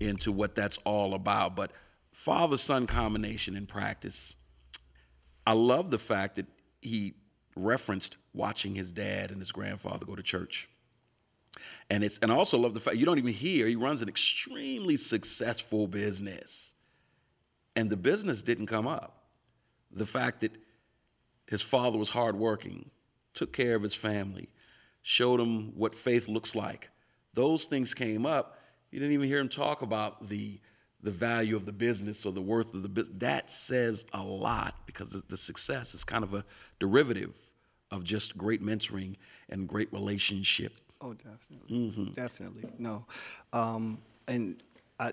into 0.00 0.32
what 0.32 0.54
that's 0.54 0.78
all 0.84 1.14
about. 1.14 1.54
But 1.54 1.70
father 2.12 2.56
son 2.56 2.86
combination 2.86 3.56
in 3.56 3.66
practice, 3.66 4.36
I 5.46 5.52
love 5.52 5.90
the 5.90 5.98
fact 5.98 6.36
that 6.36 6.46
he 6.80 7.14
referenced 7.54 8.16
watching 8.32 8.74
his 8.74 8.92
dad 8.92 9.30
and 9.30 9.40
his 9.40 9.52
grandfather 9.52 10.06
go 10.06 10.16
to 10.16 10.22
church. 10.22 10.68
And 11.90 12.02
it's 12.02 12.16
and 12.18 12.32
I 12.32 12.36
also 12.36 12.56
love 12.56 12.72
the 12.72 12.80
fact 12.80 12.96
you 12.96 13.04
don't 13.04 13.18
even 13.18 13.34
hear 13.34 13.66
he 13.66 13.76
runs 13.76 14.00
an 14.00 14.08
extremely 14.08 14.96
successful 14.96 15.86
business 15.86 16.72
and 17.76 17.90
the 17.90 17.96
business 17.96 18.42
didn't 18.42 18.66
come 18.66 18.86
up. 18.86 19.26
The 19.90 20.06
fact 20.06 20.40
that 20.40 20.52
his 21.46 21.62
father 21.62 21.98
was 21.98 22.08
hardworking, 22.08 22.90
took 23.34 23.52
care 23.52 23.74
of 23.74 23.82
his 23.82 23.94
family, 23.94 24.48
showed 25.02 25.40
him 25.40 25.76
what 25.76 25.94
faith 25.94 26.28
looks 26.28 26.54
like. 26.54 26.90
Those 27.34 27.64
things 27.64 27.94
came 27.94 28.26
up. 28.26 28.58
You 28.90 29.00
didn't 29.00 29.14
even 29.14 29.28
hear 29.28 29.38
him 29.40 29.48
talk 29.48 29.82
about 29.82 30.28
the 30.28 30.60
the 31.02 31.10
value 31.10 31.56
of 31.56 31.66
the 31.66 31.72
business 31.72 32.24
or 32.24 32.32
the 32.32 32.40
worth 32.40 32.72
of 32.74 32.82
the 32.82 32.88
business. 32.88 33.16
That 33.18 33.50
says 33.50 34.06
a 34.12 34.22
lot 34.22 34.76
because 34.86 35.20
the 35.22 35.36
success 35.36 35.94
is 35.94 36.04
kind 36.04 36.22
of 36.22 36.32
a 36.32 36.44
derivative 36.78 37.36
of 37.90 38.04
just 38.04 38.38
great 38.38 38.62
mentoring 38.62 39.16
and 39.48 39.68
great 39.68 39.92
relationship. 39.92 40.74
Oh, 41.00 41.14
definitely, 41.14 41.76
mm-hmm. 41.76 42.12
definitely. 42.12 42.70
No, 42.78 43.04
um, 43.52 43.98
and 44.28 44.62
I 45.00 45.12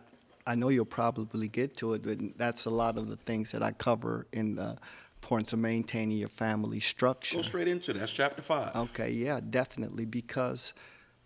I 0.49 0.55
know 0.55 0.69
you'll 0.69 0.85
probably 0.85 1.47
get 1.47 1.77
to 1.77 1.93
it, 1.93 2.01
but 2.01 2.17
that's 2.35 2.65
a 2.65 2.71
lot 2.71 2.97
of 2.97 3.07
the 3.07 3.17
things 3.17 3.51
that 3.51 3.61
I 3.61 3.71
cover 3.71 4.25
in 4.33 4.55
the 4.55 4.79
importance 5.21 5.53
of 5.53 5.59
maintaining 5.59 6.17
your 6.17 6.27
family 6.27 6.79
structure. 6.79 7.35
Go 7.35 7.43
straight 7.43 7.67
into 7.67 7.91
it. 7.91 7.99
That's 7.99 8.11
chapter 8.11 8.41
five. 8.41 8.75
Okay, 8.75 9.11
yeah, 9.11 9.41
definitely. 9.47 10.05
Because 10.05 10.73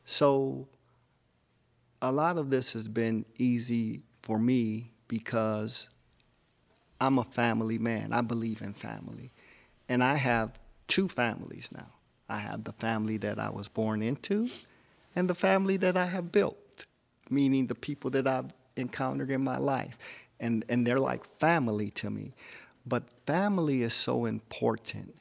so 0.03 0.67
a 2.01 2.11
lot 2.11 2.37
of 2.37 2.49
this 2.49 2.73
has 2.73 2.89
been 2.89 3.23
easy 3.37 4.01
for 4.23 4.37
me 4.37 4.91
because 5.07 5.87
I'm 6.99 7.17
a 7.17 7.23
family 7.23 7.77
man. 7.77 8.11
I 8.11 8.19
believe 8.19 8.61
in 8.61 8.73
family. 8.73 9.31
And 9.87 10.03
I 10.03 10.15
have 10.15 10.59
two 10.89 11.07
families 11.07 11.69
now. 11.71 11.87
I 12.27 12.39
have 12.39 12.65
the 12.65 12.73
family 12.73 13.15
that 13.17 13.39
I 13.39 13.51
was 13.51 13.69
born 13.69 14.01
into 14.01 14.49
and 15.15 15.29
the 15.29 15.35
family 15.35 15.77
that 15.77 15.95
I 15.95 16.07
have 16.07 16.29
built, 16.33 16.83
meaning 17.29 17.67
the 17.67 17.75
people 17.75 18.09
that 18.11 18.27
I've 18.27 18.51
encountered 18.75 19.31
in 19.31 19.43
my 19.43 19.57
life. 19.57 19.97
And, 20.39 20.65
and 20.69 20.85
they're 20.85 20.99
like 20.99 21.23
family 21.39 21.89
to 21.91 22.09
me. 22.09 22.33
But 22.85 23.03
family 23.25 23.83
is 23.83 23.93
so 23.93 24.25
important. 24.25 25.15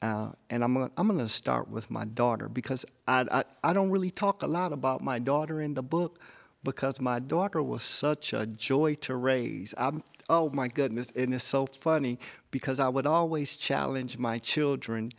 Uh, 0.00 0.32
and 0.50 0.62
I'm, 0.62 0.74
gonna, 0.74 0.90
I'm 0.96 1.06
going 1.08 1.18
to 1.18 1.28
start 1.28 1.68
with 1.68 1.90
my 1.90 2.04
daughter 2.04 2.48
because 2.48 2.84
I, 3.08 3.26
I, 3.30 3.44
I 3.62 3.72
don't 3.72 3.90
really 3.90 4.10
talk 4.10 4.42
a 4.42 4.46
lot 4.46 4.72
about 4.72 5.02
my 5.02 5.18
daughter 5.18 5.60
in 5.60 5.74
the 5.74 5.82
book 5.82 6.20
because 6.62 7.00
my 7.00 7.18
daughter 7.18 7.62
was 7.62 7.82
such 7.82 8.32
a 8.32 8.46
joy 8.46 8.96
to 8.96 9.14
raise. 9.16 9.74
I'm, 9.78 10.02
oh 10.28 10.50
my 10.50 10.68
goodness, 10.68 11.10
and 11.16 11.34
it's 11.34 11.44
so 11.44 11.66
funny 11.66 12.18
because 12.50 12.80
I 12.80 12.88
would 12.88 13.06
always 13.06 13.56
challenge 13.56 14.18
my 14.18 14.38
children 14.38 15.12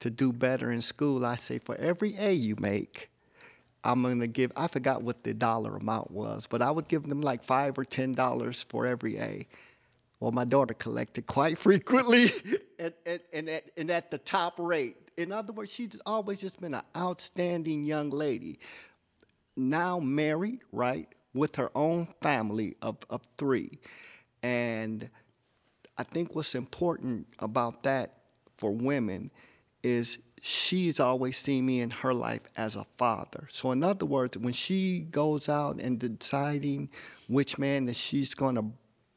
to 0.00 0.10
do 0.10 0.32
better 0.32 0.72
in 0.72 0.80
school. 0.80 1.24
I 1.24 1.36
say, 1.36 1.58
for 1.58 1.76
every 1.76 2.16
A 2.18 2.32
you 2.32 2.56
make, 2.58 3.09
I'm 3.82 4.02
gonna 4.02 4.26
give. 4.26 4.52
I 4.56 4.66
forgot 4.66 5.02
what 5.02 5.24
the 5.24 5.32
dollar 5.34 5.76
amount 5.76 6.10
was, 6.10 6.46
but 6.46 6.62
I 6.62 6.70
would 6.70 6.88
give 6.88 7.08
them 7.08 7.20
like 7.20 7.42
five 7.42 7.78
or 7.78 7.84
ten 7.84 8.12
dollars 8.12 8.62
for 8.62 8.86
every 8.86 9.18
A. 9.18 9.46
Well, 10.18 10.32
my 10.32 10.44
daughter 10.44 10.74
collected 10.74 11.26
quite 11.26 11.58
frequently, 11.66 12.30
and, 12.78 12.92
and, 13.06 13.20
and, 13.32 13.48
at, 13.48 13.70
and 13.76 13.90
at 13.90 14.10
the 14.10 14.18
top 14.18 14.54
rate. 14.58 14.96
In 15.16 15.32
other 15.32 15.52
words, 15.52 15.72
she's 15.72 16.00
always 16.06 16.40
just 16.40 16.60
been 16.60 16.74
an 16.74 16.82
outstanding 16.96 17.84
young 17.84 18.10
lady. 18.10 18.58
Now 19.56 19.98
married, 19.98 20.60
right, 20.72 21.08
with 21.34 21.56
her 21.56 21.70
own 21.74 22.08
family 22.20 22.76
of, 22.82 22.98
of 23.08 23.22
three. 23.36 23.78
And 24.42 25.08
I 25.98 26.02
think 26.02 26.34
what's 26.34 26.54
important 26.54 27.26
about 27.38 27.82
that 27.82 28.20
for 28.56 28.70
women 28.70 29.30
is 29.82 30.18
she's 30.40 30.98
always 30.98 31.36
seen 31.36 31.66
me 31.66 31.80
in 31.80 31.90
her 31.90 32.14
life 32.14 32.42
as 32.56 32.74
a 32.74 32.86
father. 32.96 33.46
So 33.50 33.70
in 33.72 33.82
other 33.84 34.06
words, 34.06 34.38
when 34.38 34.52
she 34.54 35.00
goes 35.10 35.48
out 35.48 35.80
and 35.80 35.98
deciding 35.98 36.88
which 37.28 37.58
man 37.58 37.86
that 37.86 37.96
she's 37.96 38.34
going 38.34 38.54
to 38.54 38.64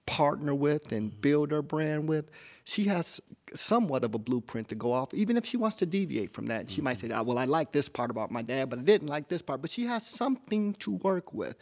partner 0.05 0.53
with 0.53 0.91
and 0.91 1.11
mm-hmm. 1.11 1.21
build 1.21 1.51
her 1.51 1.61
brand 1.61 2.07
with, 2.09 2.29
she 2.65 2.85
has 2.85 3.21
somewhat 3.53 4.03
of 4.03 4.13
a 4.13 4.19
blueprint 4.19 4.69
to 4.69 4.75
go 4.75 4.91
off. 4.91 5.13
Even 5.13 5.37
if 5.37 5.45
she 5.45 5.57
wants 5.57 5.77
to 5.77 5.85
deviate 5.85 6.33
from 6.33 6.47
that, 6.47 6.69
she 6.69 6.81
might 6.81 6.97
say, 6.97 7.09
oh, 7.11 7.23
"Well, 7.23 7.37
I 7.37 7.45
like 7.45 7.71
this 7.71 7.89
part 7.89 8.11
about 8.11 8.31
my 8.31 8.41
dad, 8.41 8.69
but 8.69 8.79
I 8.79 8.81
didn't 8.83 9.07
like 9.07 9.27
this 9.27 9.41
part." 9.41 9.61
But 9.61 9.69
she 9.69 9.85
has 9.85 10.05
something 10.05 10.73
to 10.75 10.91
work 10.91 11.33
with, 11.33 11.57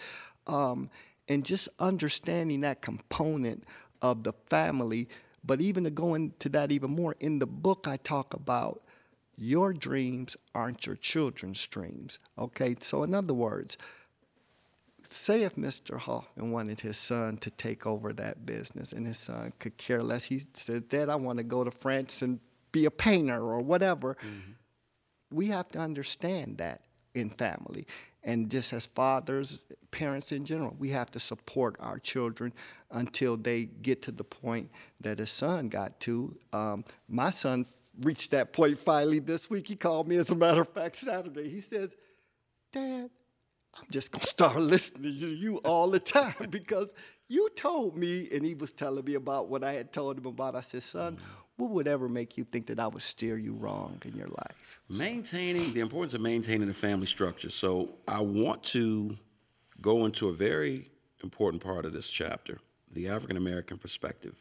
um, 0.47 0.89
and 1.27 1.43
just 1.43 1.69
understanding 1.79 2.61
that 2.61 2.81
component 2.81 3.63
of 4.01 4.23
the 4.23 4.33
family. 4.47 5.07
But 5.43 5.59
even 5.59 5.83
to 5.85 5.89
go 5.89 6.13
into 6.13 6.49
that 6.49 6.71
even 6.71 6.91
more, 6.91 7.15
in 7.19 7.39
the 7.39 7.47
book 7.47 7.87
I 7.87 7.97
talk 7.97 8.33
about 8.35 8.83
your 9.41 9.73
dreams 9.73 10.37
aren't 10.53 10.85
your 10.85 10.95
children's 10.95 11.65
dreams. 11.65 12.19
Okay, 12.37 12.75
so 12.79 13.01
in 13.01 13.15
other 13.15 13.33
words, 13.33 13.75
say 15.03 15.41
if 15.41 15.55
Mr. 15.55 15.97
Hoffman 15.97 16.51
wanted 16.51 16.81
his 16.81 16.95
son 16.95 17.37
to 17.37 17.49
take 17.49 17.87
over 17.87 18.13
that 18.13 18.45
business 18.45 18.91
and 18.91 19.07
his 19.07 19.17
son 19.17 19.51
could 19.57 19.77
care 19.77 20.03
less, 20.03 20.25
he 20.25 20.43
said, 20.53 20.89
Dad, 20.89 21.09
I 21.09 21.15
want 21.15 21.39
to 21.39 21.43
go 21.43 21.63
to 21.63 21.71
France 21.71 22.21
and 22.21 22.39
be 22.71 22.85
a 22.85 22.91
painter 22.91 23.41
or 23.41 23.61
whatever. 23.61 24.15
Mm-hmm. 24.15 24.51
We 25.31 25.47
have 25.47 25.69
to 25.69 25.79
understand 25.79 26.59
that 26.59 26.81
in 27.15 27.31
family. 27.31 27.87
And 28.23 28.51
just 28.51 28.71
as 28.73 28.85
fathers, 28.85 29.59
parents 29.89 30.31
in 30.31 30.45
general, 30.45 30.75
we 30.77 30.89
have 30.89 31.09
to 31.11 31.19
support 31.19 31.75
our 31.79 31.97
children 31.97 32.53
until 32.91 33.37
they 33.37 33.65
get 33.65 34.03
to 34.03 34.11
the 34.11 34.23
point 34.23 34.69
that 34.99 35.17
his 35.17 35.31
son 35.31 35.69
got 35.69 35.99
to. 36.01 36.37
Um, 36.53 36.85
my 37.09 37.31
son 37.31 37.65
reached 37.99 38.31
that 38.31 38.53
point 38.53 38.77
finally 38.77 39.19
this 39.19 39.49
week. 39.49 39.67
He 39.67 39.75
called 39.75 40.07
me, 40.07 40.17
as 40.17 40.29
a 40.29 40.35
matter 40.35 40.61
of 40.61 40.69
fact, 40.69 40.95
Saturday. 40.95 41.49
He 41.49 41.61
says, 41.61 41.95
Dad, 42.71 43.09
I'm 43.75 43.87
just 43.89 44.11
going 44.11 44.21
to 44.21 44.27
start 44.27 44.55
listening 44.61 45.17
to 45.19 45.27
you 45.27 45.57
all 45.57 45.89
the 45.89 45.99
time 45.99 46.47
because 46.49 46.93
you 47.27 47.49
told 47.55 47.95
me, 47.95 48.27
and 48.31 48.45
he 48.45 48.53
was 48.53 48.71
telling 48.71 49.05
me 49.05 49.15
about 49.15 49.49
what 49.49 49.63
I 49.63 49.73
had 49.73 49.93
told 49.93 50.17
him 50.17 50.25
about. 50.25 50.55
I 50.55 50.61
said, 50.61 50.83
Son, 50.83 51.15
mm-hmm. 51.15 51.25
what 51.57 51.71
would 51.71 51.87
ever 51.87 52.09
make 52.09 52.37
you 52.37 52.43
think 52.43 52.67
that 52.67 52.79
I 52.79 52.87
would 52.87 53.01
steer 53.01 53.37
you 53.37 53.53
wrong 53.53 54.01
in 54.05 54.15
your 54.15 54.27
life? 54.27 54.79
Maintaining 54.89 55.73
the 55.73 55.79
importance 55.79 56.13
of 56.13 56.21
maintaining 56.21 56.67
the 56.67 56.73
family 56.73 57.05
structure. 57.05 57.49
So 57.49 57.95
I 58.07 58.21
want 58.21 58.63
to 58.63 59.17
go 59.81 60.05
into 60.05 60.29
a 60.29 60.33
very 60.33 60.89
important 61.23 61.63
part 61.63 61.85
of 61.85 61.93
this 61.93 62.09
chapter 62.09 62.59
the 62.93 63.07
African 63.07 63.37
American 63.37 63.77
perspective. 63.77 64.35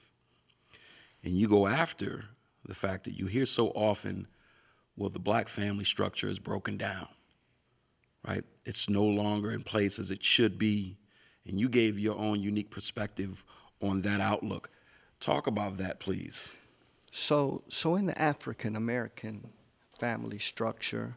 And 1.22 1.34
you 1.34 1.48
go 1.48 1.66
after 1.66 2.24
the 2.64 2.74
fact 2.74 3.04
that 3.04 3.18
you 3.18 3.26
hear 3.26 3.46
so 3.46 3.68
often, 3.68 4.26
well, 4.96 5.10
the 5.10 5.18
black 5.18 5.48
family 5.48 5.84
structure 5.84 6.28
is 6.28 6.38
broken 6.38 6.76
down, 6.76 7.08
right? 8.26 8.44
It's 8.64 8.88
no 8.88 9.04
longer 9.04 9.50
in 9.50 9.62
place 9.62 9.98
as 9.98 10.10
it 10.10 10.22
should 10.22 10.58
be. 10.58 10.98
And 11.46 11.58
you 11.58 11.68
gave 11.68 11.98
your 11.98 12.18
own 12.18 12.40
unique 12.40 12.70
perspective 12.70 13.44
on 13.80 14.02
that 14.02 14.20
outlook. 14.20 14.70
Talk 15.20 15.46
about 15.46 15.78
that, 15.78 16.00
please. 16.00 16.48
So, 17.12 17.64
so 17.68 17.96
in 17.96 18.06
the 18.06 18.20
African 18.20 18.76
American 18.76 19.48
family 19.98 20.38
structure, 20.38 21.16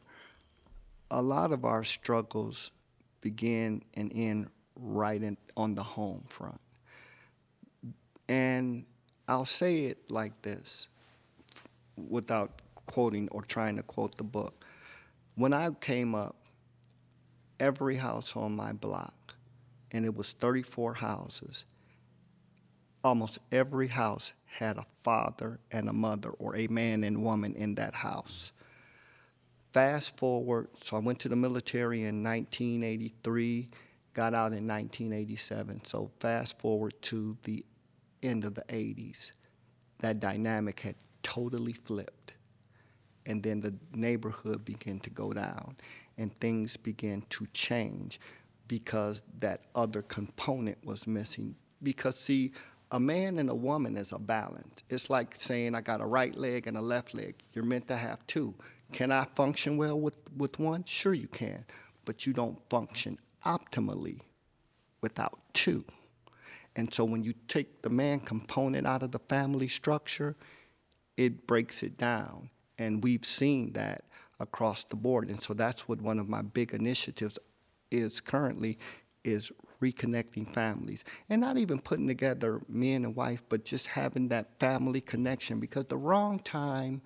a 1.11 1.21
lot 1.21 1.51
of 1.51 1.65
our 1.65 1.83
struggles 1.83 2.71
begin 3.21 3.83
and 3.93 4.11
end 4.15 4.47
right 4.75 5.21
in, 5.21 5.37
on 5.55 5.75
the 5.75 5.83
home 5.83 6.23
front. 6.27 6.59
And 8.27 8.85
I'll 9.27 9.45
say 9.45 9.85
it 9.85 10.09
like 10.09 10.41
this 10.41 10.87
without 11.95 12.61
quoting 12.85 13.27
or 13.31 13.41
trying 13.43 13.75
to 13.77 13.83
quote 13.83 14.17
the 14.17 14.23
book. 14.23 14.65
When 15.35 15.53
I 15.53 15.71
came 15.71 16.15
up, 16.15 16.35
every 17.59 17.95
house 17.95 18.35
on 18.35 18.55
my 18.55 18.73
block, 18.73 19.35
and 19.91 20.05
it 20.05 20.15
was 20.15 20.33
34 20.33 20.95
houses, 20.95 21.65
almost 23.03 23.39
every 23.51 23.87
house 23.87 24.33
had 24.45 24.77
a 24.77 24.85
father 25.03 25.59
and 25.71 25.89
a 25.89 25.93
mother 25.93 26.29
or 26.29 26.55
a 26.55 26.67
man 26.67 27.03
and 27.03 27.23
woman 27.23 27.55
in 27.55 27.75
that 27.75 27.95
house. 27.95 28.51
Fast 29.73 30.17
forward, 30.17 30.67
so 30.83 30.97
I 30.97 30.99
went 30.99 31.19
to 31.19 31.29
the 31.29 31.35
military 31.35 32.03
in 32.03 32.23
1983, 32.23 33.69
got 34.13 34.33
out 34.33 34.53
in 34.53 34.67
1987. 34.67 35.85
So 35.85 36.11
fast 36.19 36.59
forward 36.59 36.93
to 37.03 37.35
the 37.43 37.65
end 38.21 38.43
of 38.43 38.53
the 38.53 38.63
80s, 38.69 39.31
that 39.99 40.19
dynamic 40.19 40.79
had 40.81 40.95
totally 41.23 41.73
flipped. 41.73 42.33
And 43.25 43.41
then 43.41 43.61
the 43.61 43.73
neighborhood 43.93 44.65
began 44.65 44.99
to 44.99 45.09
go 45.09 45.31
down 45.31 45.77
and 46.17 46.35
things 46.35 46.77
began 46.77 47.23
to 47.29 47.47
change 47.53 48.19
because 48.67 49.23
that 49.39 49.61
other 49.75 50.01
component 50.01 50.83
was 50.85 51.07
missing. 51.07 51.55
Because, 51.81 52.17
see, 52.17 52.51
a 52.91 52.99
man 52.99 53.39
and 53.39 53.49
a 53.49 53.55
woman 53.55 53.97
is 53.97 54.11
a 54.11 54.19
balance. 54.19 54.83
It's 54.89 55.09
like 55.09 55.35
saying 55.35 55.75
I 55.75 55.81
got 55.81 56.01
a 56.01 56.05
right 56.05 56.35
leg 56.35 56.67
and 56.67 56.77
a 56.77 56.81
left 56.81 57.13
leg. 57.13 57.35
You're 57.53 57.65
meant 57.65 57.87
to 57.87 57.97
have 57.97 58.25
two. 58.27 58.53
Can 58.91 59.11
I 59.11 59.25
function 59.35 59.77
well 59.77 59.99
with, 59.99 60.17
with 60.37 60.59
one? 60.59 60.83
Sure, 60.83 61.13
you 61.13 61.27
can. 61.27 61.65
But 62.05 62.25
you 62.25 62.33
don't 62.33 62.59
function 62.69 63.17
optimally 63.45 64.19
without 65.01 65.39
two. 65.53 65.83
And 66.75 66.93
so 66.93 67.03
when 67.03 67.23
you 67.23 67.33
take 67.47 67.81
the 67.81 67.89
man 67.89 68.19
component 68.19 68.87
out 68.87 69.03
of 69.03 69.11
the 69.11 69.19
family 69.19 69.67
structure, 69.67 70.35
it 71.17 71.47
breaks 71.47 71.83
it 71.83 71.97
down. 71.97 72.49
And 72.77 73.03
we've 73.03 73.25
seen 73.25 73.73
that 73.73 74.05
across 74.39 74.83
the 74.83 74.95
board. 74.95 75.29
And 75.29 75.41
so 75.41 75.53
that's 75.53 75.87
what 75.87 76.01
one 76.01 76.19
of 76.19 76.27
my 76.27 76.41
big 76.41 76.73
initiatives 76.73 77.37
is 77.91 78.19
currently 78.21 78.79
is 79.23 79.51
reconnecting 79.81 80.47
families 80.47 81.03
and 81.29 81.41
not 81.41 81.57
even 81.57 81.79
putting 81.79 82.07
together 82.07 82.61
man 82.67 83.03
and 83.05 83.15
wife, 83.15 83.43
but 83.49 83.65
just 83.65 83.87
having 83.87 84.29
that 84.29 84.59
family 84.59 85.01
connection 85.01 85.59
because 85.59 85.85
the 85.85 85.97
wrong 85.97 86.39
time 86.39 87.01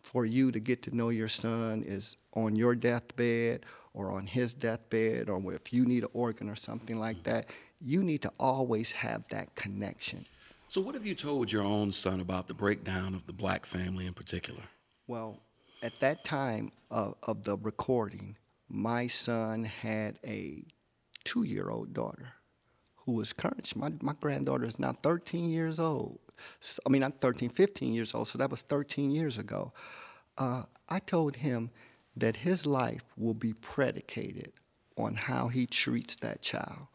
for 0.00 0.24
you 0.24 0.52
to 0.52 0.60
get 0.60 0.82
to 0.82 0.94
know 0.94 1.08
your 1.08 1.28
son 1.28 1.82
is 1.86 2.16
on 2.34 2.56
your 2.56 2.74
deathbed 2.74 3.64
or 3.92 4.12
on 4.12 4.26
his 4.26 4.52
deathbed 4.52 5.28
or 5.28 5.52
if 5.52 5.72
you 5.72 5.84
need 5.84 6.02
an 6.04 6.10
organ 6.12 6.48
or 6.48 6.56
something 6.56 6.98
like 6.98 7.22
that. 7.24 7.46
You 7.80 8.02
need 8.02 8.22
to 8.22 8.32
always 8.40 8.90
have 8.92 9.24
that 9.28 9.54
connection. 9.54 10.24
So, 10.68 10.80
what 10.80 10.94
have 10.94 11.06
you 11.06 11.14
told 11.14 11.52
your 11.52 11.62
own 11.62 11.92
son 11.92 12.20
about 12.20 12.48
the 12.48 12.54
breakdown 12.54 13.14
of 13.14 13.26
the 13.26 13.32
black 13.32 13.66
family 13.66 14.04
in 14.04 14.14
particular? 14.14 14.62
Well, 15.06 15.38
at 15.80 16.00
that 16.00 16.24
time 16.24 16.72
of, 16.90 17.14
of 17.22 17.44
the 17.44 17.56
recording, 17.56 18.36
my 18.68 19.06
son 19.06 19.64
had 19.64 20.18
a 20.24 20.64
two 21.22 21.44
year 21.44 21.70
old 21.70 21.94
daughter 21.94 22.32
who 22.96 23.12
was 23.12 23.32
current. 23.32 23.74
My, 23.76 23.92
my 24.02 24.14
granddaughter 24.20 24.64
is 24.64 24.80
now 24.80 24.92
13 24.92 25.50
years 25.50 25.78
old. 25.78 26.18
So, 26.58 26.82
I 26.84 26.88
mean, 26.88 27.04
I'm 27.04 27.12
13, 27.12 27.48
15 27.48 27.92
years 27.92 28.12
old, 28.12 28.26
so 28.26 28.38
that 28.38 28.50
was 28.50 28.62
13 28.62 29.12
years 29.12 29.38
ago. 29.38 29.72
Uh, 30.36 30.64
I 30.88 30.98
told 30.98 31.36
him 31.36 31.70
that 32.16 32.38
his 32.38 32.66
life 32.66 33.04
will 33.16 33.34
be 33.34 33.52
predicated 33.52 34.52
on 34.96 35.14
how 35.14 35.46
he 35.46 35.66
treats 35.66 36.16
that 36.16 36.42
child. 36.42 36.88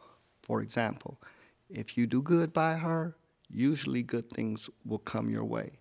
For 0.43 0.61
example, 0.61 1.21
if 1.69 1.97
you 1.97 2.05
do 2.05 2.21
good 2.21 2.51
by 2.51 2.75
her, 2.75 3.15
usually 3.53 4.03
good 4.03 4.29
things 4.29 4.69
will 4.85 4.99
come 4.99 5.29
your 5.29 5.45
way. 5.45 5.79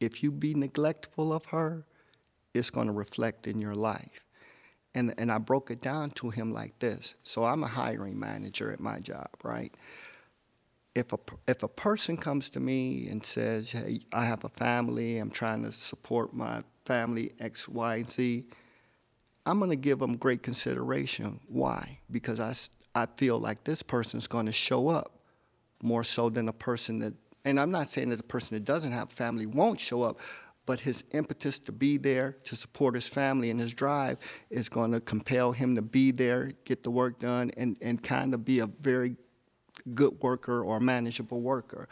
If 0.00 0.22
you 0.22 0.30
be 0.32 0.54
neglectful 0.54 1.32
of 1.32 1.46
her, 1.46 1.86
it's 2.52 2.70
going 2.70 2.86
to 2.86 2.92
reflect 2.92 3.46
in 3.46 3.60
your 3.60 3.74
life. 3.74 4.24
And, 4.94 5.12
and 5.18 5.32
I 5.32 5.38
broke 5.38 5.70
it 5.70 5.80
down 5.80 6.10
to 6.12 6.30
him 6.30 6.52
like 6.52 6.78
this. 6.78 7.16
So 7.24 7.44
I'm 7.44 7.64
a 7.64 7.68
hiring 7.68 8.18
manager 8.18 8.72
at 8.72 8.80
my 8.80 9.00
job, 9.00 9.28
right? 9.42 9.74
If 10.94 11.12
a, 11.12 11.18
if 11.48 11.64
a 11.64 11.68
person 11.68 12.16
comes 12.16 12.48
to 12.50 12.60
me 12.60 13.08
and 13.08 13.24
says, 13.26 13.72
hey, 13.72 14.00
I 14.12 14.24
have 14.26 14.44
a 14.44 14.48
family, 14.48 15.18
I'm 15.18 15.30
trying 15.30 15.64
to 15.64 15.72
support 15.72 16.32
my 16.32 16.62
family 16.84 17.32
X, 17.40 17.68
Y, 17.68 17.96
and 17.96 18.10
Z, 18.10 18.44
I'm 19.46 19.58
going 19.58 19.70
to 19.70 19.76
give 19.76 19.98
them 19.98 20.16
great 20.16 20.44
consideration. 20.44 21.40
Why? 21.48 21.98
Because 22.10 22.38
I, 22.38 22.54
I 22.94 23.06
feel 23.16 23.40
like 23.40 23.64
this 23.64 23.82
person's 23.82 24.28
going 24.28 24.46
to 24.46 24.52
show 24.52 24.88
up 24.88 25.13
more 25.84 26.02
so 26.02 26.28
than 26.30 26.48
a 26.48 26.52
person 26.52 26.98
that, 27.00 27.14
and 27.44 27.60
I'm 27.60 27.70
not 27.70 27.88
saying 27.88 28.08
that 28.10 28.16
the 28.16 28.22
person 28.22 28.56
that 28.56 28.64
doesn't 28.64 28.92
have 28.92 29.10
family 29.10 29.46
won't 29.46 29.78
show 29.78 30.02
up, 30.02 30.18
but 30.66 30.80
his 30.80 31.04
impetus 31.12 31.58
to 31.60 31.72
be 31.72 31.98
there 31.98 32.36
to 32.44 32.56
support 32.56 32.94
his 32.94 33.06
family 33.06 33.50
and 33.50 33.60
his 33.60 33.74
drive 33.74 34.18
is 34.50 34.68
going 34.68 34.92
to 34.92 35.00
compel 35.00 35.52
him 35.52 35.74
to 35.74 35.82
be 35.82 36.10
there, 36.10 36.52
get 36.64 36.82
the 36.82 36.90
work 36.90 37.18
done, 37.18 37.50
and, 37.56 37.76
and 37.82 38.02
kind 38.02 38.32
of 38.32 38.44
be 38.44 38.60
a 38.60 38.66
very 38.66 39.16
good 39.94 40.18
worker 40.22 40.62
or 40.62 40.80
manageable 40.80 41.42
worker. 41.42 41.88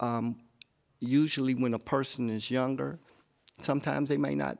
Um, 0.00 0.36
usually, 0.98 1.54
when 1.54 1.74
a 1.74 1.78
person 1.78 2.28
is 2.28 2.50
younger, 2.50 2.98
sometimes 3.60 4.08
they 4.08 4.16
may 4.16 4.34
not 4.34 4.58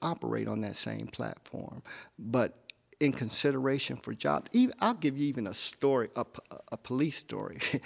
operate 0.00 0.46
on 0.46 0.60
that 0.60 0.76
same 0.76 1.08
platform, 1.08 1.82
but 2.18 2.56
in 3.00 3.12
consideration 3.12 3.96
for 3.96 4.14
jobs, 4.14 4.48
even, 4.52 4.74
I'll 4.80 4.94
give 4.94 5.16
you 5.16 5.26
even 5.26 5.46
a 5.46 5.54
story, 5.54 6.08
a, 6.16 6.24
a 6.70 6.76
police 6.76 7.16
story. 7.16 7.58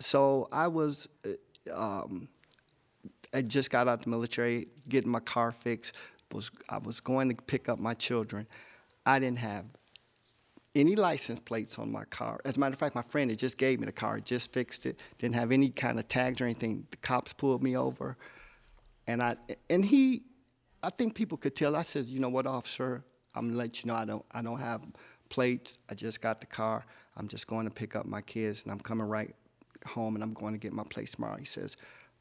so 0.00 0.48
I 0.52 0.68
was, 0.68 1.08
uh, 1.26 2.02
um, 2.02 2.28
I 3.32 3.42
just 3.42 3.70
got 3.70 3.88
out 3.88 4.02
the 4.02 4.10
military, 4.10 4.68
getting 4.88 5.10
my 5.10 5.20
car 5.20 5.52
fixed. 5.52 5.94
Was 6.32 6.50
I 6.68 6.78
was 6.78 7.00
going 7.00 7.34
to 7.34 7.42
pick 7.42 7.68
up 7.68 7.78
my 7.78 7.94
children. 7.94 8.46
I 9.06 9.18
didn't 9.18 9.38
have 9.38 9.64
any 10.74 10.94
license 10.94 11.40
plates 11.40 11.78
on 11.78 11.90
my 11.90 12.04
car. 12.04 12.40
As 12.44 12.56
a 12.56 12.60
matter 12.60 12.74
of 12.74 12.78
fact, 12.78 12.94
my 12.94 13.02
friend 13.02 13.30
had 13.30 13.38
just 13.38 13.56
gave 13.56 13.80
me 13.80 13.86
the 13.86 13.92
car, 13.92 14.20
just 14.20 14.52
fixed 14.52 14.84
it, 14.86 14.98
didn't 15.18 15.34
have 15.34 15.52
any 15.52 15.70
kind 15.70 15.98
of 15.98 16.06
tags 16.08 16.40
or 16.40 16.44
anything. 16.44 16.86
The 16.90 16.98
cops 16.98 17.32
pulled 17.32 17.62
me 17.62 17.76
over, 17.76 18.16
and 19.06 19.22
I 19.22 19.36
and 19.70 19.84
he, 19.84 20.22
I 20.82 20.90
think 20.90 21.14
people 21.14 21.38
could 21.38 21.56
tell. 21.56 21.74
I 21.74 21.82
said, 21.82 22.04
you 22.06 22.20
know 22.20 22.28
what, 22.28 22.46
officer, 22.46 23.02
I'm 23.34 23.48
gonna 23.48 23.58
let 23.58 23.82
you 23.82 23.88
know 23.88 23.96
I 23.96 24.04
don't 24.04 24.24
I 24.32 24.42
don't 24.42 24.60
have 24.60 24.82
plates. 25.30 25.78
I 25.90 25.94
just 25.94 26.20
got 26.20 26.40
the 26.40 26.46
car. 26.46 26.84
I'm 27.16 27.26
just 27.26 27.46
going 27.46 27.66
to 27.68 27.74
pick 27.74 27.96
up 27.96 28.06
my 28.06 28.20
kids, 28.20 28.62
and 28.62 28.70
I'm 28.70 28.80
coming 28.80 29.06
right 29.06 29.34
home, 29.86 30.14
and 30.14 30.22
I'm 30.22 30.34
going 30.34 30.52
to 30.52 30.58
get 30.58 30.72
my 30.72 30.84
place 30.84 31.12
tomorrow. 31.12 31.36
He 31.36 31.44
says, 31.44 31.76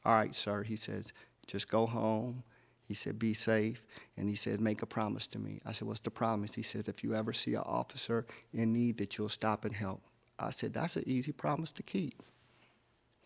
all 0.06 0.14
right, 0.14 0.34
sir. 0.34 0.64
He 0.64 0.76
says, 0.76 1.14
just 1.48 1.70
go 1.70 1.86
home. 1.86 2.44
He 2.88 2.94
said, 2.94 3.20
be 3.20 3.34
safe. 3.34 3.84
And 4.16 4.30
he 4.30 4.36
said, 4.36 4.62
make 4.62 4.82
a 4.82 4.86
promise 4.86 5.28
to 5.28 5.40
me. 5.40 5.60
I 5.66 5.74
said, 5.74 5.88
what's 5.88 6.00
the 6.00 6.12
promise? 6.12 6.54
He 6.54 6.62
says, 6.62 6.88
if 6.88 7.04
you 7.04 7.14
ever 7.14 7.34
see 7.34 7.56
an 7.56 7.64
officer 7.66 8.26
in 8.54 8.72
need, 8.72 8.98
that 8.98 9.18
you'll 9.18 9.30
stop 9.30 9.66
and 9.66 9.76
help. 9.76 10.02
I 10.40 10.52
said, 10.52 10.74
that's 10.74 10.96
an 10.96 11.04
easy 11.06 11.32
promise 11.32 11.72
to 11.72 11.84
keep. 11.84 12.24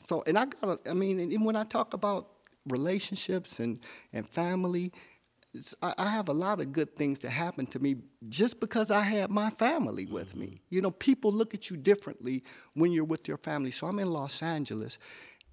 So, 0.04 0.24
and 0.26 0.38
I 0.38 0.46
got, 0.46 0.88
I 0.90 0.94
mean, 0.94 1.20
and 1.20 1.46
when 1.46 1.56
I 1.56 1.64
talk 1.64 1.94
about 1.94 2.30
relationships 2.68 3.60
and, 3.60 3.80
and 4.14 4.28
family, 4.28 4.92
I, 5.82 5.93
I 5.97 6.10
have 6.10 6.30
a 6.30 6.34
lot 6.34 6.60
of 6.60 6.72
good 6.72 6.95
things 6.95 7.20
that 7.20 7.30
happen 7.30 7.66
to 7.68 7.80
me 7.80 7.97
just 8.30 8.60
because 8.60 8.91
I 8.91 9.02
had 9.02 9.30
my 9.30 9.49
family 9.49 10.06
with 10.06 10.30
mm-hmm. 10.30 10.39
me. 10.39 10.54
You 10.70 10.82
know, 10.82 10.91
people 10.91 11.32
look 11.32 11.54
at 11.54 11.70
you 11.70 11.78
differently 11.78 12.43
when 12.74 12.91
you're 12.91 13.04
with 13.04 13.28
your 13.28 13.38
family. 13.38 13.72
So 13.72 13.88
I'm 13.88 13.99
in 13.99 14.10
Los 14.10 14.41
Angeles, 14.41 14.97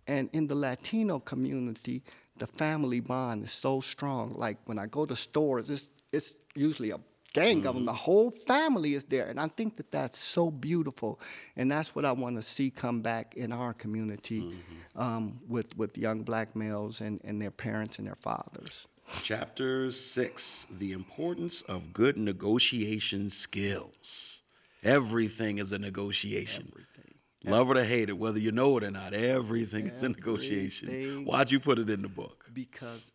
and 0.06 0.30
in 0.32 0.46
the 0.46 0.54
Latino 0.54 1.18
community, 1.18 2.02
the 2.38 2.46
family 2.46 3.00
bond 3.00 3.44
is 3.44 3.52
so 3.52 3.80
strong. 3.80 4.32
Like 4.32 4.58
when 4.66 4.78
I 4.78 4.86
go 4.86 5.04
to 5.04 5.16
stores, 5.16 5.68
it's, 5.68 5.90
it's 6.12 6.40
usually 6.54 6.90
a 6.90 7.00
gang 7.34 7.58
mm-hmm. 7.58 7.66
of 7.66 7.74
them. 7.74 7.84
The 7.84 7.92
whole 7.92 8.30
family 8.30 8.94
is 8.94 9.04
there. 9.04 9.26
And 9.26 9.38
I 9.40 9.48
think 9.48 9.76
that 9.76 9.90
that's 9.90 10.18
so 10.18 10.50
beautiful. 10.50 11.20
And 11.56 11.70
that's 11.70 11.94
what 11.94 12.04
I 12.04 12.12
want 12.12 12.36
to 12.36 12.42
see 12.42 12.70
come 12.70 13.02
back 13.02 13.34
in 13.36 13.52
our 13.52 13.74
community 13.74 14.42
mm-hmm. 14.42 15.00
um, 15.00 15.40
with, 15.46 15.76
with 15.76 15.98
young 15.98 16.20
black 16.20 16.56
males 16.56 17.00
and, 17.00 17.20
and 17.24 17.42
their 17.42 17.50
parents 17.50 17.98
and 17.98 18.06
their 18.06 18.16
fathers. 18.16 18.86
Chapter 19.22 19.90
six 19.90 20.66
The 20.70 20.92
importance 20.92 21.62
of 21.62 21.92
good 21.92 22.16
negotiation 22.16 23.30
skills. 23.30 24.42
Everything 24.84 25.58
is 25.58 25.72
a 25.72 25.78
negotiation. 25.78 26.68
Everything. 26.72 27.14
Love 27.44 27.70
it 27.70 27.76
or 27.76 27.84
hate 27.84 28.08
it, 28.08 28.18
whether 28.18 28.38
you 28.38 28.52
know 28.52 28.76
it 28.76 28.84
or 28.84 28.90
not, 28.90 29.14
everything, 29.14 29.86
everything 29.86 29.86
is 29.88 30.02
a 30.02 30.08
negotiation. 30.08 31.24
Why'd 31.24 31.50
you 31.50 31.60
put 31.60 31.78
it 31.78 31.88
in 31.88 32.02
the 32.02 32.08
book? 32.08 32.44
Because 32.52 33.10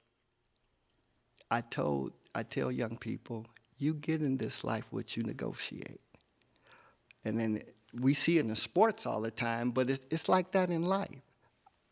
I 1.52 1.62
told, 1.62 2.14
I 2.34 2.44
tell 2.44 2.72
young 2.72 2.98
people, 2.98 3.46
you 3.78 3.94
get 3.94 4.22
in 4.22 4.38
this 4.38 4.64
life 4.64 4.86
what 4.92 5.16
you 5.16 5.24
negotiate. 5.24 6.00
And 7.26 7.40
then 7.40 7.64
we 7.94 8.14
see 8.14 8.40
it 8.40 8.46
in 8.46 8.56
sports 8.56 9.06
all 9.06 9.22
the 9.22 9.32
time, 9.32 9.72
but 9.72 9.90
it's, 9.90 10.06
it's 10.10 10.28
like 10.30 10.52
that 10.54 10.70
in 10.70 10.84
life. 10.84 11.22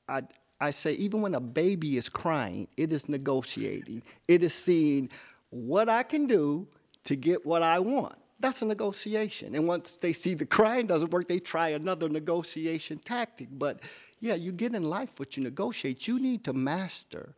I, 0.08 0.24
I 0.62 0.72
say, 0.72 0.94
even 0.94 1.22
when 1.22 1.34
a 1.34 1.40
baby 1.40 1.98
is 1.98 2.08
crying, 2.08 2.68
it 2.78 2.94
is 2.94 3.10
negotiating. 3.10 4.04
It 4.28 4.44
is 4.44 4.54
seeing 4.54 5.10
what 5.50 5.90
I 5.90 6.04
can 6.04 6.28
do 6.28 6.68
to 7.06 7.16
get 7.16 7.46
what 7.46 7.64
I 7.64 7.80
want. 7.80 8.16
That's 8.40 8.62
a 8.62 8.66
negotiation. 8.66 9.56
And 9.56 9.68
once 9.68 9.98
they 9.98 10.14
see 10.14 10.36
the 10.36 10.46
crying 10.46 10.88
doesn't 10.88 11.12
work, 11.12 11.28
they 11.28 11.40
try 11.40 11.70
another 11.70 12.10
negotiation 12.10 13.00
tactic. 13.00 13.50
But 13.52 13.80
yeah, 14.20 14.36
you 14.36 14.52
get 14.52 14.74
in 14.74 14.84
life 14.84 15.10
what 15.18 15.36
you 15.36 15.44
negotiate. 15.44 16.08
You 16.08 16.20
need 16.20 16.44
to 16.46 16.54
master 16.54 17.34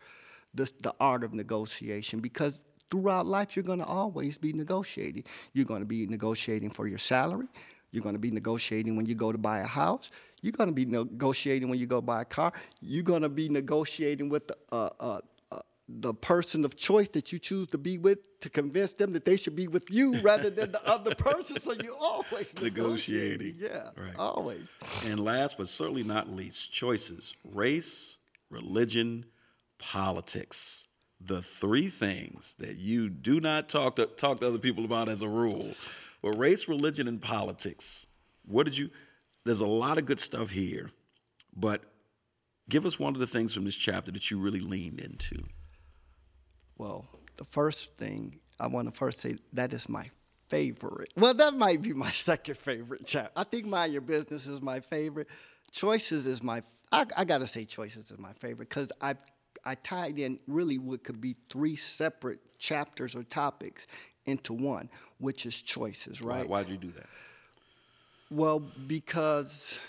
this, 0.53 0.73
the 0.73 0.93
art 0.99 1.23
of 1.23 1.33
negotiation 1.33 2.19
because 2.19 2.59
throughout 2.91 3.25
life 3.25 3.55
you're 3.55 3.63
going 3.63 3.79
to 3.79 3.85
always 3.85 4.37
be 4.37 4.53
negotiating. 4.53 5.23
You're 5.53 5.65
going 5.65 5.81
to 5.81 5.85
be 5.85 6.05
negotiating 6.07 6.69
for 6.69 6.87
your 6.87 6.99
salary. 6.99 7.47
You're 7.91 8.03
going 8.03 8.15
to 8.15 8.19
be 8.19 8.31
negotiating 8.31 8.95
when 8.95 9.05
you 9.05 9.15
go 9.15 9.31
to 9.31 9.37
buy 9.37 9.59
a 9.59 9.65
house. 9.65 10.09
You're 10.43 10.51
going 10.51 10.69
to 10.69 10.75
be 10.75 10.85
negotiating 10.85 11.69
when 11.69 11.79
you 11.79 11.87
go 11.87 12.01
buy 12.01 12.21
a 12.21 12.25
car. 12.25 12.51
You're 12.81 13.01
going 13.01 13.21
to 13.21 13.29
be 13.29 13.47
negotiating 13.47 14.27
with 14.27 14.49
the, 14.49 14.57
uh, 14.73 14.89
uh, 14.99 15.21
the 15.87 16.13
person 16.13 16.65
of 16.65 16.75
choice 16.75 17.07
that 17.09 17.31
you 17.31 17.39
choose 17.39 17.67
to 17.67 17.77
be 17.77 17.97
with 17.97 18.39
to 18.41 18.49
convince 18.49 18.93
them 18.93 19.13
that 19.13 19.23
they 19.23 19.37
should 19.37 19.55
be 19.55 19.67
with 19.67 19.89
you 19.89 20.19
rather 20.19 20.49
than 20.49 20.73
the 20.73 20.85
other 20.87 21.15
person. 21.17 21.59
So 21.61 21.73
you 21.81 21.95
always 21.99 22.53
negotiating. 22.61 23.55
Yeah, 23.57 23.89
right. 23.95 24.15
Always. 24.17 24.67
And 25.05 25.19
last 25.19 25.57
but 25.57 25.69
certainly 25.69 26.03
not 26.03 26.29
least, 26.29 26.73
choices: 26.73 27.33
race, 27.43 28.17
religion, 28.49 29.25
politics. 29.79 30.87
The 31.25 31.41
three 31.41 31.87
things 31.87 32.55
that 32.59 32.75
you 32.77 33.07
do 33.07 33.39
not 33.39 33.69
talk 33.69 33.95
to 33.95 34.07
talk 34.07 34.41
to 34.41 34.47
other 34.47 34.59
people 34.59 34.83
about 34.83 35.07
as 35.07 35.21
a 35.21 35.29
rule. 35.29 35.73
Well, 36.21 36.33
race, 36.33 36.67
religion, 36.67 37.07
and 37.07 37.21
politics. 37.21 38.07
What 38.45 38.65
did 38.65 38.77
you? 38.77 38.89
There's 39.45 39.61
a 39.61 39.67
lot 39.67 39.97
of 39.97 40.05
good 40.05 40.19
stuff 40.19 40.49
here, 40.49 40.91
but 41.55 41.83
give 42.69 42.85
us 42.85 42.99
one 42.99 43.13
of 43.13 43.19
the 43.19 43.27
things 43.27 43.53
from 43.53 43.65
this 43.65 43.75
chapter 43.75 44.11
that 44.11 44.31
you 44.31 44.39
really 44.39 44.59
leaned 44.59 44.99
into. 44.99 45.43
Well, 46.77 47.05
the 47.37 47.45
first 47.45 47.97
thing 47.97 48.39
I 48.59 48.67
want 48.67 48.87
to 48.87 48.97
first 48.97 49.19
say 49.19 49.37
that 49.53 49.73
is 49.73 49.89
my 49.89 50.05
favorite. 50.47 51.09
Well, 51.17 51.33
that 51.33 51.55
might 51.55 51.81
be 51.81 51.93
my 51.93 52.09
second 52.11 52.57
favorite 52.57 53.01
chapter. 53.05 53.31
I 53.35 53.43
think 53.43 53.65
Mind 53.65 53.91
Your 53.91 54.01
Business 54.01 54.47
is 54.47 54.61
my 54.61 54.79
favorite. 54.79 55.27
Choices 55.71 56.27
is 56.27 56.43
my. 56.43 56.63
I, 56.91 57.05
I 57.17 57.25
gotta 57.25 57.47
say 57.47 57.65
Choices 57.65 58.11
is 58.11 58.19
my 58.19 58.33
favorite 58.33 58.69
because 58.69 58.91
I 59.01 59.15
I 59.65 59.75
tied 59.75 60.19
in 60.19 60.39
really 60.47 60.77
what 60.77 61.03
could 61.03 61.21
be 61.21 61.35
three 61.49 61.75
separate 61.75 62.39
chapters 62.59 63.15
or 63.15 63.23
topics 63.23 63.87
into 64.25 64.53
one, 64.53 64.89
which 65.17 65.45
is 65.45 65.61
choices, 65.61 66.21
right? 66.21 66.47
Why, 66.47 66.61
why'd 66.61 66.69
you 66.69 66.77
do 66.77 66.91
that? 66.91 67.07
Well, 68.35 68.61
because 68.87 69.79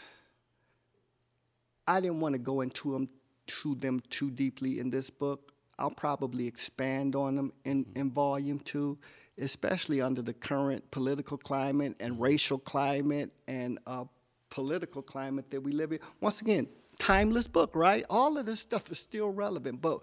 I 1.87 1.99
didn't 2.03 2.21
want 2.21 2.35
to 2.35 2.39
go 2.39 2.61
into 2.61 2.93
them 2.93 3.09
to 3.47 3.75
them 3.75 4.03
too 4.11 4.31
deeply 4.31 4.81
in 4.81 4.91
this 4.91 5.09
book. 5.09 5.55
I'll 5.79 5.91
probably 5.91 6.47
expand 6.47 7.17
on 7.17 7.37
them 7.37 7.55
in, 7.65 7.87
in 7.97 8.11
volume 8.11 8.59
two, 8.59 8.99
especially 9.39 10.03
under 10.03 10.21
the 10.21 10.35
current 10.35 10.91
political 10.91 11.39
climate 11.39 11.97
and 12.01 12.21
racial 12.21 12.59
climate 12.59 13.31
and 13.49 13.79
uh, 13.87 14.05
political 14.51 15.01
climate 15.01 15.51
that 15.51 15.63
we 15.63 15.73
live 15.73 15.93
in. 15.93 16.01
Once 16.21 16.43
again, 16.43 16.69
timeless 16.99 17.47
book, 17.47 17.75
right? 17.75 18.05
All 18.11 18.37
of 18.37 18.45
this 18.45 18.61
stuff 18.61 18.93
is 18.93 18.99
still 18.99 19.31
relevant. 19.31 19.81
But 19.81 20.01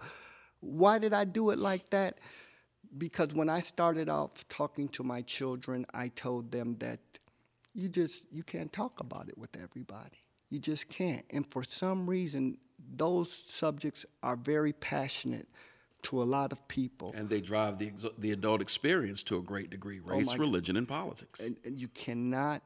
why 0.58 0.98
did 0.98 1.12
I 1.12 1.26
do 1.26 1.50
it 1.50 1.60
like 1.60 1.90
that? 1.90 2.18
Because 2.98 3.34
when 3.34 3.48
I 3.48 3.60
started 3.60 4.08
off 4.08 4.48
talking 4.48 4.88
to 4.88 5.04
my 5.04 5.22
children, 5.22 5.86
I 5.94 6.08
told 6.08 6.50
them 6.50 6.74
that 6.80 6.98
you 7.74 7.88
just 7.88 8.32
you 8.32 8.42
can't 8.42 8.72
talk 8.72 9.00
about 9.00 9.28
it 9.28 9.36
with 9.38 9.56
everybody. 9.62 10.18
You 10.50 10.58
just 10.58 10.88
can't. 10.88 11.24
And 11.30 11.46
for 11.46 11.64
some 11.64 12.08
reason, 12.08 12.58
those 12.94 13.32
subjects 13.32 14.04
are 14.22 14.36
very 14.36 14.72
passionate 14.74 15.48
to 16.02 16.22
a 16.22 16.24
lot 16.24 16.52
of 16.52 16.66
people. 16.68 17.14
And 17.16 17.28
they 17.28 17.40
drive 17.40 17.78
the, 17.78 17.92
the 18.18 18.32
adult 18.32 18.60
experience 18.60 19.22
to 19.24 19.38
a 19.38 19.42
great 19.42 19.70
degree 19.70 20.00
oh 20.04 20.10
race, 20.10 20.34
oh 20.34 20.38
religion, 20.38 20.76
and 20.76 20.86
politics. 20.86 21.40
And, 21.40 21.56
and, 21.64 21.78
you 21.78 21.88
cannot 21.88 22.62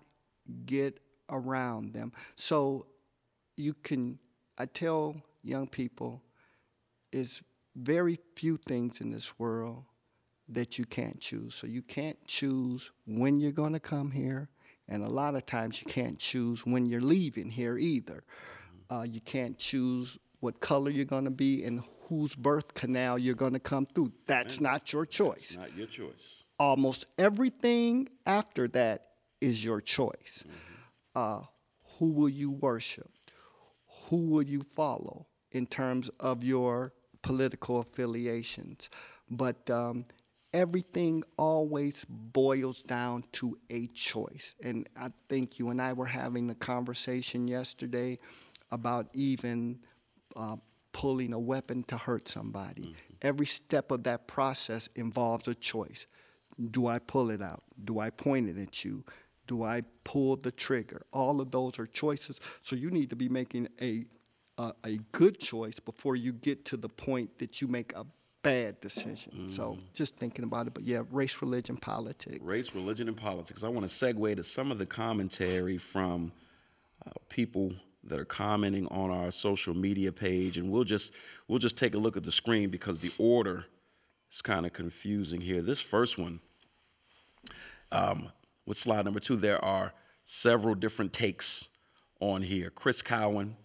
get 0.64 1.00
around 1.30 1.92
them. 1.92 2.12
So 2.34 2.86
you 3.57 3.74
can, 3.74 4.18
I 4.59 4.66
tell 4.66 5.16
young 5.42 5.68
people, 5.68 6.22
is 7.12 7.42
very 7.76 8.18
few 8.34 8.57
things 8.57 9.00
in 9.00 9.11
this 9.11 9.38
world 9.38 9.84
that 10.48 10.78
you 10.78 10.84
can't 10.84 11.20
choose. 11.20 11.54
So 11.54 11.66
you 11.66 11.82
can't 11.82 12.18
choose 12.26 12.90
when 13.07 13.38
you're 13.38 13.52
going 13.52 13.72
to 13.72 13.80
come 13.80 14.11
here. 14.11 14.48
And 14.89 15.03
a 15.03 15.09
lot 15.09 15.34
of 15.34 15.47
times 15.47 15.80
you 15.80 15.87
can't 15.91 16.18
choose 16.18 16.64
when 16.64 16.87
you're 16.87 17.01
leaving 17.01 17.51
here 17.51 17.76
either. 17.76 18.22
Uh, 18.91 19.05
you 19.09 19.20
can't 19.20 19.59
choose 19.59 20.18
what 20.41 20.61
color 20.61 20.91
you're 20.91 21.05
going 21.05 21.24
to 21.24 21.30
be 21.30 21.64
and 21.64 21.82
whose 22.09 22.34
birth 22.37 22.74
canal 22.74 23.18
you're 23.18 23.34
going 23.34 23.53
to 23.53 23.61
come 23.61 23.84
through. 23.84 24.12
That's 24.26 24.61
not 24.61 24.93
your 24.93 25.05
choice. 25.05 25.57
Not 25.59 25.76
your 25.76 25.87
choice. 25.89 26.45
Almost 26.59 27.07
everything 27.18 28.09
after 28.24 28.68
that 28.68 29.09
is 29.41 29.64
your 29.64 29.80
choice. 29.80 30.45
Mm-hmm. 30.47 30.61
Uh, 31.14 31.47
who 31.99 32.12
will 32.12 32.28
you 32.28 32.51
worship? 32.51 33.11
Who 34.09 34.18
will 34.26 34.43
you 34.43 34.62
follow 34.62 35.26
in 35.51 35.66
terms 35.66 36.09
of 36.20 36.45
your 36.45 36.93
political 37.22 37.80
affiliations? 37.80 38.89
But 39.28 39.68
um, 39.68 40.05
everything 40.57 41.22
always 41.36 42.07
boils 42.09 42.82
down 42.82 43.22
to 43.30 43.59
a 43.68 43.86
choice. 43.88 44.54
And 44.62 44.88
I 44.96 45.11
think 45.28 45.59
you 45.59 45.68
and 45.68 45.82
I 45.82 45.92
were 45.92 46.07
having 46.07 46.48
a 46.48 46.54
conversation 46.54 47.46
yesterday 47.46 48.18
about 48.70 49.09
even 49.12 49.78
uh, 50.34 50.57
pulling 50.92 51.34
a 51.34 51.38
weapon 51.38 51.82
to 51.84 51.98
hurt 51.98 52.26
somebody. 52.26 52.82
Mm-hmm. 52.82 53.14
Every 53.20 53.44
step 53.44 53.90
of 53.90 54.04
that 54.04 54.26
process 54.26 54.88
involves 54.96 55.46
a 55.46 55.54
choice. 55.54 56.07
Do 56.70 56.86
I 56.86 57.00
pull 57.00 57.30
it 57.30 57.42
out? 57.42 57.62
Do 57.84 57.98
I 57.98 58.09
point 58.09 58.48
it 58.48 58.57
at 58.59 58.82
you? 58.82 59.04
Do 59.46 59.62
I 59.62 59.82
pull 60.04 60.36
the 60.36 60.50
trigger? 60.50 61.02
All 61.12 61.42
of 61.42 61.50
those 61.50 61.78
are 61.78 61.86
choices. 61.86 62.40
So 62.62 62.76
you 62.76 62.90
need 62.90 63.11
to 63.11 63.16
be 63.16 63.28
making 63.28 63.68
a 63.80 64.07
a, 64.59 64.72
a 64.84 64.98
good 65.12 65.38
choice 65.38 65.78
before 65.78 66.16
you 66.16 66.32
get 66.32 66.64
to 66.66 66.76
the 66.76 66.88
point 66.88 67.38
that 67.38 67.61
you 67.61 67.68
make 67.68 67.94
a 67.94 68.07
bad 68.47 68.80
decision. 68.80 69.32
Mm. 69.36 69.51
So 69.51 69.76
just 69.92 70.16
thinking 70.16 70.44
about 70.44 70.68
it, 70.68 70.74
but 70.74 70.84
yeah, 70.84 71.03
race, 71.11 71.42
religion, 71.42 71.76
politics. 71.76 72.38
Race, 72.40 72.74
religion, 72.74 73.09
and 73.09 73.16
politics. 73.16 73.64
I 73.64 73.68
want 73.68 73.88
to 73.88 73.92
segue 73.92 74.36
to 74.36 74.44
some 74.44 74.70
of 74.70 74.78
the 74.78 74.86
commentary 74.86 75.78
from 75.78 76.30
uh, 77.05 77.11
people 77.28 77.72
that 78.05 78.20
are 78.20 78.24
commenting 78.24 78.86
on 78.86 79.11
our 79.11 79.32
social 79.32 79.74
media 79.74 80.12
page, 80.12 80.59
and 80.59 80.70
we'll 80.70 80.84
just 80.84 81.12
we'll 81.49 81.59
just 81.59 81.76
take 81.76 81.94
a 81.97 81.99
look 81.99 82.16
at 82.16 82.22
the 82.22 82.30
screen 82.30 82.70
because 82.70 83.01
the 83.01 83.12
order 83.18 83.66
is 84.30 84.40
kind 84.40 84.64
of 84.64 84.72
confusing 84.72 85.40
here. 85.40 85.61
This 85.61 85.80
first 85.80 86.16
one, 86.16 86.38
um, 87.90 88.28
with 88.64 88.76
slide 88.76 89.05
number 89.05 89.20
two, 89.20 89.36
there 89.36 89.62
are 89.64 89.92
several 90.24 90.76
different 90.76 91.12
takes 91.12 91.68
on 92.20 92.42
here. 92.42 92.70
Chris 92.70 93.03
Cowan 93.03 93.57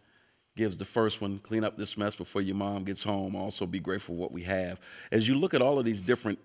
gives 0.55 0.77
the 0.77 0.85
first 0.85 1.21
one 1.21 1.39
clean 1.39 1.63
up 1.63 1.77
this 1.77 1.97
mess 1.97 2.15
before 2.15 2.41
your 2.41 2.55
mom 2.55 2.83
gets 2.83 3.03
home. 3.03 3.35
Also, 3.35 3.65
be 3.65 3.79
grateful 3.79 4.15
for 4.15 4.19
what 4.19 4.31
we 4.31 4.43
have. 4.43 4.79
As 5.11 5.27
you 5.27 5.35
look 5.35 5.53
at 5.53 5.61
all 5.61 5.79
of 5.79 5.85
these 5.85 6.01
different 6.01 6.39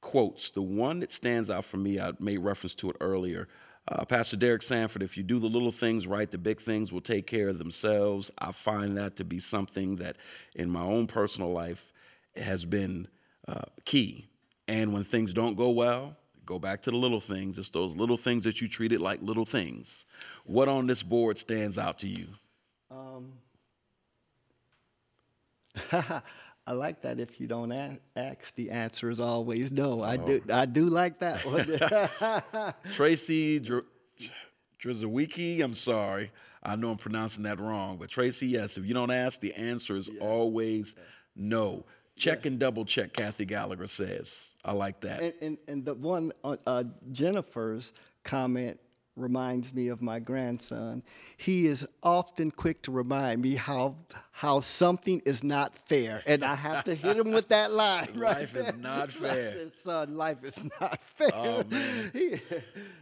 quotes, 0.00 0.50
the 0.50 0.62
one 0.62 1.00
that 1.00 1.12
stands 1.12 1.50
out 1.50 1.64
for 1.64 1.76
me, 1.76 2.00
I 2.00 2.12
made 2.20 2.38
reference 2.38 2.74
to 2.76 2.90
it 2.90 2.96
earlier. 3.00 3.48
Uh, 3.88 4.04
Pastor 4.04 4.36
Derek 4.36 4.62
Sanford, 4.62 5.02
if 5.02 5.16
you 5.16 5.22
do 5.22 5.38
the 5.38 5.46
little 5.46 5.72
things 5.72 6.06
right, 6.06 6.30
the 6.30 6.38
big 6.38 6.60
things 6.60 6.92
will 6.92 7.00
take 7.00 7.26
care 7.26 7.48
of 7.48 7.58
themselves. 7.58 8.30
I 8.38 8.52
find 8.52 8.96
that 8.98 9.16
to 9.16 9.24
be 9.24 9.38
something 9.38 9.96
that 9.96 10.16
in 10.54 10.70
my 10.70 10.82
own 10.82 11.06
personal 11.06 11.52
life 11.52 11.92
has 12.36 12.64
been 12.64 13.08
uh, 13.48 13.62
key. 13.86 14.28
And 14.68 14.92
when 14.92 15.04
things 15.04 15.32
don't 15.32 15.56
go 15.56 15.70
well, 15.70 16.16
go 16.44 16.58
back 16.58 16.82
to 16.82 16.90
the 16.90 16.96
little 16.96 17.20
things. 17.20 17.58
It's 17.58 17.70
those 17.70 17.96
little 17.96 18.18
things 18.18 18.44
that 18.44 18.60
you 18.60 18.68
treated 18.68 19.00
like 19.00 19.22
little 19.22 19.46
things. 19.46 20.04
What 20.44 20.68
on 20.68 20.86
this 20.86 21.02
board 21.02 21.38
stands 21.38 21.78
out 21.78 21.98
to 22.00 22.08
you? 22.08 22.26
Um, 22.90 23.32
I 26.66 26.72
like 26.72 27.00
that. 27.02 27.18
If 27.18 27.40
you 27.40 27.46
don't 27.46 27.72
ask, 28.14 28.54
the 28.54 28.70
answer 28.70 29.08
is 29.08 29.20
always 29.20 29.72
no. 29.72 30.02
I 30.02 30.18
do. 30.18 30.42
Oh. 30.50 30.54
I 30.54 30.66
do 30.66 30.84
like 30.84 31.18
that 31.20 31.44
one. 31.46 32.74
Tracy 32.92 33.58
Dr- 33.58 33.86
I'm 34.84 35.74
sorry. 35.74 36.30
I 36.62 36.76
know 36.76 36.90
I'm 36.90 36.98
pronouncing 36.98 37.44
that 37.44 37.58
wrong, 37.58 37.96
but 37.96 38.10
Tracy, 38.10 38.48
yes. 38.48 38.76
If 38.76 38.84
you 38.84 38.92
don't 38.92 39.10
ask, 39.10 39.40
the 39.40 39.54
answer 39.54 39.96
is 39.96 40.08
yeah. 40.08 40.20
always 40.20 40.94
no. 41.34 41.86
Check 42.16 42.44
yeah. 42.44 42.50
and 42.50 42.58
double 42.58 42.84
check. 42.84 43.14
Kathy 43.14 43.46
Gallagher 43.46 43.86
says. 43.86 44.54
I 44.64 44.72
like 44.72 45.00
that. 45.00 45.22
And 45.22 45.34
and, 45.40 45.58
and 45.68 45.84
the 45.84 45.94
one 45.94 46.32
uh, 46.44 46.56
uh 46.66 46.84
Jennifer's 47.10 47.94
comment 48.24 48.78
reminds 49.18 49.74
me 49.74 49.88
of 49.88 50.00
my 50.00 50.18
grandson. 50.18 51.02
He 51.36 51.66
is 51.66 51.86
often 52.02 52.50
quick 52.50 52.82
to 52.82 52.90
remind 52.92 53.42
me 53.42 53.54
how 53.54 53.96
how 54.32 54.60
something 54.60 55.20
is 55.24 55.42
not 55.42 55.74
fair, 55.74 56.22
and 56.24 56.44
I 56.44 56.54
have 56.54 56.84
to 56.84 56.94
hit 56.94 57.16
him 57.16 57.32
with 57.32 57.48
that 57.48 57.72
line. 57.72 58.08
Right 58.14 58.38
life 58.38 58.56
is 58.56 58.76
not 58.76 59.12
fair, 59.12 59.52
said, 59.52 59.74
son. 59.74 60.16
Life 60.16 60.44
is 60.44 60.60
not 60.80 61.00
fair. 61.16 61.30
Oh 61.34 61.64
man. 61.70 62.10
He, 62.12 62.40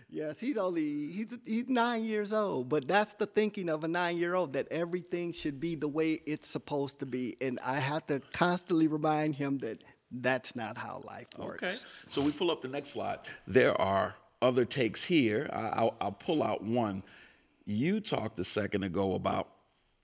yes, 0.08 0.40
he's 0.40 0.56
only 0.56 1.10
he's 1.12 1.36
he's 1.44 1.68
nine 1.68 2.04
years 2.04 2.32
old, 2.32 2.68
but 2.68 2.88
that's 2.88 3.14
the 3.14 3.26
thinking 3.26 3.68
of 3.68 3.84
a 3.84 3.88
nine 3.88 4.16
year 4.16 4.34
old 4.34 4.54
that 4.54 4.68
everything 4.70 5.32
should 5.32 5.60
be 5.60 5.74
the 5.74 5.88
way 5.88 6.20
it's 6.26 6.48
supposed 6.48 6.98
to 7.00 7.06
be, 7.06 7.36
and 7.40 7.60
I 7.64 7.78
have 7.80 8.06
to 8.06 8.20
constantly 8.32 8.88
remind 8.88 9.36
him 9.36 9.58
that 9.58 9.82
that's 10.10 10.54
not 10.56 10.78
how 10.78 11.02
life 11.04 11.28
works. 11.38 11.62
Okay, 11.62 11.76
so 12.08 12.22
we 12.22 12.32
pull 12.32 12.50
up 12.50 12.62
the 12.62 12.68
next 12.68 12.90
slide. 12.90 13.18
There 13.46 13.78
are 13.80 14.14
other 14.42 14.64
takes 14.64 15.04
here. 15.04 15.48
I, 15.52 15.82
will 15.82 15.94
I'll 16.00 16.12
pull 16.12 16.42
out 16.42 16.62
one. 16.62 17.02
You 17.64 18.00
talked 18.00 18.38
a 18.38 18.44
second 18.44 18.84
ago 18.84 19.14
about 19.14 19.48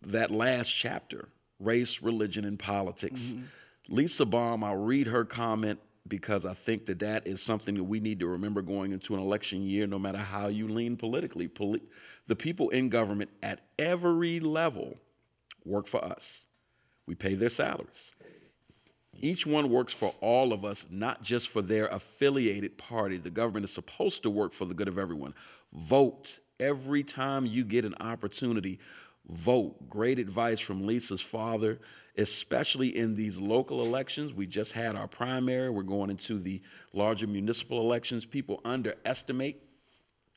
that 0.03 0.31
last 0.31 0.71
chapter 0.71 1.29
race, 1.61 2.03
religion, 2.03 2.45
and 2.45 2.59
politics. 2.59 3.35
Mm-hmm. 3.35 3.45
Lisa 3.89 4.27
Baum, 4.27 4.65
I'll 4.65 4.77
read 4.77 5.07
her 5.07 5.25
comment 5.25 5.79
because 6.09 6.45
I 6.45 6.55
think 6.55 6.87
that 6.87 6.99
that 7.01 7.27
is 7.27 7.41
something 7.41 7.77
that 7.77 7.85
we 7.85 8.01
need 8.01 8.21
to 8.21 8.27
remember 8.27 8.63
going 8.63 8.93
into 8.93 9.15
an 9.15 9.21
election 9.21 9.63
year, 9.63 9.87
no 9.87 9.99
matter 9.99 10.19
how 10.19 10.49
you 10.49 10.67
lean 10.69 10.97
politically. 10.97 11.47
Poli- 11.47 11.83
the 12.27 12.37
people 12.37 12.71
in 12.71 12.89
government 12.89 13.31
at 13.43 13.61
every 13.79 14.41
level 14.41 14.97
work 15.65 15.87
for 15.87 16.05
us, 16.05 16.47
we 17.07 17.15
pay 17.15 17.35
their 17.35 17.49
salaries. 17.49 18.13
Each 19.19 19.47
one 19.47 19.69
works 19.71 19.93
for 19.93 20.15
all 20.21 20.53
of 20.53 20.65
us, 20.65 20.87
not 20.91 21.23
just 21.23 21.49
for 21.49 21.63
their 21.63 21.87
affiliated 21.87 22.79
party. 22.79 23.19
The 23.19 23.31
government 23.31 23.65
is 23.65 23.73
supposed 23.73 24.23
to 24.23 24.31
work 24.31 24.53
for 24.53 24.65
the 24.65 24.75
good 24.75 24.89
of 24.89 24.99
everyone. 24.99 25.35
Vote 25.73 26.39
every 26.59 27.03
time 27.03 27.47
you 27.47 27.65
get 27.65 27.85
an 27.85 27.95
opportunity. 28.01 28.79
Vote. 29.29 29.89
Great 29.89 30.19
advice 30.19 30.59
from 30.59 30.87
Lisa's 30.87 31.21
father, 31.21 31.81
especially 32.17 32.97
in 32.97 33.15
these 33.15 33.39
local 33.39 33.85
elections. 33.85 34.35
We 34.35 34.47
just 34.47 34.73
had 34.73 34.97
our 34.97 35.09
primary. 35.09 35.71
We're 35.71 35.83
going 35.83 36.11
into 36.11 36.39
the 36.39 36.61
larger 36.93 37.27
municipal 37.27 37.81
elections. 37.81 38.27
People 38.27 38.61
underestimate 38.65 39.63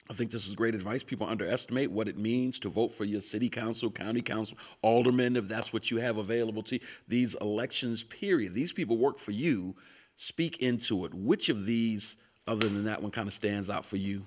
I 0.10 0.14
think 0.14 0.30
this 0.32 0.48
is 0.48 0.56
great 0.56 0.76
advice. 0.76 1.02
People 1.02 1.28
underestimate 1.28 1.92
what 1.92 2.08
it 2.08 2.18
means 2.18 2.60
to 2.60 2.70
vote 2.70 2.94
for 2.94 3.06
your 3.06 3.22
city 3.22 3.50
council, 3.50 3.90
county 3.90 4.22
council, 4.22 4.58
aldermen, 4.84 5.36
if 5.36 5.48
that's 5.48 5.74
what 5.74 5.90
you 5.90 5.98
have 5.98 6.18
available 6.18 6.62
to 6.64 6.76
you. 6.76 6.82
These 7.08 7.34
elections, 7.36 8.04
period. 8.04 8.54
These 8.54 8.72
people 8.72 8.98
work 8.98 9.18
for 9.18 9.32
you. 9.32 9.76
Speak 10.16 10.62
into 10.62 11.06
it. 11.06 11.14
Which 11.14 11.50
of 11.50 11.66
these, 11.66 12.18
other 12.48 12.70
than 12.70 12.86
that 12.86 13.02
one, 13.02 13.12
kind 13.12 13.28
of 13.28 13.34
stands 13.34 13.70
out 13.70 13.84
for 13.84 13.98
you? 13.98 14.26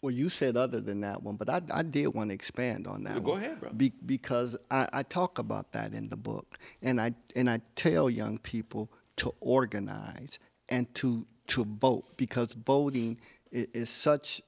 Well, 0.00 0.12
you 0.12 0.28
said 0.28 0.56
other 0.56 0.80
than 0.80 1.00
that 1.00 1.22
one, 1.22 1.36
but 1.36 1.50
I, 1.50 1.60
I 1.70 1.82
did 1.82 2.08
want 2.08 2.30
to 2.30 2.34
expand 2.34 2.86
on 2.86 3.02
that. 3.04 3.14
Well, 3.14 3.22
go 3.22 3.32
ahead, 3.32 3.60
bro. 3.60 3.70
Be, 3.72 3.92
because 4.06 4.56
I, 4.70 4.88
I 4.92 5.02
talk 5.02 5.38
about 5.38 5.72
that 5.72 5.92
in 5.92 6.08
the 6.08 6.16
book, 6.16 6.56
and 6.82 7.00
I 7.00 7.14
and 7.34 7.50
I 7.50 7.60
tell 7.74 8.08
young 8.08 8.38
people 8.38 8.90
to 9.16 9.34
organize 9.40 10.38
and 10.68 10.92
to 10.94 11.26
to 11.48 11.64
vote 11.64 12.16
because 12.16 12.52
voting 12.52 13.18
is, 13.50 13.66
is 13.74 13.90
such 13.90 14.40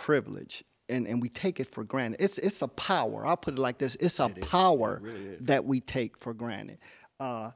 privilege 0.00 0.64
and, 0.88 1.06
and 1.06 1.22
we 1.22 1.28
take 1.28 1.60
it 1.60 1.70
for 1.70 1.84
granted. 1.84 2.20
It's, 2.20 2.38
it's 2.38 2.62
a 2.62 2.68
power. 2.68 3.26
I'll 3.26 3.36
put 3.36 3.54
it 3.54 3.60
like 3.60 3.78
this 3.78 3.96
it's 3.96 4.20
a 4.20 4.26
it 4.26 4.40
power 4.40 5.00
really 5.02 5.36
that 5.40 5.64
we 5.64 5.80
take 5.80 6.16
for 6.16 6.34
granted. 6.34 6.78
Uh, 7.18 7.50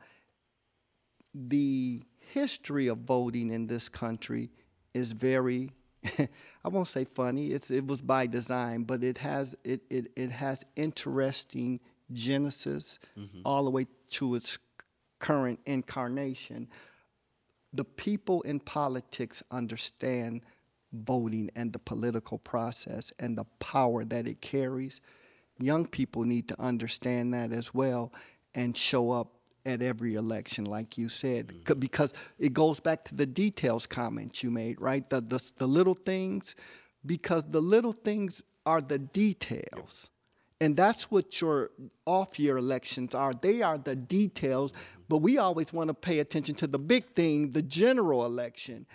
the 1.34 2.03
history 2.32 2.89
of 2.89 2.99
voting 2.99 3.51
in 3.51 3.66
this 3.66 3.89
country 3.89 4.51
is 4.95 5.12
very, 5.12 5.70
I 6.18 6.68
won't 6.68 6.89
say 6.89 7.05
funny, 7.05 7.49
it's, 7.49 7.70
it 7.70 7.87
was 7.87 8.01
by 8.01 8.26
design, 8.26 8.84
but 8.84 9.05
it 9.05 9.18
has, 9.18 9.55
it, 9.64 9.82
it, 9.91 10.12
it 10.16 10.30
has 10.30 10.64
interesting 10.76 11.80
genesis 12.12 12.99
mm-hmm. 13.18 13.41
all 13.45 13.64
the 13.64 13.70
way 13.70 13.87
to 14.11 14.34
its 14.34 14.59
current 15.18 15.61
incarnation. 15.66 16.68
The 17.72 17.84
people 17.84 18.43
in 18.43 18.61
politics 18.61 19.43
understand 19.51 20.43
voting 20.93 21.51
and 21.57 21.72
the 21.72 21.78
political 21.78 22.39
process 22.39 23.12
and 23.18 23.37
the 23.37 23.45
power 23.59 24.05
that 24.05 24.26
it 24.26 24.41
carries. 24.41 25.01
Young 25.59 25.87
people 25.87 26.24
need 26.24 26.49
to 26.49 26.61
understand 26.61 27.34
that 27.34 27.53
as 27.53 27.72
well 27.74 28.12
and 28.55 28.76
show 28.76 29.11
up 29.11 29.32
at 29.64 29.82
every 29.82 30.14
election, 30.14 30.64
like 30.64 30.97
you 30.97 31.09
said, 31.09 31.49
mm-hmm. 31.49 31.78
because 31.78 32.12
it 32.39 32.53
goes 32.53 32.78
back 32.78 33.05
to 33.05 33.14
the 33.14 33.26
details 33.26 33.87
comment 33.87 34.43
you 34.43 34.51
made, 34.51 34.80
right? 34.80 35.09
The, 35.11 35.20
the, 35.20 35.53
the 35.59 35.66
little 35.66 35.95
things, 35.95 36.55
because 37.05 37.43
the 37.51 37.61
little 37.61 37.93
things 37.93 38.43
are 38.64 38.80
the 38.80 38.99
details. 38.99 40.11
And 40.61 40.76
that's 40.76 41.11
what 41.11 41.41
your 41.41 41.70
off 42.07 42.39
year 42.39 42.57
elections 42.57 43.14
are. 43.14 43.32
They 43.34 43.61
are 43.61 43.76
the 43.76 43.97
details, 43.97 44.72
mm-hmm. 44.72 45.03
but 45.09 45.18
we 45.18 45.37
always 45.37 45.72
want 45.72 45.89
to 45.89 45.95
pay 45.95 46.20
attention 46.20 46.55
to 46.57 46.66
the 46.66 46.78
big 46.78 47.05
thing, 47.05 47.53
the 47.53 47.62
general 47.62 48.24
election 48.24 48.87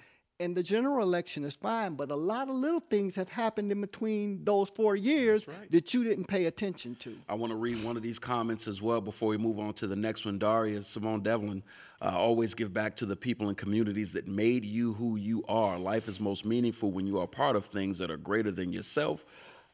and 0.42 0.56
the 0.56 0.64
general 0.64 1.04
election 1.04 1.44
is 1.44 1.54
fine, 1.54 1.94
but 1.94 2.10
a 2.10 2.16
lot 2.16 2.50
of 2.50 2.56
little 2.56 2.80
things 2.80 3.16
have 3.16 3.30
happened 3.30 3.72
in 3.72 3.80
between 3.80 4.44
those 4.44 4.70
four 4.70 4.96
years 4.96 5.48
right. 5.48 5.70
that 5.70 5.94
you 5.94 6.04
didn't 6.04 6.26
pay 6.26 6.46
attention 6.46 6.96
to. 6.96 7.16
I 7.30 7.36
want 7.36 7.52
to 7.52 7.56
read 7.56 7.84
one 7.84 7.96
of 7.96 8.02
these 8.02 8.18
comments 8.18 8.68
as 8.68 8.82
well 8.82 9.02
before 9.02 9.30
we 9.30 9.38
move 9.38 9.60
on 9.60 9.74
to 9.76 9.88
the 9.88 9.96
next 9.96 10.26
one. 10.26 10.40
Daria 10.40 10.82
Simone 10.82 11.22
Devlin, 11.22 11.62
uh, 12.02 12.12
always 12.16 12.56
give 12.56 12.74
back 12.74 12.96
to 12.96 13.06
the 13.06 13.16
people 13.16 13.50
and 13.50 13.58
communities 13.58 14.12
that 14.14 14.28
made 14.28 14.66
you 14.66 14.94
who 14.94 15.16
you 15.16 15.44
are. 15.48 15.78
Life 15.78 16.08
is 16.08 16.20
most 16.20 16.44
meaningful 16.44 16.92
when 16.92 17.06
you 17.06 17.20
are 17.20 17.28
part 17.28 17.56
of 17.56 17.66
things 17.66 18.00
that 18.00 18.10
are 18.10 18.18
greater 18.18 18.52
than 18.52 18.74
yourself. 18.74 19.24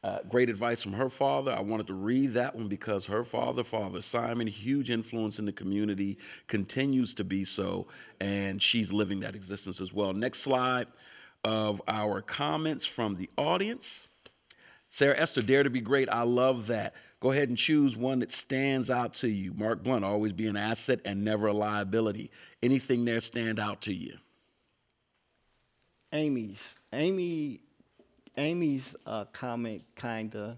Uh, 0.04 0.20
great 0.30 0.50
advice 0.50 0.84
from 0.84 0.94
her 0.94 1.10
father. 1.10 1.52
I 1.52 1.62
wanted 1.62 1.88
to 1.88 1.94
read 1.94 2.34
that 2.34 2.56
one 2.56 2.68
because 2.68 3.08
her 3.08 3.24
father, 3.24 3.64
Father 3.64 4.02
Simon, 4.02 4.46
huge 4.48 4.92
influence 4.92 5.40
in 5.40 5.46
the 5.46 5.52
community, 5.52 6.18
continues 6.48 7.16
to 7.16 7.24
be 7.24 7.44
so, 7.44 7.88
and 8.22 8.62
she's 8.62 8.94
living 8.94 9.22
that 9.22 9.36
existence 9.36 9.82
as 9.82 9.92
well. 9.92 10.14
Next 10.14 10.40
slide 10.40 10.88
of 11.44 11.82
our 11.88 12.22
comments 12.22 12.86
from 12.86 13.16
the 13.16 13.30
audience. 13.38 14.08
Sarah 14.90 15.20
Esther, 15.20 15.42
dare 15.42 15.64
to 15.64 15.70
be 15.70 15.82
great. 15.82 16.10
I 16.10 16.22
love 16.22 16.68
that. 16.68 16.94
Go 17.20 17.32
ahead 17.32 17.50
and 17.50 17.58
choose 17.58 17.98
one 17.98 18.20
that 18.20 18.32
stands 18.32 18.92
out 18.92 19.16
to 19.16 19.28
you. 19.28 19.54
Mark 19.56 19.82
Blunt, 19.82 20.06
always 20.06 20.32
be 20.32 20.48
an 20.48 20.56
asset 20.56 21.00
and 21.04 21.26
never 21.26 21.48
a 21.48 21.54
liability. 21.54 22.30
Anything 22.62 23.06
there 23.06 23.20
stand 23.20 23.60
out 23.60 23.82
to 23.82 23.94
you? 23.94 24.18
Amy's. 26.14 26.82
Amy 26.94 27.62
Amy's 28.38 28.96
uh, 29.06 29.26
comment 29.26 29.84
kind 29.96 30.34
of 30.36 30.58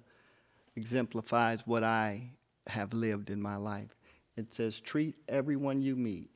exemplifies 0.75 1.65
what 1.65 1.83
I 1.83 2.31
have 2.67 2.93
lived 2.93 3.29
in 3.29 3.41
my 3.41 3.55
life. 3.55 3.95
It 4.35 4.53
says, 4.53 4.79
treat 4.79 5.15
everyone 5.27 5.81
you 5.81 5.95
meet, 5.95 6.29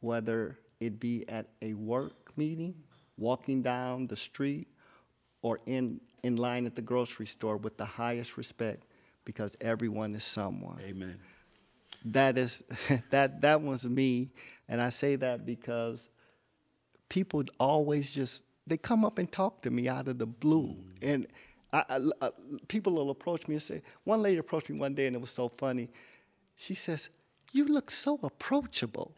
whether 0.00 0.58
it 0.80 1.00
be 1.00 1.28
at 1.28 1.48
a 1.62 1.74
work 1.74 2.36
meeting, 2.36 2.74
walking 3.16 3.62
down 3.62 4.06
the 4.06 4.16
street, 4.16 4.68
or 5.42 5.60
in, 5.66 6.00
in 6.22 6.36
line 6.36 6.66
at 6.66 6.74
the 6.74 6.82
grocery 6.82 7.26
store 7.26 7.56
with 7.56 7.76
the 7.76 7.84
highest 7.84 8.36
respect 8.36 8.84
because 9.24 9.56
everyone 9.60 10.14
is 10.14 10.24
someone. 10.24 10.80
Amen. 10.82 11.18
That 12.06 12.38
is 12.38 12.62
that 13.10 13.42
that 13.42 13.62
was 13.62 13.86
me, 13.86 14.32
and 14.68 14.80
I 14.80 14.88
say 14.88 15.16
that 15.16 15.44
because 15.44 16.08
people 17.08 17.44
always 17.58 18.14
just 18.14 18.42
they 18.70 18.78
come 18.78 19.04
up 19.04 19.18
and 19.18 19.30
talk 19.30 19.62
to 19.62 19.70
me 19.70 19.88
out 19.88 20.08
of 20.08 20.18
the 20.18 20.26
blue, 20.26 20.76
and 21.02 21.26
I, 21.72 21.84
I, 21.88 22.26
I, 22.26 22.30
people 22.68 22.94
will 22.94 23.10
approach 23.10 23.46
me 23.46 23.54
and 23.54 23.62
say. 23.62 23.82
One 24.04 24.22
lady 24.22 24.38
approached 24.38 24.70
me 24.70 24.78
one 24.78 24.94
day, 24.94 25.06
and 25.06 25.14
it 25.14 25.20
was 25.20 25.30
so 25.30 25.48
funny. 25.48 25.90
She 26.56 26.74
says, 26.74 27.10
"You 27.52 27.66
look 27.66 27.90
so 27.90 28.18
approachable." 28.22 29.14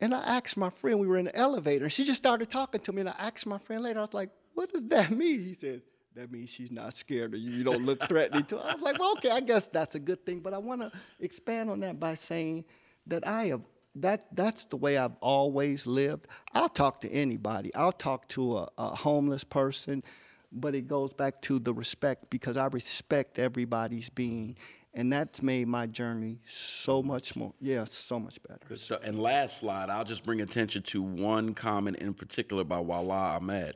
And 0.00 0.12
I 0.12 0.18
asked 0.18 0.56
my 0.56 0.70
friend, 0.70 0.98
we 0.98 1.06
were 1.06 1.16
in 1.16 1.26
the 1.26 1.36
elevator, 1.36 1.84
and 1.84 1.92
she 1.92 2.04
just 2.04 2.20
started 2.20 2.50
talking 2.50 2.80
to 2.80 2.92
me. 2.92 3.02
And 3.02 3.08
I 3.10 3.14
asked 3.20 3.46
my 3.46 3.58
friend 3.58 3.84
later, 3.84 4.00
I 4.00 4.02
was 4.02 4.12
like, 4.12 4.30
what 4.54 4.72
does 4.72 4.82
that 4.88 5.12
mean? 5.12 5.40
He 5.40 5.54
said, 5.54 5.80
that 6.16 6.30
means 6.32 6.50
she's 6.50 6.72
not 6.72 6.96
scared 6.96 7.34
of 7.34 7.40
you. 7.40 7.52
You 7.52 7.62
don't 7.62 7.86
look 7.86 8.02
threatening 8.08 8.44
to 8.46 8.58
her. 8.58 8.68
I 8.68 8.74
was 8.74 8.82
like, 8.82 8.98
well, 8.98 9.12
okay, 9.12 9.30
I 9.30 9.38
guess 9.40 9.68
that's 9.68 9.94
a 9.94 10.00
good 10.00 10.26
thing. 10.26 10.40
But 10.40 10.54
I 10.54 10.58
want 10.58 10.80
to 10.80 10.90
expand 11.20 11.70
on 11.70 11.78
that 11.80 12.00
by 12.00 12.16
saying 12.16 12.64
that 13.06 13.26
I 13.26 13.44
have 13.46 13.62
that 13.96 14.24
that's 14.32 14.64
the 14.66 14.76
way 14.76 14.96
I've 14.96 15.16
always 15.20 15.86
lived. 15.86 16.26
I'll 16.52 16.68
talk 16.68 17.00
to 17.02 17.10
anybody. 17.10 17.74
I'll 17.74 17.92
talk 17.92 18.28
to 18.28 18.58
a, 18.58 18.68
a 18.78 18.94
homeless 18.94 19.44
person, 19.44 20.02
but 20.50 20.74
it 20.74 20.88
goes 20.88 21.12
back 21.12 21.42
to 21.42 21.58
the 21.58 21.74
respect 21.74 22.30
because 22.30 22.56
I 22.56 22.66
respect 22.66 23.38
everybody's 23.38 24.08
being. 24.08 24.56
And 24.94 25.10
that's 25.10 25.42
made 25.42 25.68
my 25.68 25.86
journey 25.86 26.40
so 26.46 27.02
much 27.02 27.34
more, 27.34 27.54
yeah, 27.60 27.86
so 27.86 28.18
much 28.18 28.38
better. 28.42 28.76
Stuff. 28.76 29.00
And 29.02 29.18
last 29.18 29.60
slide, 29.60 29.88
I'll 29.88 30.04
just 30.04 30.22
bring 30.22 30.42
attention 30.42 30.82
to 30.82 31.00
one 31.00 31.54
comment 31.54 31.96
in 31.96 32.12
particular 32.12 32.62
by 32.62 32.78
Wala 32.78 33.36
Ahmed. 33.36 33.74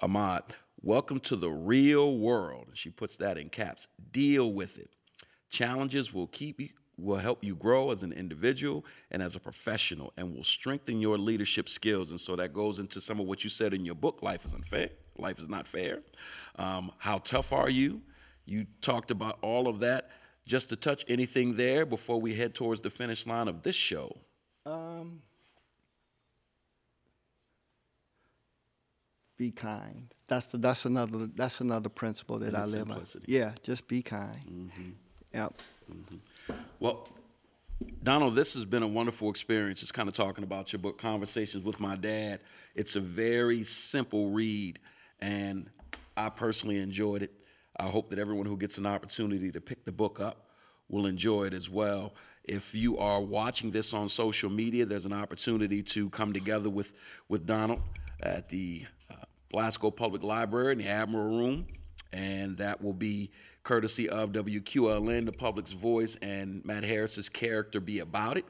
Ahmad, 0.00 0.42
welcome 0.82 1.20
to 1.20 1.36
the 1.36 1.50
real 1.50 2.18
world. 2.18 2.66
She 2.74 2.90
puts 2.90 3.16
that 3.18 3.38
in 3.38 3.48
caps. 3.48 3.86
Deal 4.10 4.52
with 4.52 4.76
it. 4.78 4.90
Challenges 5.50 6.12
will 6.12 6.26
keep 6.26 6.60
you 6.60 6.70
will 6.98 7.16
help 7.16 7.44
you 7.44 7.54
grow 7.54 7.90
as 7.90 8.02
an 8.02 8.12
individual 8.12 8.84
and 9.10 9.22
as 9.22 9.36
a 9.36 9.40
professional 9.40 10.12
and 10.16 10.34
will 10.34 10.44
strengthen 10.44 11.00
your 11.00 11.18
leadership 11.18 11.68
skills. 11.68 12.10
And 12.10 12.20
so 12.20 12.36
that 12.36 12.52
goes 12.52 12.78
into 12.78 13.00
some 13.00 13.20
of 13.20 13.26
what 13.26 13.44
you 13.44 13.50
said 13.50 13.74
in 13.74 13.84
your 13.84 13.94
book, 13.94 14.22
Life 14.22 14.44
is 14.44 14.54
Unfair, 14.54 14.90
Life 15.18 15.38
is 15.38 15.48
not 15.48 15.66
fair. 15.66 16.00
Um, 16.56 16.92
how 16.98 17.18
tough 17.18 17.52
are 17.52 17.70
you? 17.70 18.00
You 18.46 18.66
talked 18.80 19.10
about 19.10 19.38
all 19.42 19.68
of 19.68 19.80
that. 19.80 20.10
Just 20.46 20.68
to 20.68 20.76
touch 20.76 21.04
anything 21.08 21.54
there 21.54 21.84
before 21.84 22.20
we 22.20 22.34
head 22.34 22.54
towards 22.54 22.80
the 22.80 22.88
finish 22.88 23.26
line 23.26 23.48
of 23.48 23.64
this 23.64 23.74
show. 23.74 24.16
Um, 24.64 25.22
be 29.36 29.50
kind. 29.50 30.14
That's 30.28 30.46
the, 30.46 30.58
that's 30.58 30.84
another 30.84 31.26
that's 31.34 31.60
another 31.60 31.88
principle 31.88 32.38
that 32.38 32.54
I 32.54 32.64
live 32.64 32.86
by. 32.86 33.00
Yeah, 33.26 33.52
just 33.64 33.88
be 33.88 34.02
kind. 34.02 34.44
Mm-hmm. 34.44 34.90
Yep. 35.34 35.54
Mm-hmm. 35.92 36.16
Well, 36.78 37.08
Donald, 38.02 38.34
this 38.34 38.54
has 38.54 38.64
been 38.64 38.82
a 38.82 38.88
wonderful 38.88 39.30
experience. 39.30 39.80
Just 39.80 39.94
kind 39.94 40.08
of 40.08 40.14
talking 40.14 40.44
about 40.44 40.72
your 40.72 40.80
book, 40.80 40.98
Conversations 40.98 41.64
with 41.64 41.80
My 41.80 41.96
Dad. 41.96 42.40
It's 42.74 42.96
a 42.96 43.00
very 43.00 43.64
simple 43.64 44.30
read, 44.30 44.78
and 45.20 45.68
I 46.16 46.30
personally 46.30 46.80
enjoyed 46.80 47.22
it. 47.22 47.32
I 47.78 47.84
hope 47.84 48.08
that 48.10 48.18
everyone 48.18 48.46
who 48.46 48.56
gets 48.56 48.78
an 48.78 48.86
opportunity 48.86 49.52
to 49.52 49.60
pick 49.60 49.84
the 49.84 49.92
book 49.92 50.20
up 50.20 50.50
will 50.88 51.06
enjoy 51.06 51.44
it 51.44 51.52
as 51.52 51.68
well. 51.68 52.14
If 52.44 52.74
you 52.74 52.96
are 52.96 53.20
watching 53.20 53.70
this 53.70 53.92
on 53.92 54.08
social 54.08 54.48
media, 54.48 54.86
there's 54.86 55.04
an 55.04 55.12
opportunity 55.12 55.82
to 55.82 56.08
come 56.10 56.32
together 56.32 56.70
with, 56.70 56.94
with 57.28 57.44
Donald 57.44 57.82
at 58.20 58.48
the 58.48 58.86
uh, 59.10 59.16
Blasco 59.50 59.90
Public 59.90 60.22
Library 60.22 60.72
in 60.72 60.78
the 60.78 60.88
Admiral 60.88 61.36
Room, 61.36 61.66
and 62.12 62.56
that 62.58 62.80
will 62.80 62.94
be 62.94 63.30
courtesy 63.66 64.08
of 64.08 64.30
WQLN, 64.30 65.26
the 65.26 65.32
public's 65.32 65.72
voice, 65.72 66.16
and 66.22 66.64
Matt 66.64 66.84
Harris's 66.84 67.28
character 67.28 67.80
be 67.80 67.98
about 67.98 68.38
it. 68.38 68.44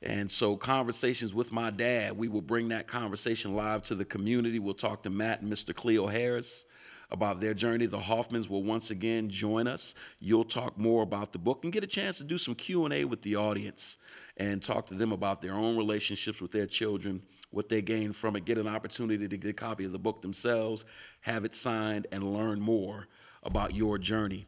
And 0.00 0.30
so, 0.30 0.56
conversations 0.56 1.34
with 1.34 1.50
my 1.50 1.70
dad, 1.70 2.16
we 2.16 2.28
will 2.28 2.40
bring 2.40 2.68
that 2.68 2.86
conversation 2.86 3.56
live 3.56 3.82
to 3.84 3.96
the 3.96 4.04
community. 4.04 4.60
We'll 4.60 4.74
talk 4.74 5.02
to 5.02 5.10
Matt 5.10 5.42
and 5.42 5.52
Mr. 5.52 5.74
Cleo 5.74 6.06
Harris 6.06 6.64
about 7.10 7.40
their 7.40 7.52
journey. 7.52 7.86
The 7.86 7.98
Hoffmans 7.98 8.48
will 8.48 8.62
once 8.62 8.92
again 8.92 9.28
join 9.28 9.66
us. 9.66 9.96
You'll 10.20 10.44
talk 10.44 10.78
more 10.78 11.02
about 11.02 11.32
the 11.32 11.38
book 11.38 11.64
and 11.64 11.72
get 11.72 11.82
a 11.82 11.88
chance 11.88 12.18
to 12.18 12.24
do 12.24 12.38
some 12.38 12.54
Q&A 12.54 13.04
with 13.04 13.22
the 13.22 13.34
audience 13.34 13.98
and 14.36 14.62
talk 14.62 14.86
to 14.86 14.94
them 14.94 15.10
about 15.10 15.42
their 15.42 15.54
own 15.54 15.76
relationships 15.76 16.40
with 16.40 16.52
their 16.52 16.66
children 16.66 17.22
what 17.50 17.68
they 17.68 17.82
gain 17.82 18.12
from 18.12 18.36
it, 18.36 18.44
get 18.44 18.58
an 18.58 18.68
opportunity 18.68 19.26
to 19.26 19.36
get 19.36 19.50
a 19.50 19.52
copy 19.52 19.84
of 19.84 19.90
the 19.90 19.98
book 19.98 20.22
themselves, 20.22 20.84
have 21.22 21.44
it 21.44 21.54
signed, 21.54 22.06
and 22.12 22.32
learn 22.32 22.60
more 22.60 23.08
about 23.42 23.74
your 23.74 23.98
journey. 23.98 24.46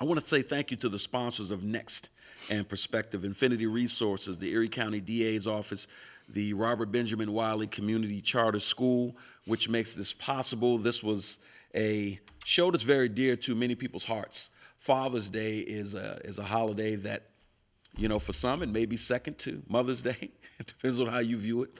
I 0.00 0.04
want 0.04 0.18
to 0.18 0.24
say 0.24 0.40
thank 0.40 0.70
you 0.70 0.78
to 0.78 0.88
the 0.88 0.98
sponsors 0.98 1.50
of 1.50 1.62
Next 1.62 2.08
and 2.48 2.66
Perspective, 2.66 3.22
Infinity 3.22 3.66
Resources, 3.66 4.38
the 4.38 4.50
Erie 4.52 4.70
County 4.70 4.98
DA's 4.98 5.46
office, 5.46 5.86
the 6.26 6.54
Robert 6.54 6.90
Benjamin 6.90 7.34
Wiley 7.34 7.66
Community 7.66 8.22
Charter 8.22 8.60
School, 8.60 9.14
which 9.44 9.68
makes 9.68 9.92
this 9.92 10.14
possible. 10.14 10.78
This 10.78 11.02
was 11.02 11.38
a 11.74 12.18
show 12.46 12.70
that's 12.70 12.82
very 12.82 13.10
dear 13.10 13.36
to 13.36 13.54
many 13.54 13.74
people's 13.74 14.04
hearts. 14.04 14.48
Father's 14.78 15.28
Day 15.28 15.58
is 15.58 15.94
a, 15.94 16.18
is 16.24 16.38
a 16.38 16.44
holiday 16.44 16.94
that, 16.94 17.26
you 17.98 18.08
know, 18.08 18.18
for 18.18 18.32
some 18.32 18.62
it 18.62 18.70
may 18.70 18.86
be 18.86 18.96
second 18.96 19.36
to 19.40 19.62
Mother's 19.68 20.02
Day. 20.02 20.30
it 20.58 20.66
depends 20.66 20.98
on 20.98 21.08
how 21.08 21.18
you 21.18 21.36
view 21.36 21.62
it. 21.62 21.78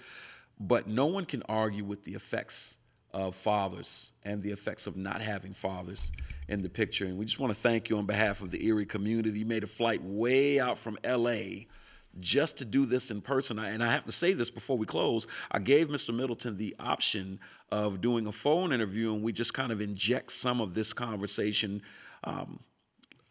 But 0.58 0.86
no 0.86 1.06
one 1.06 1.24
can 1.24 1.42
argue 1.44 1.84
with 1.84 2.04
the 2.04 2.12
effects 2.12 2.76
of 3.12 3.34
fathers 3.34 4.12
and 4.24 4.42
the 4.42 4.50
effects 4.50 4.86
of 4.86 4.96
not 4.96 5.20
having 5.20 5.52
fathers 5.52 6.12
in 6.48 6.62
the 6.62 6.68
picture. 6.68 7.04
And 7.04 7.16
we 7.16 7.24
just 7.24 7.38
want 7.38 7.52
to 7.52 7.58
thank 7.58 7.90
you 7.90 7.98
on 7.98 8.06
behalf 8.06 8.40
of 8.40 8.50
the 8.50 8.64
Erie 8.66 8.86
community. 8.86 9.38
You 9.38 9.46
made 9.46 9.64
a 9.64 9.68
flight 9.68 10.02
way 10.02 10.60
out 10.60 10.78
from 10.78 10.98
LA 11.04 11.66
just 12.18 12.58
to 12.58 12.64
do 12.64 12.86
this 12.86 13.10
in 13.10 13.20
person. 13.20 13.58
And 13.58 13.82
I 13.84 13.92
have 13.92 14.04
to 14.06 14.12
say 14.12 14.32
this 14.32 14.50
before 14.50 14.76
we 14.76 14.86
close. 14.86 15.26
I 15.50 15.60
gave 15.60 15.88
Mr. 15.88 16.14
Middleton 16.14 16.56
the 16.56 16.74
option 16.80 17.38
of 17.70 18.00
doing 18.00 18.26
a 18.26 18.32
phone 18.32 18.72
interview, 18.72 19.14
and 19.14 19.22
we 19.22 19.32
just 19.32 19.54
kind 19.54 19.70
of 19.70 19.80
inject 19.80 20.32
some 20.32 20.60
of 20.60 20.74
this 20.74 20.92
conversation 20.92 21.82
um, 22.24 22.60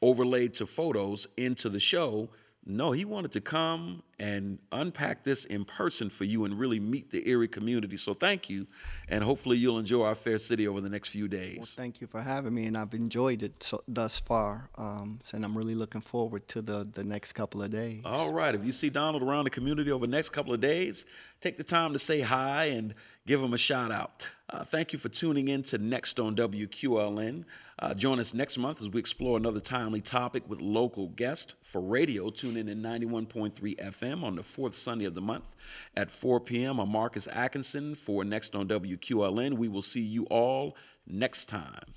overlaid 0.02 0.54
to 0.56 0.66
photos 0.66 1.28
into 1.36 1.68
the 1.68 1.80
show 1.80 2.30
no, 2.66 2.92
he 2.92 3.06
wanted 3.06 3.32
to 3.32 3.42
come 3.42 4.04
and 4.20 4.60
unpack 4.72 5.24
this 5.24 5.46
in 5.46 5.64
person 5.66 6.10
for 6.10 6.26
you 6.26 6.44
and 6.46 6.60
really 6.60 6.80
meet 6.80 7.10
the 7.10 7.28
Erie 7.28 7.48
community. 7.48 7.98
So 7.98 8.14
thank 8.14 8.50
you, 8.50 8.68
and 9.08 9.24
hopefully 9.24 9.58
you'll 9.58 9.80
enjoy 9.80 10.04
our 10.04 10.16
fair 10.16 10.38
city 10.38 10.68
over 10.68 10.82
the 10.82 10.90
next 10.90 11.10
few 11.10 11.28
days. 11.28 11.58
Well, 11.58 11.68
thank 11.68 12.02
you 12.02 12.08
for 12.08 12.22
having 12.22 12.54
me, 12.54 12.66
and 12.66 12.78
I've 12.78 12.94
enjoyed 12.94 13.44
it 13.44 13.64
so, 13.64 13.82
thus 13.88 14.20
far, 14.20 14.70
um, 14.76 15.20
and 15.34 15.46
I'm 15.46 15.58
really 15.58 15.76
looking 15.76 16.02
forward 16.02 16.48
to 16.50 16.62
the, 16.62 16.88
the 16.92 17.04
next 17.04 17.34
couple 17.34 17.64
of 17.64 17.72
days. 17.72 18.02
All 18.06 18.34
right. 18.34 18.54
If 18.54 18.66
you 18.66 18.72
see 18.72 18.90
Donald 18.90 19.24
around 19.24 19.46
the 19.46 19.52
community 19.52 19.92
over 19.92 20.06
the 20.06 20.12
next 20.12 20.30
couple 20.30 20.54
of 20.54 20.60
days, 20.60 21.06
take 21.42 21.58
the 21.58 21.64
time 21.64 21.94
to 21.94 22.00
say 22.00 22.22
hi 22.22 22.66
and 22.66 22.94
give 23.30 23.42
them 23.42 23.54
a 23.54 23.58
shout 23.60 23.92
out. 23.92 24.26
Uh, 24.50 24.64
thank 24.64 24.92
you 24.92 24.98
for 24.98 25.08
tuning 25.08 25.50
in 25.50 25.62
to 25.62 25.78
Next 25.78 26.20
on 26.20 26.36
WQLN. 26.36 27.44
Uh, 27.78 27.94
join 27.94 28.20
us 28.20 28.34
next 28.34 28.58
month 28.58 28.82
as 28.82 28.90
we 28.90 29.00
explore 29.00 29.38
another 29.38 29.60
timely 29.60 30.02
topic 30.02 30.50
with 30.50 30.60
local 30.62 31.10
guests. 31.10 31.54
For 31.62 31.80
radio, 31.80 32.32
tune 32.32 32.58
in 32.58 32.68
at 32.68 32.78
91.3 32.78 33.54
FM 33.78 34.24
on 34.24 34.36
the 34.36 34.42
fourth 34.42 34.74
Sunday 34.74 35.06
of 35.06 35.14
the 35.14 35.22
month 35.22 35.56
at 35.96 36.10
4 36.10 36.40
p.m. 36.40 36.80
I'm 36.80 36.90
Marcus 36.90 37.28
Atkinson 37.32 37.94
for 37.94 38.26
Next 38.26 38.56
on 38.56 38.68
WQLN. 38.68 39.54
We 39.54 39.68
will 39.68 39.84
see 39.84 40.02
you 40.02 40.24
all 40.32 40.76
next 41.06 41.50
time. 41.50 41.94